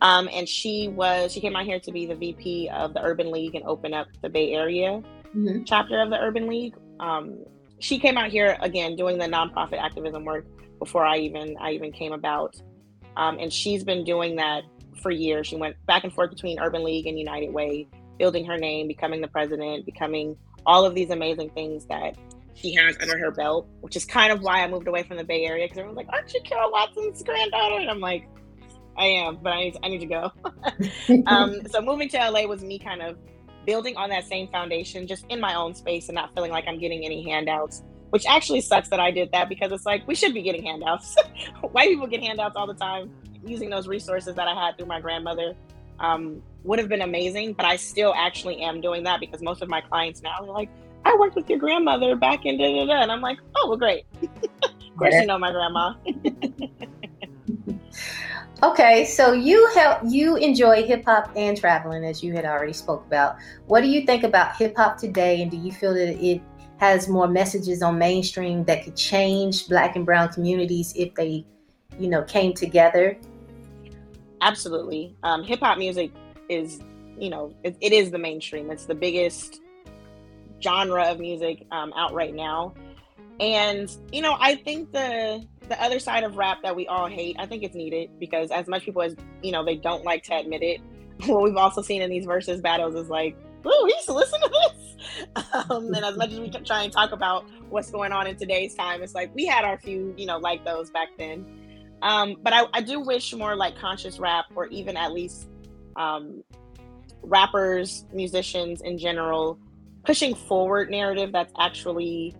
um 0.00 0.28
and 0.32 0.48
she 0.48 0.88
was 0.88 1.32
she 1.32 1.40
came 1.40 1.54
out 1.56 1.64
here 1.64 1.78
to 1.80 1.92
be 1.92 2.06
the 2.06 2.14
vp 2.14 2.68
of 2.72 2.94
the 2.94 3.02
urban 3.02 3.30
league 3.30 3.54
and 3.54 3.64
open 3.64 3.92
up 3.94 4.06
the 4.22 4.28
bay 4.28 4.52
area 4.52 5.02
Mhm. 5.34 5.64
chapter 5.66 6.00
of 6.00 6.10
the 6.10 6.18
urban 6.20 6.46
league 6.48 6.74
um 7.00 7.38
she 7.80 7.98
came 7.98 8.16
out 8.16 8.30
here 8.30 8.56
again 8.60 8.94
doing 8.96 9.18
the 9.18 9.26
nonprofit 9.26 9.78
activism 9.78 10.24
work 10.24 10.46
before 10.78 11.04
i 11.04 11.18
even 11.18 11.56
i 11.60 11.70
even 11.72 11.92
came 11.92 12.12
about 12.12 12.54
um, 13.16 13.38
and 13.38 13.52
she's 13.52 13.84
been 13.84 14.02
doing 14.02 14.34
that 14.36 14.64
for 15.00 15.12
years. 15.12 15.46
She 15.46 15.54
went 15.54 15.76
back 15.86 16.02
and 16.02 16.12
forth 16.12 16.30
between 16.30 16.58
Urban 16.58 16.82
League 16.82 17.06
and 17.06 17.16
United 17.16 17.52
Way, 17.52 17.86
building 18.18 18.44
her 18.46 18.56
name, 18.56 18.88
becoming 18.88 19.20
the 19.20 19.28
president, 19.28 19.86
becoming 19.86 20.36
all 20.66 20.84
of 20.84 20.96
these 20.96 21.10
amazing 21.10 21.50
things 21.50 21.86
that 21.86 22.16
she 22.54 22.74
has 22.74 22.96
under 23.00 23.16
her 23.16 23.30
belt, 23.30 23.68
which 23.82 23.94
is 23.94 24.04
kind 24.04 24.32
of 24.32 24.40
why 24.42 24.64
I 24.64 24.68
moved 24.68 24.88
away 24.88 25.04
from 25.04 25.16
the 25.16 25.22
Bay 25.22 25.44
Area 25.44 25.66
because 25.66 25.78
everyone's 25.78 25.96
like, 25.96 26.08
"Aren't 26.12 26.34
you 26.34 26.40
Carol 26.42 26.72
Watson's 26.72 27.22
granddaughter?" 27.22 27.76
And 27.78 27.88
I'm 27.90 28.00
like, 28.00 28.26
"I 28.96 29.06
am, 29.06 29.38
but 29.42 29.52
I 29.52 29.64
need 29.64 29.76
I 29.82 29.88
need 29.88 30.00
to 30.00 30.06
go." 30.06 30.32
um, 31.26 31.60
so 31.68 31.80
moving 31.80 32.08
to 32.10 32.18
LA 32.18 32.46
was 32.46 32.62
me 32.62 32.78
kind 32.78 33.02
of 33.02 33.16
building 33.66 33.96
on 33.96 34.10
that 34.10 34.24
same 34.24 34.48
foundation, 34.48 35.06
just 35.06 35.24
in 35.28 35.40
my 35.40 35.54
own 35.54 35.74
space 35.74 36.08
and 36.08 36.14
not 36.14 36.34
feeling 36.34 36.50
like 36.50 36.64
I'm 36.66 36.78
getting 36.78 37.04
any 37.04 37.28
handouts. 37.28 37.82
Which 38.10 38.26
actually 38.26 38.60
sucks 38.60 38.88
that 38.90 39.00
I 39.00 39.10
did 39.10 39.32
that 39.32 39.48
because 39.48 39.72
it's 39.72 39.86
like 39.86 40.06
we 40.06 40.14
should 40.14 40.34
be 40.34 40.42
getting 40.42 40.62
handouts. 40.62 41.16
White 41.72 41.88
people 41.88 42.06
get 42.06 42.22
handouts 42.22 42.56
all 42.56 42.66
the 42.66 42.74
time. 42.74 43.10
Using 43.44 43.70
those 43.70 43.88
resources 43.88 44.34
that 44.36 44.46
I 44.46 44.54
had 44.54 44.76
through 44.76 44.86
my 44.86 45.00
grandmother 45.00 45.54
um, 45.98 46.42
would 46.62 46.78
have 46.78 46.88
been 46.88 47.02
amazing, 47.02 47.54
but 47.54 47.66
I 47.66 47.76
still 47.76 48.14
actually 48.16 48.60
am 48.62 48.80
doing 48.80 49.04
that 49.04 49.20
because 49.20 49.42
most 49.42 49.62
of 49.62 49.68
my 49.68 49.80
clients 49.80 50.22
now 50.22 50.36
are 50.40 50.46
like, 50.46 50.70
"I 51.04 51.14
worked 51.16 51.36
with 51.36 51.48
your 51.50 51.58
grandmother 51.58 52.16
back 52.16 52.46
in 52.46 52.56
da 52.56 52.64
da 52.64 52.86
da," 52.86 53.02
and 53.02 53.12
I'm 53.12 53.20
like, 53.20 53.38
"Oh, 53.56 53.68
well, 53.68 53.78
great." 53.78 54.06
of 54.22 54.96
course, 54.96 55.14
you 55.14 55.26
know 55.26 55.38
my 55.38 55.50
grandma. 55.50 55.94
Okay, 58.64 59.04
so 59.04 59.34
you 59.34 59.68
help 59.74 59.98
you 60.06 60.36
enjoy 60.36 60.84
hip 60.84 61.04
hop 61.04 61.30
and 61.36 61.54
traveling 61.54 62.02
as 62.02 62.22
you 62.22 62.32
had 62.32 62.46
already 62.46 62.72
spoke 62.72 63.04
about. 63.04 63.36
What 63.66 63.82
do 63.82 63.88
you 63.88 64.06
think 64.06 64.22
about 64.22 64.56
hip 64.56 64.74
hop 64.74 64.96
today 64.96 65.42
and 65.42 65.50
do 65.50 65.58
you 65.58 65.70
feel 65.70 65.92
that 65.92 66.18
it 66.18 66.40
has 66.78 67.06
more 67.06 67.28
messages 67.28 67.82
on 67.82 67.98
mainstream 67.98 68.64
that 68.64 68.82
could 68.82 68.96
change 68.96 69.68
black 69.68 69.96
and 69.96 70.06
brown 70.06 70.30
communities 70.30 70.94
if 70.96 71.14
they, 71.14 71.44
you 71.98 72.08
know, 72.08 72.22
came 72.22 72.54
together? 72.54 73.18
Absolutely. 74.40 75.14
Um, 75.24 75.44
Hip 75.44 75.60
hop 75.60 75.76
music 75.76 76.10
is, 76.48 76.80
you 77.18 77.28
know, 77.28 77.54
it, 77.64 77.76
it 77.82 77.92
is 77.92 78.12
the 78.12 78.18
mainstream. 78.18 78.70
It's 78.70 78.86
the 78.86 78.94
biggest 78.94 79.60
genre 80.62 81.04
of 81.04 81.20
music 81.20 81.66
um, 81.70 81.92
out 81.94 82.14
right 82.14 82.34
now. 82.34 82.72
And, 83.40 83.94
you 84.10 84.22
know, 84.22 84.38
I 84.40 84.54
think 84.54 84.90
the 84.90 85.46
the 85.68 85.82
other 85.82 85.98
side 85.98 86.24
of 86.24 86.36
rap 86.36 86.62
that 86.62 86.76
we 86.76 86.86
all 86.86 87.06
hate, 87.08 87.36
I 87.38 87.46
think 87.46 87.62
it's 87.62 87.74
needed 87.74 88.10
because 88.18 88.50
as 88.50 88.66
much 88.66 88.84
people 88.84 89.02
as, 89.02 89.16
you 89.42 89.52
know, 89.52 89.64
they 89.64 89.76
don't 89.76 90.04
like 90.04 90.22
to 90.24 90.36
admit 90.36 90.62
it, 90.62 90.80
what 91.26 91.42
we've 91.42 91.56
also 91.56 91.82
seen 91.82 92.02
in 92.02 92.10
these 92.10 92.26
versus 92.26 92.60
battles 92.60 92.94
is 92.94 93.08
like, 93.08 93.36
ooh, 93.66 93.80
we 93.84 93.92
used 93.92 94.06
to 94.06 94.14
listen 94.14 94.40
to 94.40 94.48
this. 94.48 94.84
um, 95.70 95.92
and 95.94 96.04
as 96.04 96.16
much 96.16 96.32
as 96.32 96.40
we 96.40 96.50
try 96.50 96.82
and 96.82 96.92
talk 96.92 97.12
about 97.12 97.44
what's 97.68 97.90
going 97.90 98.12
on 98.12 98.26
in 98.26 98.36
today's 98.36 98.74
time, 98.74 99.02
it's 99.02 99.14
like 99.14 99.34
we 99.34 99.46
had 99.46 99.64
our 99.64 99.78
few, 99.78 100.14
you 100.16 100.26
know, 100.26 100.38
like 100.38 100.64
those 100.64 100.90
back 100.90 101.08
then. 101.18 101.46
Um, 102.02 102.36
but 102.42 102.52
I, 102.52 102.64
I, 102.74 102.80
do 102.82 103.00
wish 103.00 103.32
more 103.32 103.56
like 103.56 103.78
conscious 103.78 104.18
rap, 104.18 104.46
or 104.54 104.66
even 104.66 104.96
at 104.96 105.12
least 105.12 105.48
um, 105.96 106.42
rappers, 107.22 108.04
musicians 108.12 108.82
in 108.82 108.98
general, 108.98 109.58
pushing 110.04 110.34
forward 110.34 110.90
narrative 110.90 111.32
that's 111.32 111.52
actually, 111.58 112.36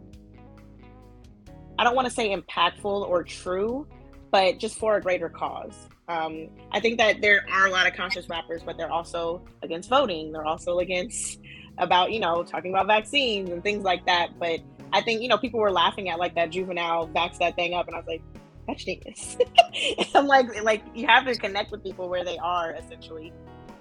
I 1.79 1.85
don't 1.85 1.95
want 1.95 2.09
to 2.09 2.15
say 2.15 2.35
impactful 2.35 2.85
or 2.85 3.23
true, 3.23 3.87
but 4.31 4.59
just 4.59 4.79
for 4.79 4.97
a 4.97 5.01
greater 5.01 5.29
cause. 5.29 5.89
Um, 6.09 6.49
I 6.71 6.81
think 6.81 6.99
that 6.99 7.21
there 7.21 7.47
are 7.51 7.67
a 7.67 7.71
lot 7.71 7.87
of 7.87 7.95
conscious 7.95 8.29
rappers, 8.29 8.63
but 8.63 8.77
they're 8.77 8.93
also 8.93 9.43
against 9.63 9.89
voting. 9.89 10.33
They're 10.33 10.45
also 10.45 10.79
against 10.79 11.41
about 11.79 12.13
you 12.13 12.21
know 12.21 12.45
talking 12.45 12.73
about 12.73 12.87
vaccines 12.87 13.51
and 13.51 13.63
things 13.63 13.85
like 13.85 14.05
that. 14.07 14.39
But 14.39 14.61
I 14.93 15.01
think 15.01 15.23
you 15.23 15.29
know 15.29 15.39
people 15.39 15.61
were 15.61 15.73
laughing 15.73 16.11
at 16.11 16.19
like 16.19 16.35
that 16.35 16.51
juvenile 16.51 17.09
vax 17.09 17.39
that 17.39 17.57
thing 17.57 17.75
up, 17.75 17.87
and 17.87 17.97
I 17.97 17.99
was 17.99 18.07
like, 18.07 18.23
that's 18.67 18.85
genius. 18.85 19.37
I'm 20.15 20.27
like 20.27 20.63
like 20.63 20.83
you 20.95 21.07
have 21.07 21.25
to 21.27 21.35
connect 21.35 21.71
with 21.71 21.83
people 21.83 22.09
where 22.09 22.25
they 22.25 22.39
are 22.39 22.73
essentially. 22.73 23.33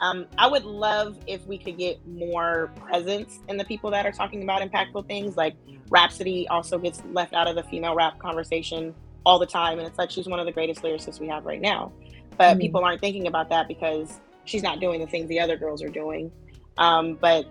Um, 0.03 0.25
I 0.37 0.47
would 0.47 0.65
love 0.65 1.17
if 1.27 1.45
we 1.47 1.57
could 1.57 1.77
get 1.77 2.05
more 2.07 2.71
presence 2.75 3.39
in 3.47 3.57
the 3.57 3.63
people 3.63 3.89
that 3.91 4.05
are 4.05 4.11
talking 4.11 4.43
about 4.43 4.61
impactful 4.61 5.07
things. 5.07 5.37
Like 5.37 5.55
Rapsody 5.89 6.47
also 6.49 6.77
gets 6.77 7.01
left 7.11 7.33
out 7.33 7.47
of 7.47 7.55
the 7.55 7.63
female 7.63 7.95
rap 7.95 8.19
conversation 8.19 8.93
all 9.25 9.39
the 9.39 9.45
time, 9.45 9.79
and 9.79 9.87
it's 9.87 9.97
like 9.97 10.11
she's 10.11 10.27
one 10.27 10.39
of 10.39 10.45
the 10.45 10.51
greatest 10.51 10.81
lyricists 10.81 11.19
we 11.19 11.27
have 11.27 11.45
right 11.45 11.61
now 11.61 11.91
but 12.37 12.51
mm-hmm. 12.51 12.59
people 12.59 12.83
aren't 12.83 13.01
thinking 13.01 13.27
about 13.27 13.49
that 13.49 13.67
because 13.67 14.19
she's 14.45 14.63
not 14.63 14.79
doing 14.79 14.99
the 14.99 15.07
things 15.07 15.27
the 15.29 15.39
other 15.39 15.57
girls 15.57 15.81
are 15.81 15.89
doing. 15.89 16.31
Um, 16.77 17.15
but 17.15 17.45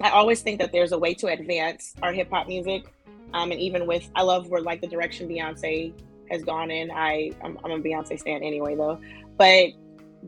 I 0.00 0.10
always 0.10 0.42
think 0.42 0.60
that 0.60 0.72
there's 0.72 0.92
a 0.92 0.98
way 0.98 1.14
to 1.14 1.26
advance 1.26 1.94
our 2.02 2.12
hip 2.12 2.30
hop 2.30 2.46
music. 2.46 2.84
Um, 3.34 3.50
and 3.50 3.60
even 3.60 3.86
with, 3.86 4.08
I 4.14 4.22
love 4.22 4.48
where 4.48 4.62
like 4.62 4.80
the 4.80 4.86
direction 4.86 5.28
Beyonce 5.28 5.92
has 6.30 6.42
gone 6.44 6.70
in. 6.70 6.90
I, 6.90 7.32
I'm, 7.42 7.58
I'm 7.64 7.72
a 7.72 7.78
Beyonce 7.78 8.22
fan 8.22 8.42
anyway 8.42 8.74
though, 8.74 9.00
but 9.36 9.70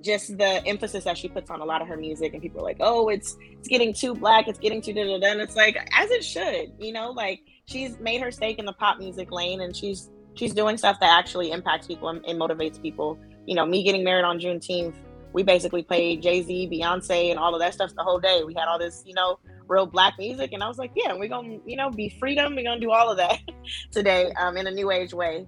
just 0.00 0.38
the 0.38 0.64
emphasis 0.66 1.04
that 1.04 1.18
she 1.18 1.28
puts 1.28 1.50
on 1.50 1.60
a 1.60 1.64
lot 1.64 1.82
of 1.82 1.88
her 1.88 1.96
music 1.96 2.32
and 2.32 2.42
people 2.42 2.60
are 2.60 2.64
like, 2.64 2.78
oh, 2.80 3.08
it's, 3.08 3.36
it's 3.40 3.68
getting 3.68 3.92
too 3.92 4.14
black. 4.14 4.48
It's 4.48 4.58
getting 4.58 4.80
too 4.80 4.92
da 4.92 5.04
da 5.04 5.18
da. 5.18 5.32
And 5.32 5.40
it's 5.40 5.56
like, 5.56 5.76
as 5.96 6.10
it 6.10 6.24
should, 6.24 6.72
you 6.78 6.92
know, 6.92 7.10
like 7.10 7.40
she's 7.66 7.98
made 7.98 8.20
her 8.20 8.30
stake 8.30 8.58
in 8.58 8.64
the 8.64 8.72
pop 8.72 8.98
music 8.98 9.30
lane 9.32 9.60
and 9.60 9.74
she's, 9.74 10.10
she's 10.34 10.54
doing 10.54 10.76
stuff 10.76 11.00
that 11.00 11.18
actually 11.18 11.50
impacts 11.50 11.86
people 11.86 12.08
and, 12.08 12.24
and 12.24 12.40
motivates 12.40 12.80
people 12.80 13.18
you 13.46 13.54
know, 13.54 13.66
me 13.66 13.82
getting 13.82 14.04
married 14.04 14.24
on 14.24 14.38
Juneteenth, 14.38 14.94
we 15.32 15.42
basically 15.42 15.82
played 15.82 16.22
Jay 16.22 16.42
Z, 16.42 16.70
Beyonce, 16.72 17.30
and 17.30 17.38
all 17.38 17.54
of 17.54 17.60
that 17.60 17.74
stuff 17.74 17.92
the 17.96 18.02
whole 18.02 18.18
day. 18.18 18.42
We 18.44 18.54
had 18.54 18.66
all 18.68 18.78
this, 18.78 19.02
you 19.06 19.14
know, 19.14 19.38
real 19.68 19.86
black 19.86 20.14
music, 20.18 20.52
and 20.52 20.62
I 20.62 20.68
was 20.68 20.78
like, 20.78 20.92
yeah, 20.94 21.14
we're 21.14 21.28
gonna, 21.28 21.58
you 21.66 21.76
know, 21.76 21.90
be 21.90 22.08
freedom. 22.20 22.54
We're 22.54 22.64
gonna 22.64 22.80
do 22.80 22.90
all 22.90 23.10
of 23.10 23.16
that 23.16 23.40
today 23.90 24.32
um, 24.38 24.56
in 24.56 24.66
a 24.66 24.70
new 24.70 24.90
age 24.90 25.12
way. 25.12 25.46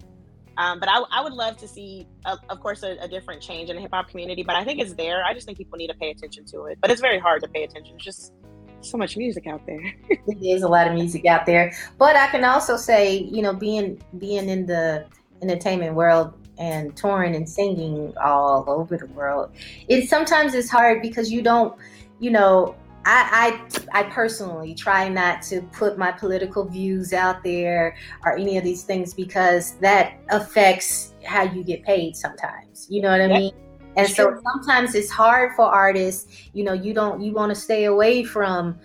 Um, 0.59 0.81
but 0.81 0.89
I, 0.89 1.03
I, 1.11 1.23
would 1.23 1.33
love 1.33 1.57
to 1.59 1.69
see, 1.69 2.07
of 2.25 2.61
course, 2.61 2.83
a, 2.83 2.97
a, 3.01 3.09
different 3.09 3.41
change 3.41 3.71
in 3.71 3.77
the 3.77 3.83
hip 3.83 3.91
hop 3.93 4.09
community. 4.09 4.43
But 4.43 4.57
I 4.57 4.65
think 4.65 4.81
it's 4.81 4.95
there. 4.95 5.25
I 5.25 5.33
just 5.33 5.47
think 5.47 5.57
people 5.57 5.79
need 5.79 5.89
to 5.89 5.95
pay 5.95 6.11
attention 6.11 6.45
to 6.47 6.65
it. 6.65 6.79
But 6.81 6.91
it's 6.91 7.01
very 7.01 7.19
hard 7.19 7.43
to 7.43 7.49
pay 7.49 7.65
attention. 7.65 7.95
It's 7.97 8.05
just 8.05 8.33
so 8.81 8.99
much 8.99 9.17
music 9.17 9.47
out 9.47 9.65
there. 9.67 9.81
There's 10.41 10.63
a 10.63 10.69
lot 10.69 10.87
of 10.87 10.95
music 10.95 11.25
out 11.27 11.47
there. 11.47 11.73
But 11.99 12.17
I 12.17 12.27
can 12.29 12.45
also 12.45 12.77
say, 12.77 13.17
you 13.17 13.41
know, 13.41 13.55
being 13.55 14.03
being 14.19 14.49
in 14.49 14.67
the 14.67 15.07
entertainment 15.41 15.95
world, 15.95 16.35
and 16.59 16.97
touring 16.97 17.35
and 17.35 17.49
singing 17.49 18.13
all 18.23 18.65
over 18.69 18.97
the 18.97 19.07
world. 19.07 19.51
It 19.89 20.09
sometimes 20.09 20.55
is 20.55 20.71
hard 20.71 21.03
because 21.03 21.33
you 21.33 21.43
don't, 21.43 21.77
you 22.21 22.31
know, 22.31 22.77
I, 23.05 23.61
I, 23.93 24.01
I 24.01 24.03
personally 24.11 24.75
try 24.75 25.09
not 25.09 25.43
to 25.43 25.63
put 25.73 25.99
my 25.99 26.13
political 26.13 26.65
views 26.65 27.13
out 27.13 27.43
there 27.43 27.97
or 28.25 28.37
any 28.37 28.57
of 28.59 28.65
these 28.65 28.85
things 28.85 29.13
because 29.13 29.75
that 29.79 30.21
affects 30.31 31.15
how 31.25 31.43
you 31.43 31.65
get 31.65 31.83
paid 31.85 32.17
sometimes. 32.17 32.87
You 32.89 33.03
know 33.03 33.11
what 33.11 33.21
I 33.21 33.27
yep. 33.27 33.39
mean? 33.39 33.53
And 33.97 34.09
so 34.09 34.41
sometimes 34.53 34.95
it's 34.95 35.11
hard 35.11 35.53
for 35.55 35.67
artists, 35.67 36.49
you 36.55 36.65
know, 36.65 36.73
you 36.73 36.95
don't 36.95 37.21
you 37.21 37.33
want 37.33 37.51
to 37.51 37.55
stay 37.55 37.85
away 37.85 38.25
from 38.25 38.79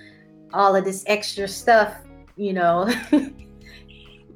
all 0.53 0.75
of 0.75 0.83
this 0.83 1.03
extra 1.07 1.47
stuff, 1.47 1.95
you 2.35 2.53
know. 2.53 2.93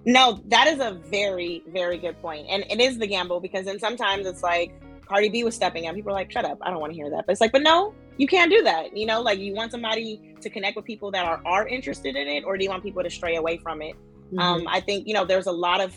No, 0.06 0.42
that 0.48 0.68
is 0.68 0.80
a 0.80 1.00
very, 1.10 1.64
very 1.68 1.98
good 1.98 2.20
point. 2.22 2.48
And 2.50 2.66
it 2.70 2.82
is 2.82 2.98
the 2.98 3.06
gamble 3.06 3.40
because 3.40 3.66
then 3.66 3.80
sometimes 3.80 4.26
it's 4.26 4.42
like 4.42 4.74
Cardi 5.06 5.30
B 5.30 5.44
was 5.44 5.56
stepping 5.56 5.88
up. 5.88 5.96
People 5.96 6.12
are 6.12 6.16
like, 6.16 6.32
shut 6.32 6.46
up. 6.46 6.58
I 6.62 6.72
don't 6.72 6.80
want 6.80 6.92
to 6.92 6.96
hear 6.96 7.10
that. 7.12 7.26
But 7.28 7.34
it's 7.34 7.42
like, 7.42 7.52
but 7.52 7.62
no, 7.62 7.94
you 8.18 8.28
can't 8.28 8.52
do 8.52 8.62
that. 8.64 8.96
You 8.96 9.06
know, 9.06 9.22
like 9.22 9.40
you 9.40 9.54
want 9.54 9.72
somebody 9.72 10.36
to 10.42 10.50
connect 10.50 10.76
with 10.76 10.86
people 10.86 11.12
that 11.12 11.26
are, 11.26 11.42
are 11.46 11.68
interested 11.68 12.16
in 12.16 12.28
it, 12.28 12.44
or 12.44 12.58
do 12.58 12.64
you 12.64 12.70
want 12.70 12.84
people 12.84 13.04
to 13.04 13.10
stray 13.10 13.36
away 13.36 13.58
from 13.58 13.82
it? 13.82 13.96
Mm-hmm. 13.96 14.40
Um, 14.40 14.68
I 14.68 14.80
think, 14.80 15.08
you 15.08 15.14
know, 15.14 15.26
there's 15.26 15.48
a 15.48 15.52
lot 15.52 15.82
of 15.82 15.94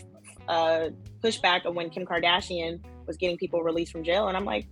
uh, 0.49 0.89
pushback 1.23 1.65
of 1.65 1.75
when 1.75 1.91
Kim 1.91 2.05
Kardashian 2.05 2.81
was 3.07 3.17
getting 3.17 3.37
people 3.37 3.63
released 3.63 3.93
from 3.93 4.05
jail. 4.05 4.29
And 4.29 4.37
I'm 4.37 4.45
like, 4.45 4.67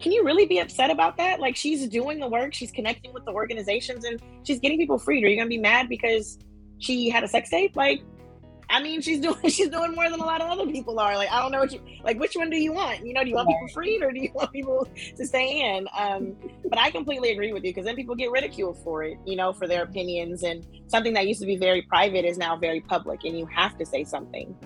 can 0.00 0.12
you 0.12 0.24
really 0.24 0.46
be 0.46 0.58
upset 0.58 0.90
about 0.90 1.16
that? 1.18 1.40
Like 1.40 1.56
she's 1.56 1.86
doing 1.88 2.18
the 2.18 2.28
work, 2.28 2.54
she's 2.54 2.72
connecting 2.72 3.12
with 3.12 3.24
the 3.24 3.30
organizations 3.30 4.04
and 4.04 4.20
she's 4.42 4.58
getting 4.58 4.78
people 4.78 4.98
freed. 4.98 5.22
Are 5.24 5.28
you 5.28 5.36
gonna 5.36 5.48
be 5.48 5.58
mad 5.58 5.88
because 5.88 6.38
she 6.78 7.08
had 7.08 7.22
a 7.22 7.28
sex 7.28 7.50
tape? 7.50 7.76
Like 7.76 8.02
I 8.72 8.82
mean, 8.82 9.02
she's 9.02 9.20
doing 9.20 9.36
she's 9.48 9.68
doing 9.68 9.94
more 9.94 10.10
than 10.10 10.18
a 10.18 10.24
lot 10.24 10.40
of 10.40 10.48
other 10.48 10.66
people 10.66 10.98
are. 10.98 11.14
Like, 11.16 11.30
I 11.30 11.40
don't 11.40 11.52
know 11.52 11.60
what 11.60 11.72
you 11.72 11.80
like. 12.02 12.18
Which 12.18 12.34
one 12.34 12.48
do 12.48 12.56
you 12.56 12.72
want? 12.72 13.06
You 13.06 13.12
know, 13.12 13.22
do 13.22 13.28
you 13.28 13.36
want 13.36 13.48
people 13.48 13.68
freed 13.68 14.02
or 14.02 14.10
do 14.10 14.20
you 14.20 14.32
want 14.34 14.50
people 14.50 14.88
to 15.16 15.26
stay 15.26 15.76
in? 15.76 15.86
Um, 15.96 16.34
but 16.68 16.78
I 16.78 16.90
completely 16.90 17.30
agree 17.30 17.52
with 17.52 17.64
you 17.64 17.70
because 17.70 17.84
then 17.84 17.96
people 17.96 18.14
get 18.14 18.30
ridiculed 18.30 18.78
for 18.82 19.04
it. 19.04 19.18
You 19.26 19.36
know, 19.36 19.52
for 19.52 19.68
their 19.68 19.82
opinions 19.82 20.42
and 20.42 20.66
something 20.86 21.12
that 21.12 21.28
used 21.28 21.40
to 21.40 21.46
be 21.46 21.56
very 21.56 21.82
private 21.82 22.24
is 22.24 22.38
now 22.38 22.56
very 22.56 22.80
public, 22.80 23.24
and 23.24 23.38
you 23.38 23.46
have 23.46 23.76
to 23.78 23.84
say 23.84 24.04
something. 24.04 24.56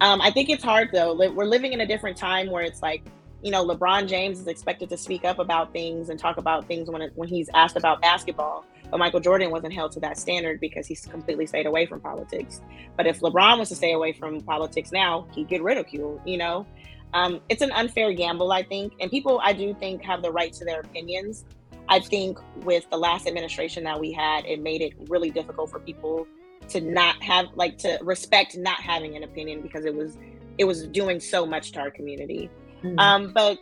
Um, 0.00 0.22
I 0.22 0.30
think 0.30 0.48
it's 0.48 0.64
hard 0.64 0.88
though. 0.92 1.14
We're 1.14 1.44
living 1.44 1.74
in 1.74 1.82
a 1.82 1.86
different 1.86 2.16
time 2.16 2.50
where 2.50 2.62
it's 2.62 2.80
like, 2.80 3.04
you 3.42 3.50
know, 3.50 3.66
LeBron 3.66 4.06
James 4.08 4.38
is 4.40 4.46
expected 4.46 4.88
to 4.90 4.96
speak 4.96 5.24
up 5.24 5.38
about 5.38 5.72
things 5.72 6.08
and 6.08 6.18
talk 6.18 6.36
about 6.36 6.66
things 6.66 6.90
when 6.90 7.02
it, 7.02 7.12
when 7.14 7.28
he's 7.28 7.48
asked 7.54 7.76
about 7.76 8.00
basketball 8.00 8.64
but 8.90 8.98
Michael 8.98 9.20
Jordan 9.20 9.50
wasn't 9.50 9.72
held 9.72 9.92
to 9.92 10.00
that 10.00 10.18
standard 10.18 10.60
because 10.60 10.86
he's 10.86 11.06
completely 11.06 11.46
stayed 11.46 11.66
away 11.66 11.86
from 11.86 12.00
politics. 12.00 12.60
But 12.96 13.06
if 13.06 13.20
LeBron 13.20 13.58
was 13.58 13.68
to 13.68 13.76
stay 13.76 13.92
away 13.92 14.12
from 14.12 14.40
politics 14.40 14.90
now, 14.92 15.26
he'd 15.32 15.48
get 15.48 15.62
ridiculed, 15.62 16.20
you 16.24 16.36
know? 16.36 16.66
Um, 17.12 17.40
it's 17.48 17.62
an 17.62 17.72
unfair 17.72 18.12
gamble, 18.12 18.52
I 18.52 18.62
think. 18.62 18.94
And 19.00 19.10
people, 19.10 19.40
I 19.42 19.52
do 19.52 19.74
think, 19.74 20.02
have 20.02 20.22
the 20.22 20.30
right 20.30 20.52
to 20.54 20.64
their 20.64 20.80
opinions. 20.80 21.44
I 21.88 22.00
think 22.00 22.38
with 22.64 22.88
the 22.90 22.96
last 22.96 23.26
administration 23.26 23.84
that 23.84 23.98
we 23.98 24.12
had, 24.12 24.44
it 24.44 24.60
made 24.60 24.80
it 24.80 24.92
really 25.08 25.30
difficult 25.30 25.70
for 25.70 25.80
people 25.80 26.26
to 26.68 26.80
not 26.80 27.20
have, 27.22 27.46
like, 27.54 27.78
to 27.78 27.98
respect 28.02 28.56
not 28.56 28.80
having 28.80 29.16
an 29.16 29.24
opinion 29.24 29.60
because 29.60 29.84
it 29.84 29.94
was, 29.94 30.18
it 30.58 30.64
was 30.64 30.86
doing 30.88 31.18
so 31.18 31.46
much 31.46 31.72
to 31.72 31.80
our 31.80 31.90
community. 31.90 32.48
Mm-hmm. 32.82 32.98
Um, 32.98 33.32
but 33.32 33.58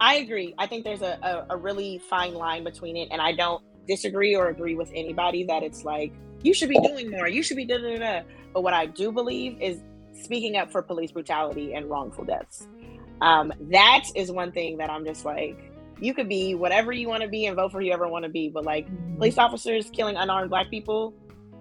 I 0.00 0.16
agree. 0.16 0.54
I 0.58 0.66
think 0.66 0.84
there's 0.84 1.02
a, 1.02 1.18
a, 1.22 1.54
a 1.54 1.56
really 1.56 1.98
fine 1.98 2.34
line 2.34 2.64
between 2.64 2.96
it, 2.96 3.08
and 3.10 3.20
I 3.20 3.32
don't 3.32 3.62
disagree 3.86 4.36
or 4.36 4.48
agree 4.48 4.74
with 4.74 4.90
anybody 4.94 5.44
that 5.44 5.62
it's 5.62 5.84
like 5.84 6.12
you 6.42 6.54
should 6.54 6.68
be 6.68 6.78
doing 6.78 7.10
more 7.10 7.28
you 7.28 7.42
should 7.42 7.56
be 7.56 7.64
da 7.64 7.76
da 7.78 7.98
da 7.98 8.22
but 8.54 8.62
what 8.62 8.72
i 8.72 8.86
do 8.86 9.10
believe 9.10 9.60
is 9.60 9.80
speaking 10.12 10.56
up 10.56 10.70
for 10.70 10.80
police 10.80 11.12
brutality 11.12 11.74
and 11.74 11.90
wrongful 11.90 12.24
deaths 12.24 12.68
um, 13.20 13.52
that 13.60 14.04
is 14.14 14.30
one 14.30 14.52
thing 14.52 14.78
that 14.78 14.90
i'm 14.90 15.04
just 15.04 15.24
like 15.24 15.72
you 16.00 16.14
could 16.14 16.28
be 16.28 16.54
whatever 16.54 16.92
you 16.92 17.08
want 17.08 17.22
to 17.22 17.28
be 17.28 17.46
and 17.46 17.56
vote 17.56 17.72
for 17.72 17.80
whoever 17.80 18.06
you 18.06 18.12
want 18.12 18.24
to 18.24 18.30
be 18.30 18.48
but 18.48 18.64
like 18.64 18.86
mm-hmm. 18.86 19.16
police 19.16 19.38
officers 19.38 19.90
killing 19.90 20.16
unarmed 20.16 20.50
black 20.50 20.70
people 20.70 21.12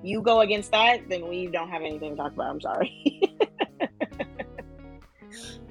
you 0.04 0.22
go 0.22 0.42
against 0.42 0.72
that 0.72 1.10
then 1.10 1.28
we 1.28 1.48
don't 1.48 1.70
have 1.70 1.82
anything 1.82 2.12
to 2.12 2.16
talk 2.16 2.32
about 2.34 2.50
i'm 2.52 2.62
sorry 2.62 3.22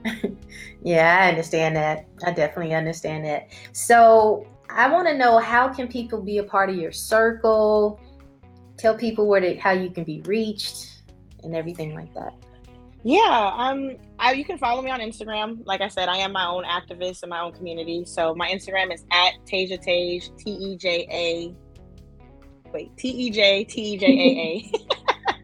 yeah 0.83 1.19
i 1.23 1.29
understand 1.29 1.75
that 1.77 2.07
i 2.25 2.33
definitely 2.33 2.75
understand 2.75 3.25
that 3.25 3.49
so 3.73 4.47
I 4.71 4.89
want 4.91 5.09
to 5.09 5.17
know 5.17 5.39
how 5.39 5.69
can 5.69 5.89
people 5.89 6.21
be 6.21 6.39
a 6.39 6.45
part 6.45 6.71
of 6.71 6.77
your 6.77 6.93
circle? 6.93 8.01
Tell 8.77 8.95
people 8.95 9.27
where 9.27 9.41
to, 9.41 9.57
how 9.57 9.73
you 9.73 9.91
can 9.91 10.05
be 10.05 10.21
reached 10.27 11.03
and 11.43 11.55
everything 11.55 11.95
like 11.95 12.13
that. 12.15 12.35
Yeah, 13.05 13.53
um, 13.57 13.97
I, 14.19 14.33
you 14.33 14.45
can 14.45 14.59
follow 14.59 14.83
me 14.83 14.91
on 14.91 15.01
Instagram. 15.01 15.61
Like 15.65 15.81
I 15.81 15.89
said, 15.89 16.09
I 16.09 16.19
am 16.19 16.33
my 16.33 16.47
own 16.47 16.65
activist 16.65 17.23
in 17.23 17.31
my 17.31 17.41
own 17.41 17.53
community. 17.53 18.05
So 18.05 18.35
my 18.35 18.51
Instagram 18.51 18.93
is 18.93 19.05
at 19.11 19.35
Teja 19.47 19.79
Tej, 19.79 20.21
T 20.37 20.51
E 20.51 20.77
J 20.77 21.07
A. 21.11 21.55
Wait, 22.73 22.95
T 22.97 23.09
E 23.09 23.31
J 23.31 23.65
T 23.65 23.95
E 23.95 23.97
J 23.97 24.07
A 24.07 24.39
A. 24.43 24.99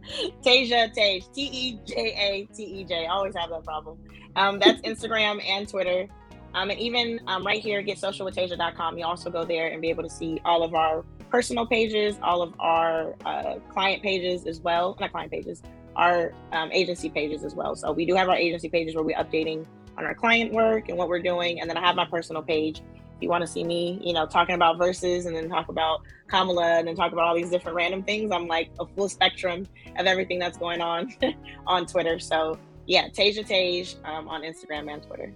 Teja 0.43 0.89
Tej, 0.95 1.23
T 1.33 1.43
E 1.43 1.81
J 1.87 1.95
A 1.97 2.55
T 2.55 2.63
E 2.63 2.85
J. 2.85 3.07
I 3.07 3.11
always 3.11 3.35
have 3.37 3.51
that 3.51 3.65
problem. 3.65 3.99
Um, 4.37 4.59
that's 4.59 4.81
Instagram 4.83 5.43
and 5.47 5.69
Twitter. 5.69 6.09
Um, 6.55 6.71
and 6.71 6.79
even 6.79 7.21
um, 7.27 7.45
right 7.45 7.61
here, 7.61 7.83
getsocialwithteja.com, 7.83 8.99
you 8.99 9.05
also 9.05 9.29
go 9.31 9.45
there 9.45 9.69
and 9.69 9.81
be 9.83 9.91
able 9.91 10.05
to 10.05 10.11
see 10.11 10.41
all 10.45 10.63
of 10.63 10.75
our 10.75 11.05
personal 11.31 11.67
pages, 11.67 12.17
all 12.23 12.43
of 12.43 12.55
our 12.61 13.17
uh, 13.25 13.57
client 13.71 14.03
pages 14.03 14.47
as 14.47 14.61
well. 14.61 14.97
Not 15.01 15.11
client 15.11 15.33
pages, 15.33 15.63
our 15.97 16.33
um, 16.53 16.71
agency 16.71 17.11
pages 17.11 17.45
as 17.45 17.55
well. 17.55 17.75
So 17.75 17.91
we 17.91 18.07
do 18.07 18.15
have 18.15 18.29
our 18.29 18.37
agency 18.37 18.69
pages 18.69 18.95
where 18.95 19.03
we're 19.03 19.17
updating 19.17 19.67
on 19.99 20.05
our 20.05 20.15
client 20.15 20.53
work 20.53 20.89
and 20.89 20.97
what 20.97 21.09
we're 21.09 21.23
doing. 21.23 21.61
And 21.61 21.69
then 21.69 21.77
I 21.77 21.81
have 21.81 21.97
my 21.97 22.05
personal 22.05 22.43
page. 22.43 22.79
if 22.79 23.23
you 23.23 23.29
want 23.29 23.43
to 23.43 23.49
see 23.49 23.65
me, 23.65 24.01
you 24.03 24.13
know, 24.13 24.27
talking 24.27 24.55
about 24.55 24.79
verses 24.79 25.27
and 25.27 25.35
then 25.35 25.49
talk 25.49 25.69
about 25.69 26.03
Kamala 26.29 26.79
and 26.79 26.87
then 26.87 26.95
talk 26.95 27.13
about 27.13 27.27
all 27.27 27.35
these 27.35 27.51
different 27.51 27.77
random 27.77 28.05
things, 28.05 28.31
I'm 28.31 28.47
like 28.47 28.71
a 28.79 28.87
full 28.87 29.09
spectrum 29.09 29.67
of 29.99 30.07
everything 30.07 30.39
that's 30.39 30.59
going 30.59 30.81
on 30.81 31.13
on 31.67 31.87
Twitter. 31.87 32.21
So 32.21 32.59
yeah, 32.87 33.09
Tasia 33.09 33.47
Tage 33.47 33.97
um, 34.05 34.29
on 34.29 34.43
Instagram 34.43 34.93
and 34.93 35.03
Twitter. 35.03 35.33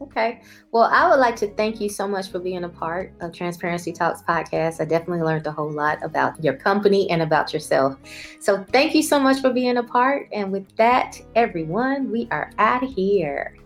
Okay. 0.00 0.42
Well, 0.72 0.84
I 0.92 1.08
would 1.08 1.18
like 1.18 1.36
to 1.36 1.48
thank 1.54 1.80
you 1.80 1.88
so 1.88 2.06
much 2.06 2.30
for 2.30 2.38
being 2.38 2.64
a 2.64 2.68
part 2.68 3.14
of 3.20 3.32
Transparency 3.32 3.92
Talks 3.92 4.22
podcast. 4.22 4.80
I 4.80 4.84
definitely 4.84 5.22
learned 5.22 5.46
a 5.46 5.52
whole 5.52 5.70
lot 5.70 6.02
about 6.02 6.42
your 6.44 6.54
company 6.54 7.08
and 7.10 7.22
about 7.22 7.52
yourself. 7.54 7.96
So, 8.40 8.64
thank 8.72 8.94
you 8.94 9.02
so 9.02 9.18
much 9.18 9.40
for 9.40 9.50
being 9.50 9.78
a 9.78 9.82
part. 9.82 10.28
And 10.32 10.52
with 10.52 10.74
that, 10.76 11.18
everyone, 11.34 12.10
we 12.10 12.28
are 12.30 12.52
out 12.58 12.82
of 12.82 12.92
here. 12.92 13.56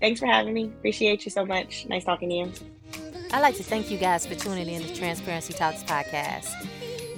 Thanks 0.00 0.20
for 0.20 0.26
having 0.26 0.54
me. 0.54 0.64
Appreciate 0.64 1.24
you 1.24 1.30
so 1.30 1.44
much. 1.44 1.86
Nice 1.86 2.04
talking 2.04 2.30
to 2.30 2.34
you. 2.34 2.52
I'd 3.32 3.40
like 3.40 3.56
to 3.56 3.62
thank 3.62 3.90
you 3.90 3.98
guys 3.98 4.24
for 4.24 4.34
tuning 4.34 4.68
in 4.68 4.82
to 4.82 4.94
Transparency 4.94 5.52
Talks 5.52 5.82
podcast. 5.82 6.50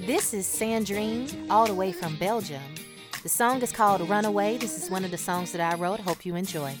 This 0.05 0.33
is 0.33 0.45
Sandrine, 0.45 1.49
all 1.49 1.67
the 1.67 1.73
way 1.73 1.93
from 1.93 2.17
Belgium. 2.17 2.61
The 3.23 3.29
song 3.29 3.61
is 3.61 3.71
called 3.71 4.09
Runaway. 4.09 4.57
This 4.57 4.81
is 4.81 4.89
one 4.89 5.05
of 5.05 5.11
the 5.11 5.17
songs 5.17 5.51
that 5.51 5.61
I 5.61 5.77
wrote. 5.77 5.99
Hope 5.99 6.25
you 6.25 6.35
enjoy. 6.35 6.75